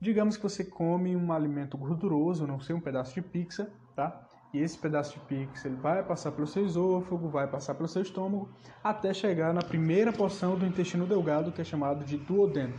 Digamos 0.00 0.36
que 0.36 0.42
você 0.42 0.64
come 0.64 1.16
um 1.16 1.32
alimento 1.32 1.76
gorduroso, 1.76 2.46
não 2.46 2.60
sei, 2.60 2.74
um 2.74 2.80
pedaço 2.80 3.14
de 3.14 3.22
pizza, 3.22 3.72
tá? 3.96 4.28
E 4.52 4.58
esse 4.58 4.78
pedaço 4.78 5.14
de 5.14 5.20
pix 5.24 5.64
ele 5.64 5.76
vai 5.76 6.04
passar 6.04 6.32
pelo 6.32 6.46
seu 6.46 6.66
esôfago, 6.66 7.30
vai 7.30 7.50
passar 7.50 7.74
pelo 7.74 7.88
seu 7.88 8.02
estômago, 8.02 8.50
até 8.84 9.14
chegar 9.14 9.54
na 9.54 9.62
primeira 9.62 10.12
porção 10.12 10.58
do 10.58 10.66
intestino 10.66 11.06
delgado, 11.06 11.52
que 11.52 11.62
é 11.62 11.64
chamado 11.64 12.04
de 12.04 12.18
duodeno. 12.18 12.74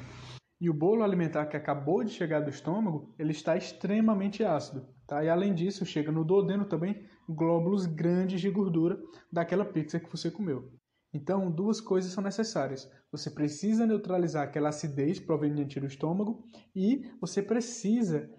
E 0.61 0.69
o 0.69 0.73
bolo 0.73 1.03
alimentar 1.03 1.47
que 1.47 1.57
acabou 1.57 2.03
de 2.03 2.11
chegar 2.11 2.41
do 2.41 2.49
estômago, 2.49 3.13
ele 3.17 3.31
está 3.31 3.57
extremamente 3.57 4.43
ácido. 4.43 4.87
Tá? 5.07 5.23
E 5.23 5.29
além 5.29 5.53
disso, 5.53 5.85
chega 5.85 6.11
no 6.11 6.23
duodeno 6.23 6.65
também 6.65 7.03
glóbulos 7.27 7.85
grandes 7.85 8.39
de 8.39 8.49
gordura 8.49 8.97
daquela 9.31 9.65
pizza 9.65 9.99
que 9.99 10.09
você 10.09 10.29
comeu. 10.29 10.71
Então, 11.13 11.51
duas 11.51 11.81
coisas 11.81 12.11
são 12.11 12.23
necessárias. 12.23 12.89
Você 13.11 13.29
precisa 13.29 13.85
neutralizar 13.85 14.43
aquela 14.43 14.69
acidez 14.69 15.19
proveniente 15.19 15.79
do 15.79 15.85
estômago 15.85 16.47
e 16.75 17.03
você 17.19 17.41
precisa 17.41 18.31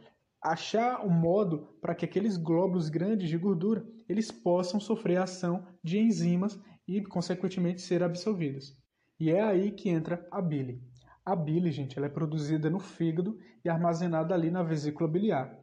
achar 0.45 1.03
um 1.05 1.11
modo 1.11 1.75
para 1.81 1.95
que 1.95 2.05
aqueles 2.05 2.37
glóbulos 2.37 2.91
grandes 2.91 3.31
de 3.31 3.39
gordura 3.39 3.83
eles 4.07 4.31
possam 4.31 4.79
sofrer 4.79 5.17
a 5.17 5.25
ação 5.25 5.67
de 5.83 5.99
enzimas 5.99 6.61
e, 6.87 7.03
consequentemente, 7.03 7.81
ser 7.81 8.03
absorvidas. 8.03 8.77
E 9.19 9.31
é 9.31 9.43
aí 9.43 9.71
que 9.73 9.89
entra 9.89 10.29
a 10.31 10.43
bile. 10.43 10.83
A 11.25 11.35
bile, 11.35 11.71
gente, 11.71 11.97
ela 11.97 12.07
é 12.07 12.11
produzida 12.11 12.69
no 12.69 12.79
fígado 12.79 13.39
e 13.65 13.71
armazenada 13.71 14.35
ali 14.35 14.51
na 14.51 14.63
vesícula 14.63 15.09
biliar. 15.09 15.59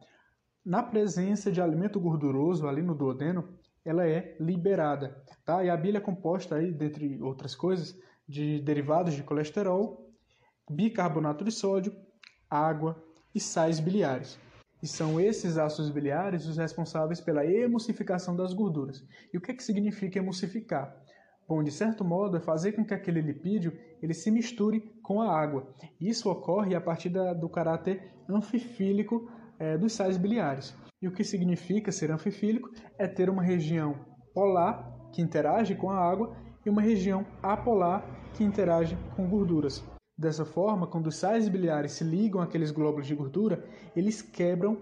Na 0.64 0.82
presença 0.82 1.52
de 1.52 1.60
alimento 1.60 2.00
gorduroso 2.00 2.66
ali 2.66 2.82
no 2.82 2.96
duodeno, 2.96 3.56
ela 3.84 4.04
é 4.04 4.36
liberada, 4.40 5.22
tá? 5.44 5.62
E 5.62 5.70
a 5.70 5.76
bile 5.76 5.98
é 5.98 6.00
composta 6.00 6.56
aí, 6.56 6.72
dentre 6.72 7.22
outras 7.22 7.54
coisas, 7.54 7.96
de 8.26 8.60
derivados 8.60 9.14
de 9.14 9.22
colesterol, 9.22 10.10
bicarbonato 10.68 11.44
de 11.44 11.52
sódio, 11.52 11.94
água 12.50 13.00
e 13.32 13.38
sais 13.38 13.78
biliares. 13.78 14.38
E 14.82 14.86
são 14.88 15.20
esses 15.20 15.56
ácidos 15.56 15.90
biliares 15.90 16.46
os 16.46 16.56
responsáveis 16.56 17.20
pela 17.20 17.46
emulsificação 17.46 18.34
das 18.34 18.52
gorduras. 18.52 19.06
E 19.32 19.38
o 19.38 19.40
que, 19.40 19.52
é 19.52 19.54
que 19.54 19.62
significa 19.62 20.18
emulsificar? 20.18 20.96
Bom, 21.48 21.62
de 21.62 21.70
certo 21.70 22.04
modo, 22.04 22.36
é 22.36 22.40
fazer 22.40 22.72
com 22.72 22.84
que 22.84 22.94
aquele 22.94 23.20
lipídio 23.20 23.72
ele 24.02 24.14
se 24.14 24.30
misture 24.30 24.80
com 25.02 25.20
a 25.20 25.38
água. 25.38 25.72
Isso 26.00 26.30
ocorre 26.30 26.74
a 26.74 26.80
partir 26.80 27.10
da, 27.10 27.32
do 27.32 27.48
caráter 27.48 28.10
anfifílico 28.28 29.30
é, 29.58 29.76
dos 29.78 29.92
sais 29.92 30.16
biliares. 30.16 30.74
E 31.00 31.06
o 31.06 31.12
que 31.12 31.22
significa 31.22 31.92
ser 31.92 32.10
anfifílico 32.10 32.70
é 32.98 33.06
ter 33.06 33.28
uma 33.28 33.42
região 33.42 33.94
polar, 34.34 35.10
que 35.12 35.20
interage 35.20 35.74
com 35.74 35.90
a 35.90 35.98
água, 35.98 36.34
e 36.64 36.70
uma 36.70 36.82
região 36.82 37.26
apolar, 37.42 38.04
que 38.34 38.42
interage 38.42 38.96
com 39.14 39.28
gorduras. 39.28 39.84
Dessa 40.22 40.44
forma, 40.44 40.86
quando 40.86 41.08
os 41.08 41.16
sais 41.16 41.48
biliares 41.48 41.90
se 41.90 42.04
ligam 42.04 42.40
àqueles 42.40 42.70
glóbulos 42.70 43.08
de 43.08 43.14
gordura, 43.14 43.68
eles 43.96 44.22
quebram 44.22 44.78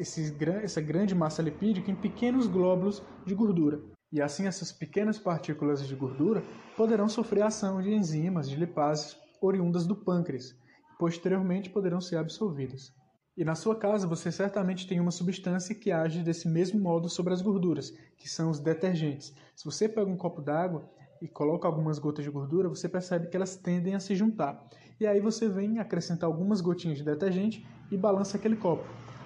esses, 0.00 0.34
essa 0.62 0.80
grande 0.80 1.14
massa 1.14 1.42
lipídica 1.42 1.90
em 1.90 1.94
pequenos 1.94 2.46
glóbulos 2.46 3.02
de 3.26 3.34
gordura. 3.34 3.82
E 4.10 4.18
assim 4.18 4.46
essas 4.46 4.72
pequenas 4.72 5.18
partículas 5.18 5.86
de 5.86 5.94
gordura 5.94 6.42
poderão 6.74 7.06
sofrer 7.06 7.42
a 7.42 7.48
ação 7.48 7.82
de 7.82 7.92
enzimas, 7.92 8.48
de 8.48 8.56
lipases 8.56 9.14
oriundas 9.42 9.86
do 9.86 9.94
pâncreas, 9.94 10.52
e 10.52 10.98
posteriormente 10.98 11.68
poderão 11.68 12.00
ser 12.00 12.16
absorvidas. 12.16 12.90
E 13.36 13.44
na 13.44 13.54
sua 13.54 13.76
casa 13.76 14.06
você 14.06 14.32
certamente 14.32 14.88
tem 14.88 15.00
uma 15.00 15.10
substância 15.10 15.74
que 15.74 15.92
age 15.92 16.22
desse 16.22 16.48
mesmo 16.48 16.80
modo 16.80 17.10
sobre 17.10 17.34
as 17.34 17.42
gorduras, 17.42 17.90
que 18.16 18.26
são 18.26 18.48
os 18.48 18.58
detergentes. 18.58 19.34
Se 19.54 19.66
você 19.66 19.86
pega 19.86 20.10
um 20.10 20.16
copo 20.16 20.40
d'água 20.40 20.88
e 21.20 21.28
coloca 21.28 21.66
algumas 21.66 21.98
gotas 21.98 22.24
de 22.24 22.30
gordura, 22.30 22.68
você 22.68 22.88
percebe 22.88 23.28
que 23.28 23.36
elas 23.36 23.56
tendem 23.56 23.94
a 23.94 24.00
se 24.00 24.14
juntar. 24.14 24.68
E 25.00 25.06
aí 25.06 25.20
você 25.20 25.48
vem 25.48 25.78
acrescentar 25.78 26.28
algumas 26.28 26.60
gotinhas 26.60 26.98
de 26.98 27.04
detergente 27.04 27.66
e 27.90 27.96
balança 27.96 28.36
aquele 28.36 28.56
copo. 28.56 28.84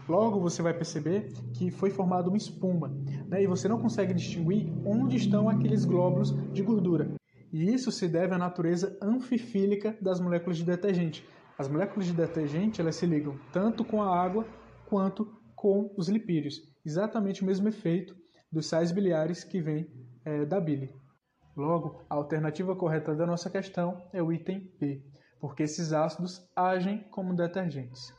Logo 0.09 0.41
você 0.41 0.61
vai 0.63 0.75
perceber 0.75 1.33
que 1.55 1.71
foi 1.71 1.91
formada 1.91 2.29
uma 2.29 2.37
espuma, 2.37 2.89
né? 3.29 3.43
e 3.43 3.47
você 3.47 3.69
não 3.69 3.81
consegue 3.81 4.13
distinguir 4.13 4.73
onde 4.85 5.17
estão 5.17 5.49
aqueles 5.49 5.85
glóbulos 5.85 6.35
de 6.53 6.63
gordura. 6.63 7.11
E 7.53 7.73
isso 7.73 7.93
se 7.93 8.09
deve 8.09 8.35
à 8.35 8.39
natureza 8.39 8.97
anfifílica 9.01 9.97
das 10.01 10.21
moléculas 10.21 10.57
de 10.57 10.65
detergente. 10.65 11.27
As 11.59 11.69
moléculas 11.69 12.07
de 12.07 12.15
detergente 12.15 12.81
elas 12.81 12.97
se 12.97 13.07
ligam 13.07 13.39
tanto 13.53 13.85
com 13.85 14.03
a 14.03 14.17
água 14.21 14.47
quanto 14.87 15.31
com 15.55 15.95
os 15.97 16.09
lipídios. 16.09 16.63
Exatamente 16.85 17.43
o 17.43 17.47
mesmo 17.47 17.69
efeito 17.69 18.17
dos 18.51 18.67
sais 18.67 18.91
biliares 18.91 19.45
que 19.45 19.61
vem 19.61 19.87
é, 20.25 20.45
da 20.45 20.61
bile. 20.61 21.02
Logo, 21.57 22.03
a 22.09 22.15
alternativa 22.15 22.75
correta 22.75 23.15
da 23.15 23.27
nossa 23.27 23.51
questão 23.51 24.09
é 24.13 24.23
o 24.23 24.33
item 24.33 24.73
B, 24.81 25.05
porque 25.39 25.65
esses 25.65 25.93
ácidos 25.93 26.51
agem 26.57 27.03
como 27.11 27.37
detergentes. 27.37 28.11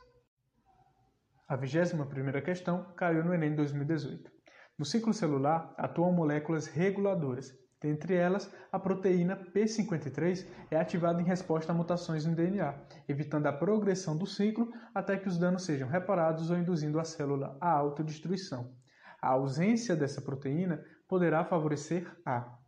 A 1.48 1.58
21ª 1.58 2.42
questão 2.42 2.92
caiu 2.96 3.24
no 3.24 3.34
Enem 3.34 3.54
2018. 3.56 4.30
No 4.78 4.84
ciclo 4.84 5.12
celular 5.12 5.74
atuam 5.76 6.12
moléculas 6.12 6.66
reguladoras. 6.66 7.52
Dentre 7.80 8.14
elas, 8.14 8.50
a 8.72 8.78
proteína 8.78 9.36
P53 9.36 10.46
é 10.70 10.76
ativada 10.76 11.20
em 11.20 11.24
resposta 11.24 11.70
a 11.70 11.74
mutações 11.74 12.24
no 12.24 12.34
DNA, 12.34 12.74
evitando 13.08 13.46
a 13.46 13.52
progressão 13.52 14.16
do 14.16 14.26
ciclo 14.26 14.70
até 14.94 15.18
que 15.18 15.28
os 15.28 15.36
danos 15.36 15.64
sejam 15.64 15.88
reparados 15.88 16.50
ou 16.50 16.56
induzindo 16.56 16.98
a 16.98 17.04
célula 17.04 17.58
à 17.60 17.70
autodestruição. 17.70 18.72
A 19.20 19.28
ausência 19.28 19.94
dessa 19.94 20.22
proteína 20.22 20.82
poderá 21.06 21.44
favorecer 21.44 22.10
a 22.24 22.58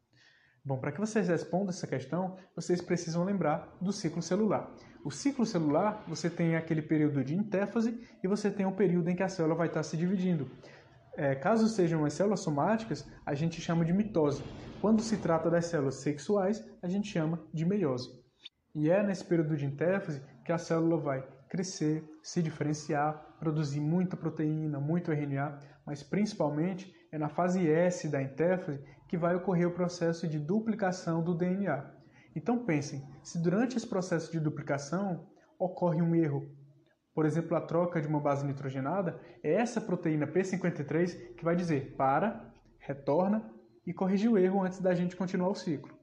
Bom, 0.66 0.78
para 0.78 0.90
que 0.90 0.98
vocês 0.98 1.28
respondam 1.28 1.68
essa 1.68 1.86
questão, 1.86 2.36
vocês 2.52 2.82
precisam 2.82 3.22
lembrar 3.22 3.72
do 3.80 3.92
ciclo 3.92 4.20
celular. 4.20 4.74
O 5.04 5.12
ciclo 5.12 5.46
celular, 5.46 6.04
você 6.08 6.28
tem 6.28 6.56
aquele 6.56 6.82
período 6.82 7.22
de 7.22 7.36
intéfase 7.36 7.96
e 8.20 8.26
você 8.26 8.50
tem 8.50 8.66
o 8.66 8.70
um 8.70 8.74
período 8.74 9.08
em 9.08 9.14
que 9.14 9.22
a 9.22 9.28
célula 9.28 9.54
vai 9.54 9.68
estar 9.68 9.84
se 9.84 9.96
dividindo. 9.96 10.50
É, 11.16 11.36
caso 11.36 11.68
sejam 11.68 12.04
as 12.04 12.14
células 12.14 12.40
somáticas, 12.40 13.08
a 13.24 13.32
gente 13.32 13.60
chama 13.60 13.84
de 13.84 13.92
mitose. 13.92 14.42
Quando 14.80 15.02
se 15.02 15.18
trata 15.18 15.48
das 15.48 15.66
células 15.66 16.00
sexuais, 16.00 16.68
a 16.82 16.88
gente 16.88 17.06
chama 17.08 17.40
de 17.54 17.64
meiose. 17.64 18.10
E 18.74 18.90
é 18.90 19.04
nesse 19.04 19.24
período 19.24 19.56
de 19.56 19.66
intéfase 19.66 20.20
que 20.44 20.50
a 20.50 20.58
célula 20.58 20.98
vai 20.98 21.24
crescer, 21.48 22.04
se 22.24 22.42
diferenciar, 22.42 23.36
produzir 23.38 23.80
muita 23.80 24.16
proteína, 24.16 24.80
muito 24.80 25.12
RNA, 25.12 25.60
mas 25.86 26.02
principalmente 26.02 26.92
é 27.12 27.18
na 27.18 27.28
fase 27.28 27.70
S 27.70 28.08
da 28.08 28.20
intéfase 28.20 28.82
que 29.08 29.16
vai 29.16 29.34
ocorrer 29.34 29.68
o 29.68 29.74
processo 29.74 30.26
de 30.26 30.38
duplicação 30.38 31.22
do 31.22 31.34
DNA. 31.34 31.84
Então 32.34 32.64
pensem, 32.64 33.02
se 33.22 33.38
durante 33.38 33.76
esse 33.76 33.86
processo 33.86 34.30
de 34.30 34.40
duplicação 34.40 35.26
ocorre 35.58 36.02
um 36.02 36.14
erro, 36.14 36.50
por 37.14 37.24
exemplo, 37.24 37.56
a 37.56 37.60
troca 37.62 38.00
de 38.00 38.06
uma 38.06 38.20
base 38.20 38.44
nitrogenada, 38.44 39.18
é 39.42 39.54
essa 39.54 39.80
proteína 39.80 40.26
P53 40.26 41.34
que 41.34 41.44
vai 41.44 41.56
dizer 41.56 41.94
para, 41.96 42.52
retorna 42.78 43.50
e 43.86 43.92
corrige 43.94 44.28
o 44.28 44.36
erro 44.36 44.62
antes 44.62 44.80
da 44.80 44.94
gente 44.94 45.16
continuar 45.16 45.48
o 45.48 45.54
ciclo. 45.54 45.96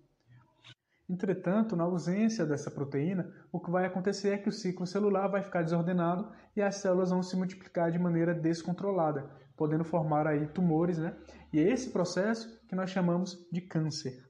Entretanto, 1.08 1.76
na 1.76 1.84
ausência 1.84 2.46
dessa 2.46 2.72
proteína, 2.72 3.32
o 3.52 3.60
que 3.60 3.70
vai 3.70 3.86
acontecer 3.86 4.30
é 4.30 4.38
que 4.38 4.50
o 4.50 4.52
ciclo 4.52 4.88
celular 4.88 5.28
vai 5.28 5.44
ficar 5.44 5.62
desordenado 5.62 6.32
e 6.56 6.62
as 6.62 6.78
células 6.78 7.12
vão 7.12 7.22
se 7.22 7.36
multiplicar 7.36 7.92
de 7.92 8.00
maneira 8.00 8.34
descontrolada, 8.34 9.30
podendo 9.56 9.84
formar 9.84 10.28
aí 10.28 10.48
tumores, 10.48 10.98
né? 10.98 11.16
E 11.52 11.60
é 11.60 11.72
esse 11.72 11.90
processo 11.92 12.62
que 12.68 12.76
nós 12.76 12.90
chamamos 12.90 13.48
de 13.52 13.62
câncer. 13.62 14.24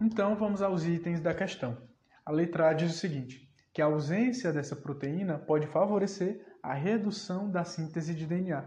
Então, 0.00 0.34
vamos 0.34 0.62
aos 0.62 0.84
itens 0.84 1.20
da 1.20 1.34
questão. 1.34 1.76
A 2.24 2.32
letra 2.32 2.70
A 2.70 2.72
diz 2.72 2.94
o 2.94 2.98
seguinte, 2.98 3.50
que 3.72 3.82
a 3.82 3.86
ausência 3.86 4.52
dessa 4.52 4.74
proteína 4.74 5.38
pode 5.38 5.66
favorecer 5.66 6.44
a 6.62 6.72
redução 6.72 7.50
da 7.50 7.64
síntese 7.64 8.14
de 8.14 8.26
DNA. 8.26 8.64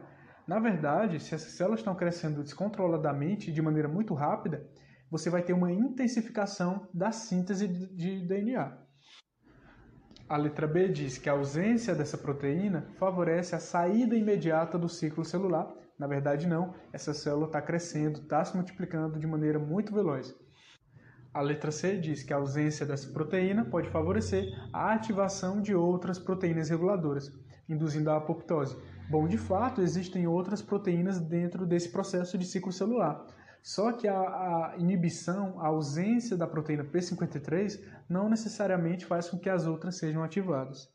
Na 0.48 0.60
verdade, 0.60 1.20
se 1.20 1.34
essas 1.34 1.54
células 1.54 1.80
estão 1.80 1.96
crescendo 1.96 2.44
descontroladamente 2.44 3.52
de 3.52 3.62
maneira 3.62 3.88
muito 3.88 4.14
rápida, 4.14 4.68
você 5.10 5.30
vai 5.30 5.42
ter 5.42 5.54
uma 5.54 5.72
intensificação 5.72 6.88
da 6.94 7.12
síntese 7.12 7.68
de 7.68 8.26
DNA. 8.28 8.83
A 10.34 10.38
letra 10.38 10.66
B 10.66 10.88
diz 10.88 11.20
que 11.20 11.30
a 11.30 11.34
ausência 11.34 11.94
dessa 11.94 12.18
proteína 12.18 12.88
favorece 12.98 13.54
a 13.54 13.60
saída 13.60 14.16
imediata 14.16 14.80
do 14.80 14.90
ciclo 14.90 15.24
celular. 15.24 15.72
Na 15.96 16.08
verdade, 16.08 16.48
não, 16.48 16.74
essa 16.92 17.14
célula 17.14 17.46
está 17.46 17.62
crescendo, 17.62 18.20
está 18.20 18.44
se 18.44 18.56
multiplicando 18.56 19.20
de 19.20 19.28
maneira 19.28 19.60
muito 19.60 19.94
veloz. 19.94 20.36
A 21.32 21.40
letra 21.40 21.70
C 21.70 21.98
diz 21.98 22.24
que 22.24 22.34
a 22.34 22.38
ausência 22.38 22.84
dessa 22.84 23.12
proteína 23.14 23.64
pode 23.66 23.92
favorecer 23.92 24.52
a 24.74 24.92
ativação 24.92 25.62
de 25.62 25.76
outras 25.76 26.18
proteínas 26.18 26.68
reguladoras, 26.68 27.32
induzindo 27.70 28.10
a 28.10 28.18
apoptose. 28.18 28.76
Bom, 29.12 29.28
de 29.28 29.38
fato, 29.38 29.82
existem 29.84 30.26
outras 30.26 30.64
proteínas 30.64 31.20
dentro 31.20 31.64
desse 31.64 31.90
processo 31.90 32.40
de 32.40 32.46
ciclo 32.48 32.72
celular. 32.72 33.24
Só 33.64 33.94
que 33.94 34.10
a, 34.10 34.20
a, 34.20 34.76
inibição, 34.78 35.58
a 35.62 35.68
ausência 35.68 36.36
da 36.36 36.46
proteína 36.46 36.84
P53 36.84 37.82
não 38.10 38.28
necessariamente 38.28 39.06
faz 39.06 39.30
com 39.30 39.40
que 39.40 39.50
as 39.50 39.66
outras 39.66 39.96
sejam 39.96 40.22
ativadas. 40.22 40.92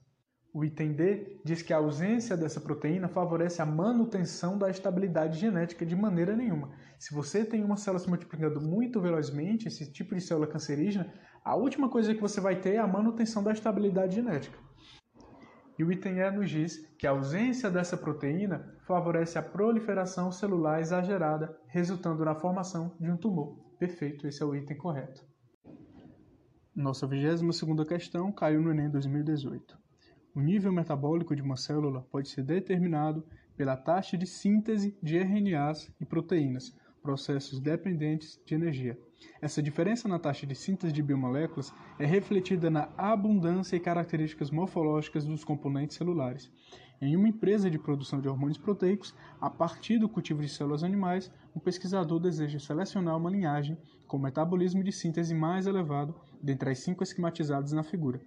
O 0.53 0.63
item 0.63 0.93
D 0.93 1.41
diz 1.43 1.63
que 1.63 1.73
a 1.73 1.79
ausência 1.79 2.37
dessa 2.37 2.61
proteína 2.61 3.09
favorece 3.09 3.63
a 3.63 3.67
manutenção 3.67 4.59
da 4.59 4.69
estabilidade 4.69 5.39
genética 5.39 5.87
de 5.87 5.97
maneira 5.97 6.37
nenhuma. 6.37 6.71
Se 6.99 7.15
você 7.15 7.43
tem 7.43 7.65
uma 7.65 7.79
célula 7.79 8.01
se 8.01 8.09
multiplicando 8.09 8.61
muito 8.61 9.01
velozmente, 9.01 9.67
esse 9.67 9.91
tipo 9.91 10.15
de 10.15 10.21
célula 10.21 10.47
cancerígena, 10.47 11.11
a 11.43 11.57
última 11.57 11.89
coisa 11.89 12.15
que 12.15 12.21
você 12.21 12.39
vai 12.39 12.61
ter 12.61 12.75
é 12.75 12.79
a 12.79 12.87
manutenção 12.87 13.43
da 13.43 13.53
estabilidade 13.53 14.15
genética. 14.15 14.59
E 15.79 15.85
o 15.85 15.93
item 15.93 16.19
E 16.19 16.31
nos 16.31 16.51
diz 16.51 16.85
que 16.99 17.07
a 17.07 17.11
ausência 17.11 17.71
dessa 17.71 17.97
proteína 17.97 18.75
favorece 18.81 19.39
a 19.39 19.43
proliferação 19.43 20.33
celular 20.33 20.81
exagerada, 20.81 21.57
resultando 21.69 22.25
na 22.25 22.35
formação 22.35 22.97
de 22.99 23.09
um 23.09 23.17
tumor. 23.17 23.57
Perfeito, 23.79 24.27
esse 24.27 24.43
é 24.43 24.47
o 24.47 24.57
item 24.57 24.77
correto. 24.77 25.25
Nossa 26.75 27.07
22ª 27.07 27.87
questão 27.87 28.33
caiu 28.33 28.61
no 28.61 28.71
Enem 28.73 28.91
2018. 28.91 29.79
O 30.35 30.41
nível 30.41 30.73
metabólico 30.73 31.35
de 31.35 31.43
uma 31.43 31.57
célula 31.57 32.03
pode 32.11 32.29
ser 32.29 32.43
determinado 32.43 33.25
pela 33.57 33.77
taxa 33.77 34.17
de 34.17 34.27
síntese 34.27 34.97
de 35.03 35.17
RNAs 35.19 35.93
e 36.01 36.05
proteínas, 36.05 36.77
processos 36.99 37.61
dependentes 37.61 38.41
de 38.45 38.55
energia. 38.55 38.99
Essa 39.41 39.63
diferença 39.63 40.09
na 40.09 40.19
taxa 40.19 40.47
de 40.47 40.55
síntese 40.55 40.93
de 40.93 41.03
biomoléculas 41.03 41.73
é 41.99 42.07
refletida 42.07 42.71
na 42.71 42.89
abundância 42.97 43.77
e 43.77 43.81
características 43.81 44.51
morfológicas 44.51 45.25
dos 45.25 45.45
componentes 45.45 45.97
celulares. 45.97 46.51
Em 47.01 47.17
uma 47.17 47.29
empresa 47.29 47.71
de 47.71 47.79
produção 47.79 48.21
de 48.21 48.29
hormônios 48.29 48.59
proteicos, 48.59 49.15
a 49.41 49.49
partir 49.49 49.99
do 49.99 50.09
cultivo 50.09 50.43
de 50.43 50.49
células 50.49 50.83
animais, 50.83 51.31
o 51.55 51.61
pesquisador 51.61 52.19
deseja 52.19 52.59
selecionar 52.59 53.17
uma 53.17 53.31
linhagem 53.31 53.79
com 54.07 54.19
metabolismo 54.19 54.83
de 54.83 54.91
síntese 54.91 55.35
mais 55.35 55.67
elevado 55.67 56.15
dentre 56.43 56.71
as 56.71 56.79
cinco 56.81 57.05
esquematizadas 57.05 57.73
na 57.73 57.85
figura. 57.85 58.21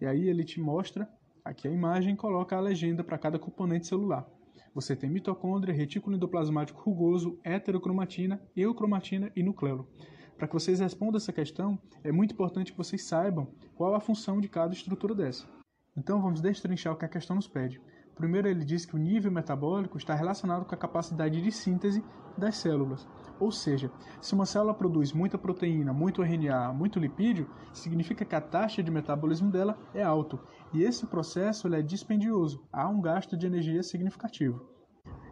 E 0.00 0.06
aí 0.06 0.28
ele 0.28 0.44
te 0.44 0.60
mostra, 0.60 1.08
aqui 1.42 1.66
a 1.66 1.70
imagem, 1.70 2.14
coloca 2.14 2.54
a 2.54 2.60
legenda 2.60 3.02
para 3.02 3.16
cada 3.16 3.38
componente 3.38 3.86
celular. 3.86 4.28
Você 4.74 4.94
tem 4.94 5.10
mitocôndria, 5.10 5.74
retículo 5.74 6.16
endoplasmático 6.16 6.80
rugoso, 6.80 7.38
heterocromatina, 7.42 8.40
eucromatina 8.56 9.32
e 9.34 9.42
nucleolo. 9.42 9.88
Para 10.36 10.46
que 10.46 10.54
vocês 10.54 10.78
respondam 10.78 11.16
essa 11.16 11.32
questão, 11.32 11.78
é 12.04 12.12
muito 12.12 12.32
importante 12.32 12.70
que 12.70 12.78
vocês 12.78 13.04
saibam 13.04 13.48
qual 13.74 13.94
a 13.94 14.00
função 14.00 14.40
de 14.40 14.48
cada 14.48 14.72
estrutura 14.72 15.14
dessa. 15.14 15.46
Então 15.96 16.22
vamos 16.22 16.40
destrinchar 16.40 16.92
o 16.92 16.96
que 16.96 17.04
a 17.04 17.08
questão 17.08 17.34
nos 17.34 17.48
pede. 17.48 17.80
Primeiro, 18.14 18.48
ele 18.48 18.64
diz 18.64 18.86
que 18.86 18.94
o 18.94 18.98
nível 18.98 19.32
metabólico 19.32 19.96
está 19.96 20.14
relacionado 20.14 20.64
com 20.64 20.74
a 20.74 20.78
capacidade 20.78 21.42
de 21.42 21.50
síntese 21.50 22.04
das 22.36 22.56
células. 22.56 23.06
Ou 23.40 23.52
seja, 23.52 23.90
se 24.20 24.34
uma 24.34 24.46
célula 24.46 24.74
produz 24.74 25.12
muita 25.12 25.38
proteína, 25.38 25.92
muito 25.92 26.22
RNA, 26.22 26.72
muito 26.72 26.98
lipídio, 26.98 27.48
significa 27.72 28.24
que 28.24 28.34
a 28.34 28.40
taxa 28.40 28.82
de 28.82 28.90
metabolismo 28.90 29.50
dela 29.50 29.78
é 29.94 30.02
alto. 30.02 30.40
E 30.72 30.82
esse 30.82 31.06
processo 31.06 31.72
é 31.72 31.80
dispendioso, 31.82 32.66
há 32.72 32.88
um 32.88 33.00
gasto 33.00 33.36
de 33.36 33.46
energia 33.46 33.82
significativo. 33.82 34.68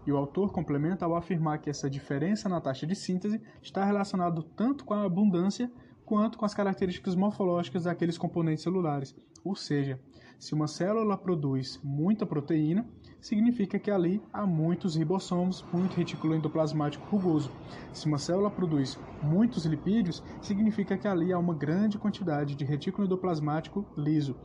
E 0.07 0.13
o 0.13 0.17
autor 0.17 0.53
complementa 0.53 1.05
ao 1.05 1.17
afirmar 1.17 1.59
que 1.59 1.69
essa 1.69 1.91
diferença 1.91 2.49
na 2.49 2.61
taxa 2.61 2.87
de 2.87 2.95
síntese 2.95 3.43
está 3.61 3.85
relacionado 3.85 4.43
tanto 4.43 4.85
com 4.85 4.95
a 4.95 5.05
abundância 5.05 5.71
quanto 6.07 6.39
com 6.39 6.45
as 6.45 6.55
características 6.55 7.17
morfológicas 7.17 7.83
daqueles 7.83 8.17
componentes 8.17 8.63
celulares. 8.63 9.15
Ou 9.45 9.57
seja, 9.57 10.01
se 10.39 10.55
uma 10.55 10.69
célula 10.69 11.19
produz 11.19 11.81
muita 11.83 12.25
proteína, 12.25 12.87
significa 13.21 13.77
que 13.77 13.91
ali 13.91 14.23
há 14.33 14.47
muitos 14.47 14.95
ribossomos, 14.95 15.65
muito 15.73 15.97
retículo 15.97 16.37
endoplasmático 16.37 17.05
rugoso. 17.07 17.51
Se 17.93 18.07
uma 18.07 18.19
célula 18.19 18.51
produz 18.51 18.97
muitos 19.21 19.67
lipídios, 19.67 20.23
significa 20.41 20.97
que 20.97 21.09
ali 21.09 21.33
há 21.33 21.39
uma 21.39 21.55
grande 21.55 21.99
quantidade 21.99 22.55
de 22.55 22.65
retículo 22.65 23.07
endoplasmático 23.07 23.85
liso. 23.97 24.37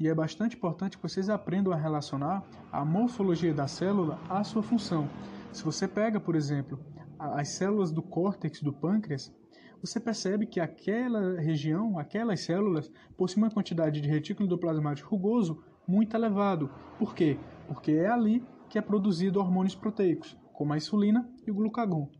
E 0.00 0.08
é 0.08 0.14
bastante 0.14 0.56
importante 0.56 0.96
que 0.96 1.02
vocês 1.02 1.28
aprendam 1.28 1.72
a 1.72 1.76
relacionar 1.76 2.42
a 2.72 2.82
morfologia 2.84 3.52
da 3.52 3.66
célula 3.66 4.18
à 4.30 4.42
sua 4.42 4.62
função. 4.62 5.06
Se 5.52 5.64
você 5.64 5.86
pega, 5.86 6.18
por 6.18 6.34
exemplo, 6.34 6.78
as 7.18 7.48
células 7.48 7.90
do 7.90 8.00
córtex 8.00 8.62
do 8.62 8.72
pâncreas, 8.72 9.34
você 9.80 10.00
percebe 10.00 10.46
que 10.46 10.60
aquela 10.60 11.40
região, 11.40 11.98
aquelas 11.98 12.40
células, 12.40 12.90
possuem 13.16 13.44
uma 13.44 13.50
quantidade 13.50 14.00
de 14.00 14.08
retículo 14.08 14.46
endoplasmático 14.46 15.08
rugoso 15.08 15.62
muito 15.86 16.16
elevado. 16.16 16.70
Por 16.98 17.14
quê? 17.14 17.38
Porque 17.66 17.92
é 17.92 18.08
ali 18.08 18.44
que 18.68 18.78
é 18.78 18.82
produzido 18.82 19.40
hormônios 19.40 19.74
proteicos, 19.74 20.36
como 20.52 20.72
a 20.72 20.76
insulina 20.76 21.28
e 21.46 21.50
o 21.50 21.54
glucagon. 21.54 22.10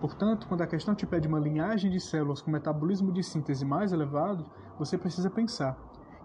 Portanto, 0.00 0.46
quando 0.48 0.62
a 0.62 0.66
questão 0.66 0.94
te 0.94 1.06
pede 1.06 1.28
uma 1.28 1.38
linhagem 1.38 1.90
de 1.90 2.00
células 2.00 2.40
com 2.40 2.50
metabolismo 2.50 3.12
de 3.12 3.22
síntese 3.22 3.64
mais 3.64 3.92
elevado, 3.92 4.50
você 4.78 4.96
precisa 4.96 5.30
pensar 5.30 5.78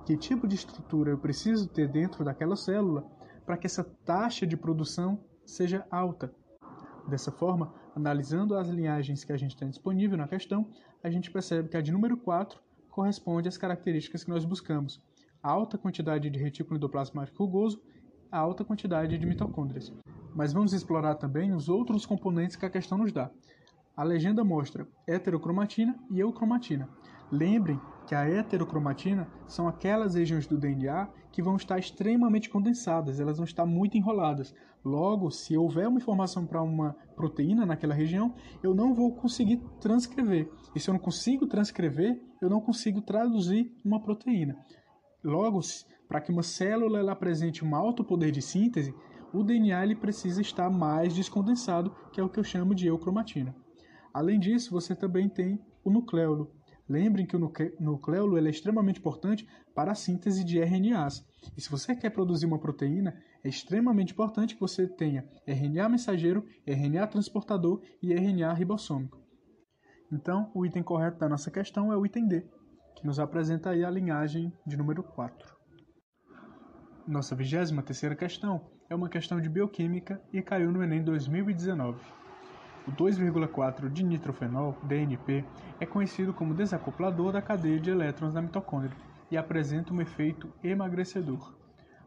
que 0.06 0.16
tipo 0.16 0.48
de 0.48 0.56
estrutura 0.56 1.12
eu 1.12 1.18
preciso 1.18 1.68
ter 1.68 1.88
dentro 1.88 2.24
daquela 2.24 2.56
célula 2.56 3.06
para 3.46 3.58
que 3.58 3.66
essa 3.66 3.84
taxa 4.06 4.46
de 4.46 4.56
produção 4.56 5.20
seja 5.46 5.86
alta. 5.90 6.34
Dessa 7.08 7.32
forma, 7.32 7.74
analisando 7.96 8.58
as 8.58 8.68
linhagens 8.68 9.24
que 9.24 9.32
a 9.32 9.38
gente 9.38 9.56
tem 9.56 9.70
disponível 9.70 10.18
na 10.18 10.28
questão, 10.28 10.68
a 11.02 11.10
gente 11.10 11.32
percebe 11.32 11.70
que 11.70 11.78
a 11.78 11.82
de 11.82 11.92
número 11.92 12.18
4 12.18 12.60
corresponde 12.90 13.48
às 13.48 13.58
características 13.58 14.24
que 14.24 14.30
nós 14.30 14.44
buscamos: 14.44 15.02
alta 15.42 15.78
quantidade 15.78 16.30
de 16.30 16.38
retículo 16.38 16.76
endoplasmático 16.76 17.44
rugoso, 17.44 17.82
alta 18.30 18.66
quantidade 18.66 19.18
de 19.18 19.26
mitocôndrias. 19.26 19.94
Mas 20.36 20.52
vamos 20.52 20.74
explorar 20.74 21.16
também 21.16 21.54
os 21.54 21.70
outros 21.70 22.06
componentes 22.06 22.58
que 22.58 22.66
a 22.66 22.70
questão 22.70 22.98
nos 22.98 23.14
dá. 23.14 23.32
A 23.96 24.04
legenda 24.04 24.44
mostra 24.44 24.86
heterocromatina 25.08 25.98
e 26.12 26.20
eucromatina. 26.20 26.90
Lembrem 27.32 27.80
que 28.06 28.16
a 28.16 28.28
heterocromatina 28.28 29.28
são 29.48 29.68
aquelas 29.68 30.16
regiões 30.16 30.48
do 30.48 30.58
DNA 30.58 31.10
que 31.32 31.42
vão 31.42 31.56
estar 31.56 31.78
extremamente 31.78 32.50
condensadas, 32.50 33.20
elas 33.20 33.38
vão 33.38 33.46
estar 33.46 33.66
muito 33.66 33.98
enroladas. 33.98 34.54
Logo, 34.84 35.32
se 35.32 35.58
houver 35.58 35.88
uma 35.88 35.98
informação 35.98 36.46
para 36.46 36.62
uma 36.62 36.96
proteína 37.16 37.66
naquela 37.66 37.94
região, 37.94 38.34
eu 38.62 38.74
não 38.74 38.94
vou 38.94 39.14
conseguir 39.16 39.58
transcrever. 39.82 40.50
E 40.76 40.80
se 40.80 40.90
eu 40.90 40.94
não 40.94 41.00
consigo 41.00 41.48
transcrever, 41.48 42.22
eu 42.42 42.50
não 42.50 42.62
consigo 42.62 43.02
traduzir 43.02 43.76
uma 43.84 44.02
proteína. 44.02 44.56
Logo, 45.24 45.60
para 46.08 46.22
que 46.22 46.32
uma 46.32 46.44
célula 46.44 47.00
ela 47.00 47.14
apresente 47.14 47.66
um 47.66 47.76
alto 47.76 48.04
poder 48.04 48.32
de 48.32 48.42
síntese, 48.42 48.94
o 49.34 49.44
DNA 49.44 49.84
ele 49.84 49.96
precisa 49.96 50.40
estar 50.40 50.70
mais 50.70 51.14
descondensado, 51.14 51.94
que 52.14 52.22
é 52.22 52.24
o 52.24 52.30
que 52.30 52.40
eu 52.40 52.44
chamo 52.44 52.76
de 52.76 52.88
eucromatina. 52.88 53.56
Além 54.14 54.40
disso, 54.40 54.72
você 54.72 54.96
também 54.96 55.28
tem 55.28 55.60
o 55.84 55.90
nucleolo, 55.90 56.55
Lembrem 56.88 57.26
que 57.26 57.36
o 57.36 57.52
nucleolo 57.80 58.38
é 58.38 58.50
extremamente 58.50 59.00
importante 59.00 59.48
para 59.74 59.92
a 59.92 59.96
síntese 59.96 60.44
de 60.44 60.60
RNAs. 60.60 61.26
E 61.58 61.62
se 61.62 61.70
você 61.70 61.96
quer 61.96 62.12
produzir 62.12 62.46
uma 62.46 62.60
proteína, 62.60 63.20
é 63.44 63.50
extremamente 63.50 64.14
importante 64.14 64.54
que 64.54 64.62
você 64.62 64.88
tenha 64.88 65.28
RNA 65.48 65.90
mensageiro, 65.90 66.46
RNA 66.66 67.08
transportador 67.08 67.82
e 68.02 68.14
RNA 68.14 68.54
ribossômico. 68.54 69.20
Então, 70.12 70.52
o 70.54 70.66
item 70.66 70.84
correto 70.84 71.18
da 71.18 71.28
nossa 71.28 71.50
questão 71.50 71.92
é 71.92 71.98
o 71.98 72.06
item 72.06 72.28
D, 72.28 72.46
que 72.96 73.06
nos 73.06 73.20
apresenta 73.20 73.72
aí 73.72 73.84
a 73.84 73.90
linhagem 73.90 74.54
de 74.66 74.78
número 74.78 75.02
4. 75.02 75.56
Nossa 77.08 77.36
23 77.36 77.72
terceira 77.84 78.16
questão 78.16 78.70
é 78.90 78.96
uma 78.96 79.10
questão 79.10 79.42
de 79.42 79.50
bioquímica 79.50 80.22
e 80.32 80.42
caiu 80.42 80.72
no 80.72 80.84
Enem 80.84 81.04
2019. 81.04 82.00
O 82.88 82.92
2,4 82.92 83.90
dinitrofenol, 83.90 84.78
DNP, 84.84 85.44
é 85.80 85.86
conhecido 85.88 86.32
como 86.34 86.54
desacoplador 86.54 87.32
da 87.32 87.42
cadeia 87.42 87.80
de 87.80 87.90
elétrons 87.90 88.36
da 88.36 88.42
mitocôndria 88.42 88.96
e 89.32 89.36
apresenta 89.36 89.92
um 89.92 90.02
efeito 90.02 90.54
emagrecedor. 90.64 91.58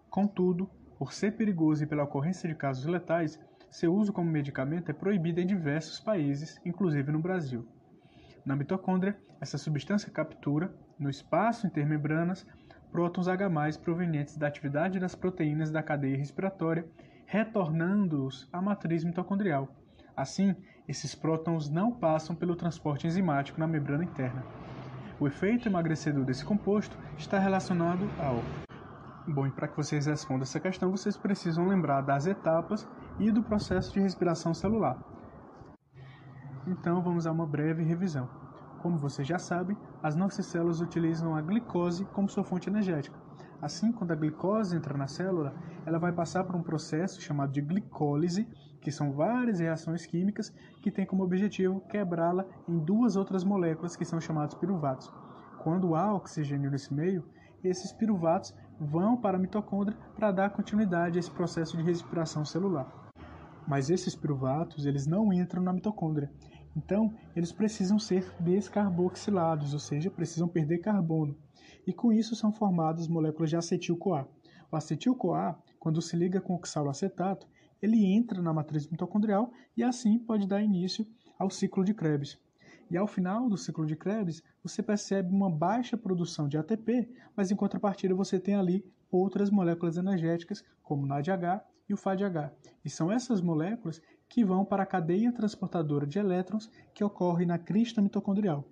Contudo, 0.09 0.71
por 0.97 1.13
ser 1.13 1.33
perigoso 1.33 1.83
e 1.83 1.87
pela 1.87 2.05
ocorrência 2.05 2.49
de 2.49 2.55
casos 2.55 2.87
letais, 2.87 3.41
seu 3.71 3.93
uso 3.93 4.13
como 4.13 4.31
medicamento 4.31 4.91
é 4.91 4.95
proibido 4.95 5.41
em 5.41 5.47
diversos 5.47 5.99
países, 5.99 6.61
inclusive 6.65 7.11
no 7.11 7.19
Brasil. 7.19 7.67
Na 8.45 8.55
mitocôndria, 8.55 9.19
essa 9.41 9.59
substância 9.59 10.13
captura, 10.13 10.73
no 10.99 11.11
espaço 11.11 11.67
intermembranas, 11.67 12.47
prótons 12.93 13.27
H+, 13.29 13.49
provenientes 13.83 14.37
da 14.37 14.47
atividade 14.47 14.99
das 15.01 15.15
proteínas 15.15 15.71
da 15.71 15.83
cadeia 15.83 16.17
respiratória, 16.17 16.87
retornando-os 17.27 18.49
à 18.53 18.63
matriz 18.63 19.05
mitocondrial, 19.05 19.69
Assim, 20.19 20.53
esses 20.89 21.15
prótons 21.15 21.71
não 21.71 21.93
passam 21.93 22.35
pelo 22.35 22.57
transporte 22.57 23.07
enzimático 23.07 23.61
na 23.61 23.69
membrana 23.69 24.03
interna. 24.03 24.45
O 25.21 25.29
efeito 25.29 25.69
emagrecedor 25.69 26.25
desse 26.25 26.45
composto 26.45 26.99
está 27.17 27.39
relacionado 27.39 28.05
ao 28.19 28.43
Bom, 29.33 29.47
e 29.47 29.51
para 29.53 29.69
que 29.69 29.77
vocês 29.77 30.07
respondam 30.07 30.43
essa 30.43 30.59
questão, 30.59 30.91
vocês 30.91 31.17
precisam 31.17 31.69
lembrar 31.69 32.01
das 32.01 32.27
etapas 32.27 32.89
e 33.21 33.31
do 33.31 33.45
processo 33.45 33.93
de 33.93 34.01
respiração 34.01 34.53
celular. 34.53 34.99
Então, 36.67 37.01
vamos 37.01 37.25
a 37.25 37.31
uma 37.31 37.47
breve 37.47 37.85
revisão. 37.85 38.29
Como 38.83 38.99
vocês 38.99 39.29
já 39.29 39.39
sabem, 39.39 39.77
as 40.03 40.17
nossas 40.17 40.47
células 40.47 40.81
utilizam 40.81 41.37
a 41.37 41.43
glicose 41.43 42.05
como 42.07 42.29
sua 42.29 42.43
fonte 42.43 42.69
energética. 42.69 43.28
Assim, 43.61 43.91
quando 43.91 44.13
a 44.13 44.17
glicose 44.17 44.77
entra 44.77 44.97
na 44.97 45.09
célula, 45.09 45.53
ela 45.85 45.99
vai 45.99 46.13
passar 46.13 46.45
por 46.45 46.55
um 46.55 46.63
processo 46.63 47.21
chamado 47.21 47.53
de 47.53 47.61
glicólise, 47.61 48.47
que 48.81 48.93
são 48.93 49.13
várias 49.13 49.59
reações 49.59 50.07
químicas 50.07 50.53
que 50.81 50.91
têm 50.91 51.05
como 51.05 51.25
objetivo 51.25 51.81
quebrá-la 51.89 52.47
em 52.69 52.79
duas 52.79 53.17
outras 53.17 53.43
moléculas 53.43 53.97
que 53.97 54.05
são 54.05 54.21
chamadas 54.21 54.55
piruvatos. 54.55 55.13
Quando 55.59 55.97
há 55.97 56.15
oxigênio 56.15 56.71
nesse 56.71 56.95
meio, 56.95 57.25
esses 57.65 57.93
piruvatos 57.93 58.55
vão 58.81 59.17
para 59.17 59.37
a 59.37 59.41
mitocôndria 59.41 59.99
para 60.15 60.31
dar 60.31 60.51
continuidade 60.51 61.19
a 61.19 61.21
esse 61.21 61.31
processo 61.31 61.77
de 61.77 61.83
respiração 61.83 62.45
celular. 62.45 63.11
Mas 63.67 63.91
esses 63.91 64.15
piruvatos, 64.15 64.87
eles 64.87 65.07
não 65.07 65.33
entram 65.33 65.63
na 65.63 65.73
mitocôndria. 65.73 66.31
Então, 66.77 67.13
eles 67.35 67.51
precisam 67.51 67.99
ser 67.99 68.33
descarboxilados, 68.39 69.75
ou 69.75 69.81
seja, 69.81 70.11
precisam 70.11 70.47
perder 70.47 70.79
carbono. 70.79 71.37
E 71.89 71.93
com 71.95 72.13
isso 72.13 72.37
são 72.37 72.53
formadas 72.53 73.09
moléculas 73.09 73.49
de 73.49 73.57
acetil-CoA. 73.57 74.29
O 74.71 74.77
acetil-CoA, 74.77 75.59
quando 75.81 76.03
se 76.03 76.15
liga 76.15 76.39
com 76.39 76.53
o 76.53 76.57
oxaloacetato, 76.57 77.49
ele 77.81 78.05
entra 78.05 78.43
na 78.43 78.53
matriz 78.53 78.87
mitocondrial 78.87 79.51
e 79.75 79.83
assim 79.83 80.19
pode 80.19 80.47
dar 80.47 80.61
início 80.61 81.07
ao 81.39 81.49
ciclo 81.49 81.83
de 81.83 81.95
Krebs. 81.95 82.39
E 82.91 82.97
ao 82.99 83.07
final 83.07 83.49
do 83.49 83.57
ciclo 83.57 83.87
de 83.87 83.97
Krebs, 83.97 84.43
você 84.63 84.83
percebe 84.83 85.35
uma 85.35 85.49
baixa 85.49 85.97
produção 85.97 86.47
de 86.47 86.59
ATP, 86.59 87.09
mas 87.35 87.51
em 87.51 87.57
contrapartida 87.57 88.15
você 88.15 88.39
tem 88.39 88.55
ali 88.55 88.85
outras 89.11 89.49
moléculas 89.49 89.97
energéticas, 89.97 90.63
como 90.83 91.05
o 91.05 91.07
NADH 91.07 91.65
e 91.89 91.95
o 91.95 91.97
FADH. 91.97 92.53
E 92.85 92.91
são 92.91 93.11
essas 93.11 93.41
moléculas 93.41 93.99
que 94.29 94.45
vão 94.45 94.63
para 94.63 94.83
a 94.83 94.87
cadeia 94.87 95.33
transportadora 95.33 96.07
de 96.07 96.19
elétrons 96.19 96.71
que 96.93 97.03
ocorre 97.03 97.47
na 97.47 97.59
crista 97.59 98.03
mitocondrial. 98.03 98.69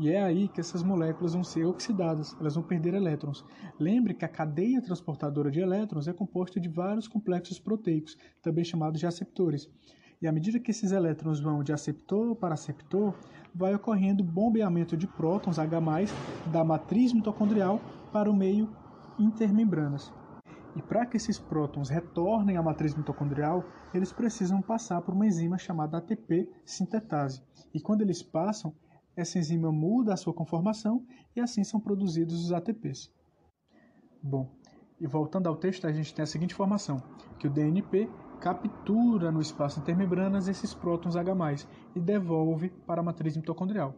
E 0.00 0.10
é 0.10 0.22
aí 0.22 0.46
que 0.46 0.60
essas 0.60 0.80
moléculas 0.80 1.34
vão 1.34 1.42
ser 1.42 1.64
oxidadas, 1.64 2.36
elas 2.38 2.54
vão 2.54 2.62
perder 2.62 2.94
elétrons. 2.94 3.44
Lembre 3.80 4.14
que 4.14 4.24
a 4.24 4.28
cadeia 4.28 4.80
transportadora 4.80 5.50
de 5.50 5.58
elétrons 5.58 6.06
é 6.06 6.12
composta 6.12 6.60
de 6.60 6.68
vários 6.68 7.08
complexos 7.08 7.58
proteicos, 7.58 8.16
também 8.40 8.62
chamados 8.62 9.00
de 9.00 9.08
aceptores. 9.08 9.68
E 10.22 10.28
à 10.28 10.32
medida 10.32 10.60
que 10.60 10.70
esses 10.70 10.92
elétrons 10.92 11.40
vão 11.40 11.64
de 11.64 11.72
aceptor 11.72 12.36
para 12.36 12.54
aceptor, 12.54 13.12
vai 13.52 13.74
ocorrendo 13.74 14.22
bombeamento 14.22 14.96
de 14.96 15.08
prótons 15.08 15.58
H+, 15.58 15.80
da 16.52 16.62
matriz 16.62 17.12
mitocondrial 17.12 17.80
para 18.12 18.30
o 18.30 18.36
meio 18.36 18.70
intermembranas. 19.18 20.12
E 20.76 20.82
para 20.82 21.06
que 21.06 21.16
esses 21.16 21.40
prótons 21.40 21.88
retornem 21.88 22.56
à 22.56 22.62
matriz 22.62 22.94
mitocondrial, 22.94 23.64
eles 23.92 24.12
precisam 24.12 24.62
passar 24.62 25.02
por 25.02 25.12
uma 25.12 25.26
enzima 25.26 25.58
chamada 25.58 25.98
ATP 25.98 26.48
sintetase. 26.64 27.42
E 27.74 27.80
quando 27.80 28.02
eles 28.02 28.22
passam, 28.22 28.72
essa 29.20 29.38
enzima 29.38 29.72
muda 29.72 30.14
a 30.14 30.16
sua 30.16 30.32
conformação 30.32 31.04
e 31.34 31.40
assim 31.40 31.64
são 31.64 31.80
produzidos 31.80 32.44
os 32.44 32.52
ATPs. 32.52 33.12
Bom, 34.22 34.48
e 35.00 35.06
voltando 35.06 35.48
ao 35.48 35.56
texto, 35.56 35.86
a 35.86 35.92
gente 35.92 36.14
tem 36.14 36.22
a 36.22 36.26
seguinte 36.26 36.54
informação, 36.54 37.02
que 37.38 37.46
o 37.46 37.50
DNP 37.50 38.08
captura 38.40 39.32
no 39.32 39.40
espaço 39.40 39.80
intermembranas 39.80 40.46
esses 40.46 40.72
prótons 40.72 41.16
H+, 41.16 41.34
e 41.94 42.00
devolve 42.00 42.70
para 42.86 43.00
a 43.00 43.04
matriz 43.04 43.36
mitocondrial. 43.36 43.94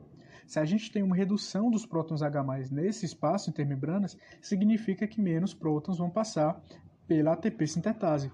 Se 0.47 0.59
a 0.59 0.65
gente 0.65 0.91
tem 0.91 1.03
uma 1.03 1.15
redução 1.15 1.71
dos 1.71 1.85
prótons 1.85 2.23
H+, 2.23 2.43
nesse 2.71 3.05
espaço 3.05 3.51
intermembranas, 3.51 4.17
significa 4.41 5.07
que 5.07 5.21
menos 5.21 5.53
prótons 5.53 5.99
vão 5.99 6.11
passar 6.11 6.61
pela 7.07 7.33
ATP 7.33 7.67
sintetase. 7.67 8.33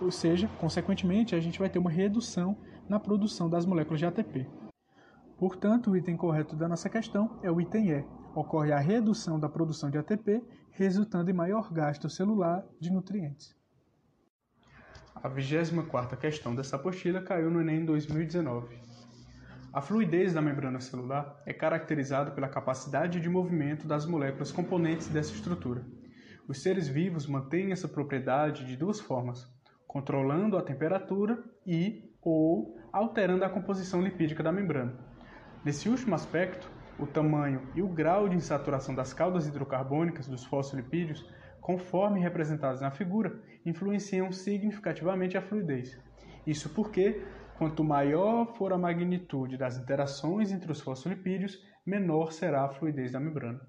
Ou 0.00 0.10
seja, 0.10 0.48
consequentemente, 0.60 1.34
a 1.34 1.40
gente 1.40 1.58
vai 1.58 1.68
ter 1.68 1.78
uma 1.78 1.90
redução 1.90 2.56
na 2.88 3.00
produção 3.00 3.48
das 3.48 3.66
moléculas 3.66 3.98
de 3.98 4.06
ATP. 4.06 4.46
Portanto, 5.38 5.92
o 5.92 5.96
item 5.96 6.16
correto 6.16 6.56
da 6.56 6.68
nossa 6.68 6.90
questão 6.90 7.38
é 7.44 7.50
o 7.50 7.60
item 7.60 7.92
E. 7.92 8.04
Ocorre 8.34 8.72
a 8.72 8.78
redução 8.80 9.38
da 9.38 9.48
produção 9.48 9.88
de 9.88 9.96
ATP, 9.96 10.42
resultando 10.72 11.30
em 11.30 11.34
maior 11.34 11.72
gasto 11.72 12.10
celular 12.10 12.64
de 12.80 12.90
nutrientes. 12.90 13.56
A 15.14 15.30
24ª 15.30 16.16
questão 16.16 16.56
dessa 16.56 16.74
apostila 16.74 17.22
caiu 17.22 17.50
no 17.50 17.60
Enem 17.60 17.84
2019. 17.84 18.76
A 19.72 19.80
fluidez 19.80 20.34
da 20.34 20.42
membrana 20.42 20.80
celular 20.80 21.40
é 21.46 21.52
caracterizada 21.52 22.32
pela 22.32 22.48
capacidade 22.48 23.20
de 23.20 23.28
movimento 23.28 23.86
das 23.86 24.06
moléculas 24.06 24.50
componentes 24.50 25.06
dessa 25.06 25.32
estrutura. 25.32 25.84
Os 26.48 26.62
seres 26.62 26.88
vivos 26.88 27.28
mantêm 27.28 27.70
essa 27.70 27.86
propriedade 27.86 28.66
de 28.66 28.76
duas 28.76 28.98
formas: 28.98 29.48
controlando 29.86 30.56
a 30.56 30.62
temperatura 30.62 31.40
e 31.64 32.12
ou 32.20 32.76
alterando 32.92 33.44
a 33.44 33.50
composição 33.50 34.02
lipídica 34.02 34.42
da 34.42 34.50
membrana. 34.50 34.98
Nesse 35.64 35.88
último 35.88 36.14
aspecto, 36.14 36.70
o 36.98 37.06
tamanho 37.06 37.62
e 37.74 37.82
o 37.82 37.88
grau 37.88 38.28
de 38.28 38.36
insaturação 38.36 38.94
das 38.94 39.12
caudas 39.12 39.46
hidrocarbônicas 39.46 40.26
dos 40.26 40.44
fosfolipídios 40.44 41.24
conforme 41.68 42.18
representados 42.18 42.80
na 42.80 42.90
figura, 42.90 43.42
influenciam 43.66 44.32
significativamente 44.32 45.36
a 45.36 45.42
fluidez. 45.42 46.00
Isso 46.46 46.70
porque, 46.70 47.22
quanto 47.58 47.84
maior 47.84 48.54
for 48.54 48.72
a 48.72 48.78
magnitude 48.78 49.58
das 49.58 49.76
interações 49.76 50.50
entre 50.50 50.72
os 50.72 50.80
fosfolipídios, 50.80 51.62
menor 51.84 52.32
será 52.32 52.64
a 52.64 52.70
fluidez 52.70 53.12
da 53.12 53.20
membrana. 53.20 53.60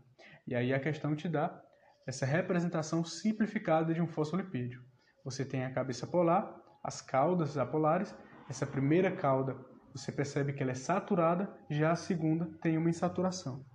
E 0.48 0.56
aí 0.56 0.74
a 0.74 0.80
questão 0.80 1.14
te 1.14 1.28
dá 1.28 1.62
essa 2.08 2.26
representação 2.26 3.04
simplificada 3.04 3.94
de 3.94 4.02
um 4.02 4.08
fosfolipídio. 4.08 4.82
Você 5.26 5.44
tem 5.44 5.66
a 5.66 5.74
cabeça 5.74 6.08
polar, 6.08 6.56
as 6.82 7.02
caudas 7.02 7.58
apolares, 7.58 8.16
essa 8.50 8.66
primeira 8.66 9.12
cauda 9.12 9.58
você 9.94 10.12
percebe 10.12 10.54
que 10.54 10.62
ela 10.62 10.72
é 10.72 10.76
saturada, 10.76 11.50
já 11.70 11.92
a 11.92 11.96
segunda 11.96 12.50
tem 12.62 12.78
uma 12.78 12.90
insaturação. 12.90 13.66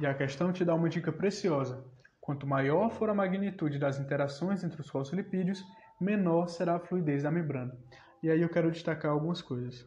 E 0.00 0.06
a 0.06 0.14
questão 0.14 0.52
te 0.52 0.64
dá 0.64 0.74
uma 0.74 0.88
dica 0.88 1.12
preciosa. 1.12 1.84
Quanto 2.20 2.46
maior 2.46 2.90
for 2.90 3.10
a 3.10 3.14
magnitude 3.14 3.78
das 3.78 3.98
interações 3.98 4.62
entre 4.62 4.80
os 4.80 4.88
fosfolipídios, 4.88 5.64
menor 6.00 6.48
será 6.48 6.76
a 6.76 6.80
fluidez 6.80 7.22
da 7.22 7.30
membrana. 7.30 7.76
E 8.22 8.30
aí 8.30 8.40
eu 8.42 8.48
quero 8.48 8.70
destacar 8.70 9.10
algumas 9.10 9.42
coisas. 9.42 9.86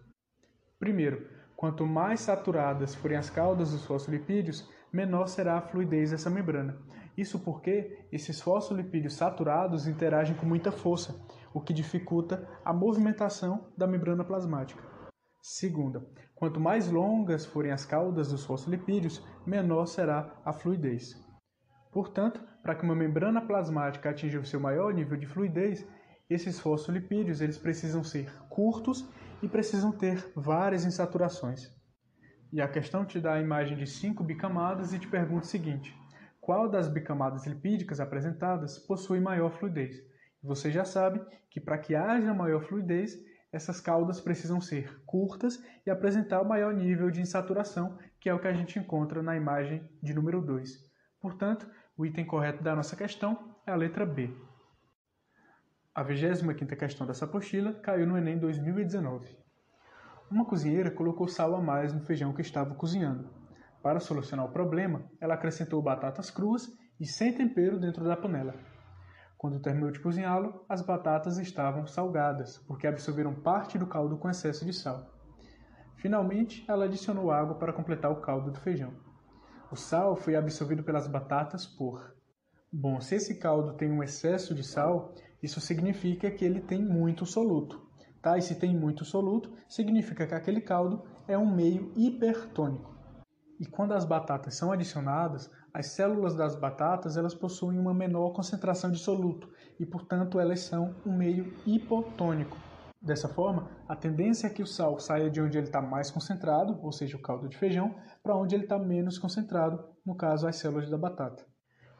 Primeiro, 0.80 1.30
quanto 1.56 1.86
mais 1.86 2.22
saturadas 2.22 2.96
forem 2.96 3.18
as 3.18 3.30
caudas 3.30 3.72
dos 3.72 3.86
fosfolipídios, 3.86 4.68
menor 4.92 5.28
será 5.28 5.58
a 5.58 5.62
fluidez 5.62 6.12
dessa 6.12 6.30
membrana. 6.30 6.78
Isso 7.16 7.40
porque 7.40 8.06
esses 8.12 8.42
fosfolipídios 8.42 9.16
saturados 9.16 9.88
interagem 9.88 10.36
com 10.36 10.46
muita 10.46 10.72
força, 10.72 11.22
o 11.54 11.62
que 11.62 11.74
dificulta 11.74 12.48
a 12.66 12.74
movimentação 12.74 13.68
da 13.78 13.86
membrana 13.86 14.24
plasmática. 14.24 14.91
Segunda, 15.42 16.06
quanto 16.36 16.60
mais 16.60 16.88
longas 16.90 17.46
forem 17.46 17.72
as 17.72 17.84
caudas 17.84 18.30
dos 18.30 18.46
fosfolipídios, 18.46 19.26
menor 19.46 19.88
será 19.88 20.40
a 20.46 20.54
fluidez. 20.54 21.16
Portanto, 21.92 22.40
para 22.62 22.76
que 22.76 22.84
uma 22.84 22.96
membrana 22.96 23.42
plasmática 23.42 24.12
atinja 24.12 24.40
o 24.40 24.46
seu 24.46 24.60
maior 24.60 24.94
nível 24.94 25.18
de 25.18 25.26
fluidez, 25.26 25.88
esses 26.30 26.60
fosfolipídios 26.60 27.42
eles 27.42 27.58
precisam 27.58 28.04
ser 28.04 28.32
curtos 28.50 29.10
e 29.42 29.48
precisam 29.48 29.92
ter 29.92 30.32
várias 30.36 30.86
insaturações. 30.86 31.76
E 32.54 32.62
a 32.62 32.68
questão 32.68 33.04
te 33.04 33.20
dá 33.20 33.34
a 33.34 33.42
imagem 33.42 33.76
de 33.76 33.88
cinco 33.88 34.24
bicamadas 34.24 34.94
e 34.94 35.00
te 35.00 35.08
pergunta 35.08 35.46
o 35.46 35.50
seguinte: 35.50 35.98
qual 36.40 36.70
das 36.70 36.88
bicamadas 36.88 37.48
lipídicas 37.48 38.00
apresentadas 38.00 38.78
possui 38.78 39.20
maior 39.20 39.52
fluidez? 39.52 39.96
Você 40.44 40.72
já 40.72 40.86
sabe 40.86 41.20
que 41.50 41.60
para 41.60 41.78
que 41.78 41.96
haja 41.96 42.34
maior 42.34 42.64
fluidez, 42.64 43.18
essas 43.52 43.82
caudas 43.82 44.22
precisam 44.22 44.62
ser 44.62 45.04
curtas 45.06 45.62
e 45.86 45.90
apresentar 45.90 46.42
o 46.42 46.48
maior 46.48 46.74
nível 46.74 47.12
de 47.12 47.22
insaturação, 47.22 47.98
que 48.20 48.30
é 48.30 48.34
o 48.34 48.40
que 48.40 48.48
a 48.48 48.54
gente 48.54 48.80
encontra 48.80 49.22
na 49.22 49.36
imagem 49.36 49.88
de 50.02 50.14
número 50.14 50.42
2. 50.42 50.90
Portanto, 51.20 51.70
o 51.98 52.06
item 52.06 52.26
correto 52.26 52.64
da 52.64 52.76
nossa 52.76 52.96
questão 52.96 53.56
é 53.66 53.72
a 53.72 53.76
letra 53.76 54.06
B. 54.06 54.34
A 55.94 56.06
25ª 56.06 56.78
questão 56.78 57.06
dessa 57.06 57.26
apostila 57.26 57.74
caiu 57.74 58.08
no 58.08 58.18
Enem 58.18 58.40
2019. 58.40 59.38
Uma 60.32 60.46
cozinheira 60.46 60.90
colocou 60.90 61.28
sal 61.28 61.54
a 61.54 61.62
mais 61.62 61.92
no 61.92 62.06
feijão 62.06 62.32
que 62.32 62.42
estava 62.42 62.74
cozinhando. 62.74 63.30
Para 63.84 64.00
solucionar 64.00 64.46
o 64.46 64.52
problema, 64.54 65.04
ela 65.20 65.34
acrescentou 65.34 65.82
batatas 65.82 66.32
cruas 66.32 66.72
e 66.98 67.06
sem 67.06 67.34
tempero 67.34 67.78
dentro 67.78 68.06
da 68.06 68.16
panela. 68.16 68.56
Quando 69.42 69.60
terminou 69.60 69.90
de 69.90 70.00
cozinhá-lo, 70.00 70.64
as 70.70 70.84
batatas 70.84 71.40
estavam 71.40 71.88
salgadas, 71.88 72.60
porque 72.68 72.86
absorveram 72.86 73.34
parte 73.34 73.76
do 73.76 73.88
caldo 73.88 74.16
com 74.16 74.30
excesso 74.30 74.64
de 74.64 74.72
sal. 74.72 75.12
Finalmente, 75.96 76.64
ela 76.68 76.86
adicionou 76.86 77.32
água 77.32 77.56
para 77.56 77.74
completar 77.74 78.12
o 78.12 78.22
caldo 78.22 78.52
do 78.52 78.60
feijão. 78.60 78.94
O 79.72 79.76
sal 79.76 80.16
foi 80.16 80.36
absorvido 80.36 80.84
pelas 80.84 81.08
batatas 81.08 81.66
por. 81.66 82.16
Bom, 82.72 83.02
se 83.02 83.16
esse 83.16 83.40
caldo 83.40 83.74
tem 83.74 83.92
um 83.92 84.04
excesso 84.04 84.54
de 84.54 84.64
sal, 84.64 85.16
isso 85.42 85.60
significa 85.60 86.30
que 86.30 86.46
ele 86.46 86.62
tem 86.62 86.80
muito 86.80 87.26
soluto. 87.26 87.90
Tá? 88.22 88.38
E 88.38 88.44
se 88.44 88.54
tem 88.54 88.78
muito 88.78 89.04
soluto, 89.04 89.52
significa 89.68 90.28
que 90.28 90.36
aquele 90.36 90.62
caldo 90.62 91.02
é 91.28 91.36
um 91.36 91.52
meio 91.52 91.92
hipertônico. 91.96 92.96
E 93.60 93.66
quando 93.66 93.94
as 93.94 94.06
batatas 94.06 94.54
são 94.54 94.72
adicionadas, 94.72 95.50
as 95.74 95.88
células 95.88 96.36
das 96.36 96.56
batatas 96.56 97.18
elas 97.18 97.34
possuem 97.34 97.80
uma 97.80 97.94
menor 97.94 98.32
concentração 98.32 98.92
de 98.92 99.00
soluto 99.00 99.50
e, 99.80 99.86
portanto, 99.86 100.40
elas 100.40 100.62
são 100.62 100.96
um 101.06 101.16
meio 101.16 101.54
hipotônico. 101.66 102.58
Dessa 103.02 103.28
forma, 103.28 103.68
a 103.88 103.96
tendência 103.96 104.48
é 104.48 104.50
que 104.50 104.62
o 104.62 104.68
sal 104.68 105.00
saia 105.00 105.30
de 105.30 105.42
onde 105.42 105.58
ele 105.58 105.68
está 105.68 105.82
mais 105.82 106.12
concentrado, 106.12 106.78
ou 106.84 106.92
seja, 106.92 107.18
o 107.18 107.22
caldo 107.22 107.50
de 107.50 107.58
feijão, 107.58 107.96
para 108.22 108.36
onde 108.36 108.54
ele 108.54 108.64
está 108.64 108.78
menos 108.78 109.18
concentrado, 109.18 109.84
no 110.06 110.16
caso, 110.16 110.48
as 110.48 110.58
células 110.58 110.90
da 110.90 110.98
batata. 110.98 111.44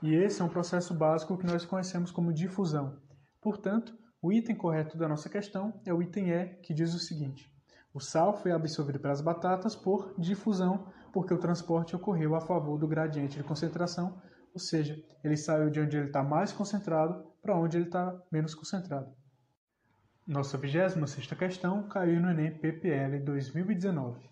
E 0.04 0.14
esse 0.14 0.42
é 0.42 0.46
um 0.46 0.50
processo 0.50 0.94
básico 0.94 1.38
que 1.38 1.46
nós 1.46 1.66
conhecemos 1.66 2.12
como 2.12 2.34
difusão. 2.34 2.98
Portanto, 3.42 3.98
o 4.22 4.32
item 4.32 4.56
correto 4.56 4.98
da 4.98 5.08
nossa 5.08 5.30
questão 5.30 5.82
é 5.86 5.94
o 5.94 6.02
item 6.02 6.30
E, 6.30 6.46
que 6.62 6.74
diz 6.74 6.94
o 6.94 7.00
seguinte: 7.00 7.52
o 7.94 8.00
sal 8.00 8.34
foi 8.38 8.52
absorvido 8.52 9.00
pelas 9.00 9.20
batatas 9.22 9.76
por 9.76 10.14
difusão, 10.18 10.88
porque 11.12 11.34
o 11.34 11.38
transporte 11.38 11.96
ocorreu 11.96 12.36
a 12.36 12.42
favor 12.42 12.78
do 12.78 12.88
gradiente 12.88 13.38
de 13.38 13.44
concentração, 13.44 14.22
ou 14.54 14.60
seja, 14.60 15.02
ele 15.24 15.38
saiu 15.38 15.70
de 15.70 15.80
onde 15.80 15.98
ele 15.98 16.08
está 16.08 16.24
mais 16.24 16.52
concentrado 16.52 17.24
para 17.42 17.56
onde 17.56 17.78
ele 17.78 17.86
está 17.86 18.18
menos 18.32 18.54
concentrado. 18.54 19.10
Nossa 20.28 20.58
26 20.58 21.28
questão 21.34 21.88
caiu 21.88 22.22
no 22.22 22.30
Enem 22.30 22.58
PPL 22.58 23.20
2019. 23.20 24.30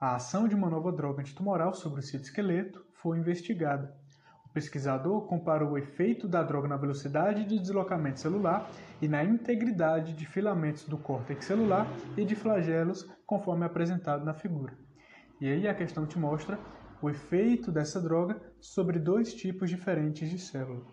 A 0.00 0.16
ação 0.16 0.48
de 0.48 0.54
uma 0.54 0.68
nova 0.68 0.90
droga 0.90 1.20
antitumoral 1.20 1.74
sobre 1.74 2.00
o 2.00 2.02
citoesqueleto 2.02 2.84
foi 2.94 3.18
investigada. 3.18 3.94
O 4.44 4.48
pesquisador 4.52 5.26
comparou 5.28 5.70
o 5.70 5.78
efeito 5.78 6.26
da 6.26 6.42
droga 6.42 6.66
na 6.66 6.76
velocidade 6.76 7.44
de 7.44 7.58
deslocamento 7.58 8.20
celular 8.20 8.68
e 9.00 9.06
na 9.06 9.22
integridade 9.22 10.12
de 10.12 10.26
filamentos 10.26 10.84
do 10.88 10.98
córtex 10.98 11.44
celular 11.44 11.86
e 12.16 12.24
de 12.24 12.34
flagelos, 12.34 13.08
conforme 13.24 13.64
apresentado 13.64 14.24
na 14.24 14.34
figura. 14.34 14.81
E 15.42 15.48
aí 15.48 15.66
a 15.66 15.74
questão 15.74 16.06
te 16.06 16.16
mostra 16.20 16.56
o 17.02 17.10
efeito 17.10 17.72
dessa 17.72 18.00
droga 18.00 18.40
sobre 18.60 19.00
dois 19.00 19.34
tipos 19.34 19.68
diferentes 19.68 20.30
de 20.30 20.38
célula. 20.38 20.86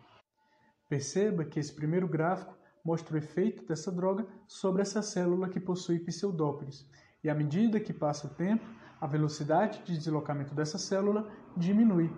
Perceba 0.89 1.45
que 1.45 1.59
esse 1.59 1.71
primeiro 1.71 2.07
gráfico 2.07 2.57
mostra 2.83 3.13
o 3.13 3.19
efeito 3.19 3.63
dessa 3.67 3.91
droga 3.91 4.25
sobre 4.47 4.81
essa 4.81 5.03
célula 5.03 5.49
que 5.49 5.59
possui 5.59 5.99
pseudópolis, 5.99 6.83
e 7.23 7.29
à 7.29 7.35
medida 7.35 7.79
que 7.79 7.93
passa 7.93 8.25
o 8.25 8.33
tempo, 8.33 8.65
a 8.99 9.05
velocidade 9.05 9.83
de 9.83 9.95
deslocamento 9.95 10.55
dessa 10.55 10.79
célula 10.79 11.31
diminui. 11.55 12.11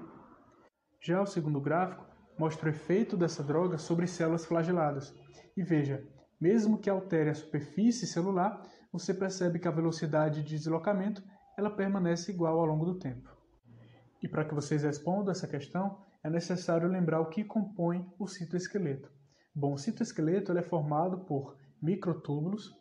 Já 1.02 1.22
o 1.22 1.26
segundo 1.26 1.60
gráfico 1.60 2.06
mostra 2.40 2.70
o 2.70 2.72
efeito 2.72 3.18
dessa 3.18 3.44
droga 3.44 3.78
sobre 3.78 4.08
células 4.08 4.46
flageladas. 4.46 5.14
E 5.58 5.62
veja, 5.62 6.02
mesmo 6.40 6.80
que 6.80 6.90
altere 6.90 7.30
a 7.30 7.36
superfície 7.36 8.08
celular, 8.08 8.66
você 8.90 9.14
percebe 9.14 9.60
que 9.60 9.68
a 9.68 9.72
velocidade 9.72 10.42
de 10.42 10.56
deslocamento 10.56 11.22
ela 11.58 11.70
permanece 11.70 12.32
igual 12.32 12.60
ao 12.60 12.66
longo 12.66 12.86
do 12.86 13.00
tempo. 13.00 13.30
E 14.22 14.28
para 14.28 14.46
que 14.46 14.54
vocês 14.54 14.84
respondam 14.84 15.32
essa 15.32 15.48
questão, 15.48 15.98
é 16.24 16.30
necessário 16.30 16.88
lembrar 16.88 17.20
o 17.22 17.30
que 17.30 17.44
compõe 17.44 18.06
o 18.20 18.28
citoesqueleto. 18.28 19.12
Bom, 19.54 19.74
o 19.74 19.78
citoesqueleto 19.78 20.56
é 20.58 20.62
formado 20.62 21.26
por 21.26 21.58
microtúbulos, 21.82 22.72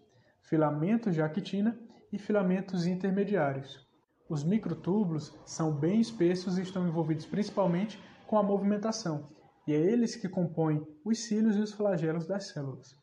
filamentos 0.43 1.14
de 1.14 1.23
actina 1.23 1.79
e 2.12 2.18
filamentos 2.18 2.87
intermediários. 2.87 3.89
Os 4.29 4.45
microtúbulos 4.45 5.37
são 5.45 5.73
bem 5.73 6.01
espessos 6.01 6.59
e 6.59 6.62
estão 6.62 6.87
envolvidos 6.87 7.27
principalmente 7.27 8.01
com 8.27 8.39
a 8.39 8.43
movimentação, 8.43 9.29
e 9.66 9.73
é 9.73 9.77
eles 9.77 10.14
que 10.14 10.29
compõem 10.29 10.87
os 11.05 11.18
cílios 11.18 11.57
e 11.57 11.61
os 11.61 11.73
flagelos 11.73 12.27
das 12.27 12.49
células. 12.49 12.95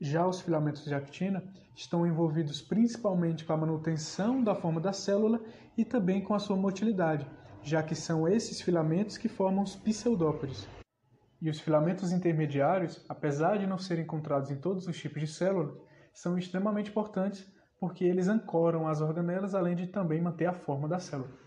Já 0.00 0.26
os 0.26 0.40
filamentos 0.40 0.84
de 0.84 0.94
actina 0.94 1.42
estão 1.74 2.06
envolvidos 2.06 2.60
principalmente 2.60 3.44
com 3.44 3.52
a 3.52 3.56
manutenção 3.56 4.42
da 4.42 4.54
forma 4.54 4.80
da 4.80 4.92
célula 4.92 5.40
e 5.76 5.84
também 5.84 6.22
com 6.22 6.34
a 6.34 6.38
sua 6.38 6.56
motilidade, 6.56 7.26
já 7.62 7.82
que 7.82 7.94
são 7.94 8.28
esses 8.28 8.60
filamentos 8.60 9.16
que 9.16 9.28
formam 9.28 9.62
os 9.62 9.76
pseudópodes. 9.76 10.68
E 11.40 11.48
os 11.48 11.60
filamentos 11.60 12.12
intermediários, 12.12 13.04
apesar 13.08 13.58
de 13.58 13.66
não 13.66 13.78
serem 13.78 14.04
encontrados 14.04 14.50
em 14.50 14.56
todos 14.56 14.86
os 14.86 14.96
tipos 14.96 15.20
de 15.20 15.26
células, 15.26 15.76
são 16.12 16.38
extremamente 16.38 16.90
importantes 16.90 17.46
porque 17.78 18.04
eles 18.04 18.28
ancoram 18.28 18.88
as 18.88 19.00
organelas 19.00 19.54
além 19.54 19.76
de 19.76 19.86
também 19.86 20.20
manter 20.20 20.46
a 20.46 20.54
forma 20.54 20.88
da 20.88 20.98
célula. 20.98 21.43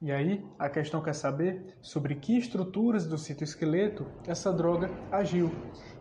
E 0.00 0.12
aí, 0.12 0.44
a 0.58 0.68
questão 0.68 1.02
quer 1.02 1.14
saber 1.14 1.76
sobre 1.82 2.14
que 2.14 2.38
estruturas 2.38 3.06
do 3.06 3.18
citoesqueleto 3.18 4.06
essa 4.26 4.52
droga 4.52 4.88
agiu. 5.10 5.50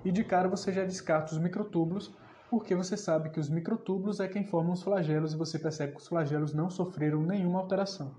E 0.06 0.12
de 0.12 0.24
cara 0.24 0.48
você 0.48 0.72
já 0.72 0.84
descarta 0.84 1.34
os 1.34 1.39
microtúbulos, 1.39 2.16
porque 2.50 2.76
você 2.76 2.95
sabe 2.95 3.30
que 3.30 3.39
os 3.39 3.50
microtúbulos 3.50 4.20
é 4.20 4.28
quem 4.28 4.45
formam 4.45 4.74
os 4.74 4.84
flagelos 4.84 5.34
e 5.34 5.38
você 5.38 5.58
percebe 5.58 5.93
que 5.93 6.00
os 6.00 6.08
flagelos 6.08 6.54
não 6.54 6.70
sofreram 6.70 7.24
nenhuma 7.24 7.60
alteração. 7.60 8.16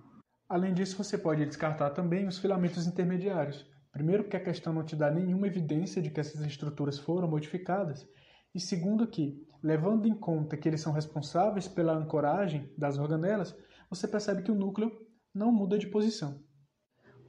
Além 0.49 0.75
disso, 0.75 1.03
você 1.03 1.17
pode 1.17 1.47
descartar 1.47 1.91
também 1.91 2.27
os 2.27 2.39
filamentos 2.39 2.87
intermediários, 2.87 3.67
Primeiro, 3.99 4.29
que 4.29 4.37
a 4.37 4.41
questão 4.41 4.73
não 4.73 4.85
te 4.85 4.95
dá 4.95 5.11
nenhuma 5.11 5.47
evidência 5.47 6.01
de 6.03 6.11
que 6.11 6.21
essas 6.21 6.41
estruturas 6.43 6.99
foram 6.99 7.29
modificadas, 7.29 8.07
e 8.55 8.61
segundo, 8.61 9.07
que, 9.07 9.45
levando 9.63 10.07
em 10.07 10.15
conta 10.15 10.57
que 10.57 10.69
eles 10.69 10.81
são 10.81 10.93
responsáveis 10.93 11.67
pela 11.67 11.95
ancoragem 11.97 12.73
das 12.77 12.99
organelas, 12.99 13.57
você 13.91 14.07
percebe 14.07 14.43
que 14.43 14.53
o 14.53 14.55
núcleo 14.55 14.93
não 15.35 15.53
muda 15.53 15.79
de 15.79 15.87
posição. 15.87 16.43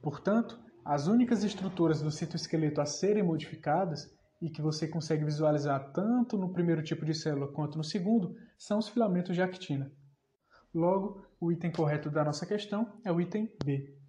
Portanto, 0.02 0.58
as 0.84 1.06
únicas 1.06 1.44
estruturas 1.44 2.00
do 2.00 2.10
citoesqueleto 2.10 2.80
a 2.80 2.86
serem 2.86 3.22
modificadas 3.22 4.10
e 4.40 4.48
que 4.48 4.62
você 4.62 4.88
consegue 4.88 5.24
visualizar 5.24 5.92
tanto 5.92 6.38
no 6.38 6.52
primeiro 6.52 6.82
tipo 6.82 7.04
de 7.04 7.14
célula 7.14 7.52
quanto 7.52 7.76
no 7.76 7.84
segundo 7.84 8.34
são 8.58 8.78
os 8.78 8.88
filamentos 8.88 9.34
de 9.34 9.42
actina. 9.42 9.92
Logo, 10.74 11.26
o 11.38 11.52
item 11.52 11.70
correto 11.70 12.10
da 12.10 12.24
nossa 12.24 12.46
questão 12.46 13.00
é 13.04 13.12
o 13.12 13.20
item 13.20 13.52
B. 13.64 13.99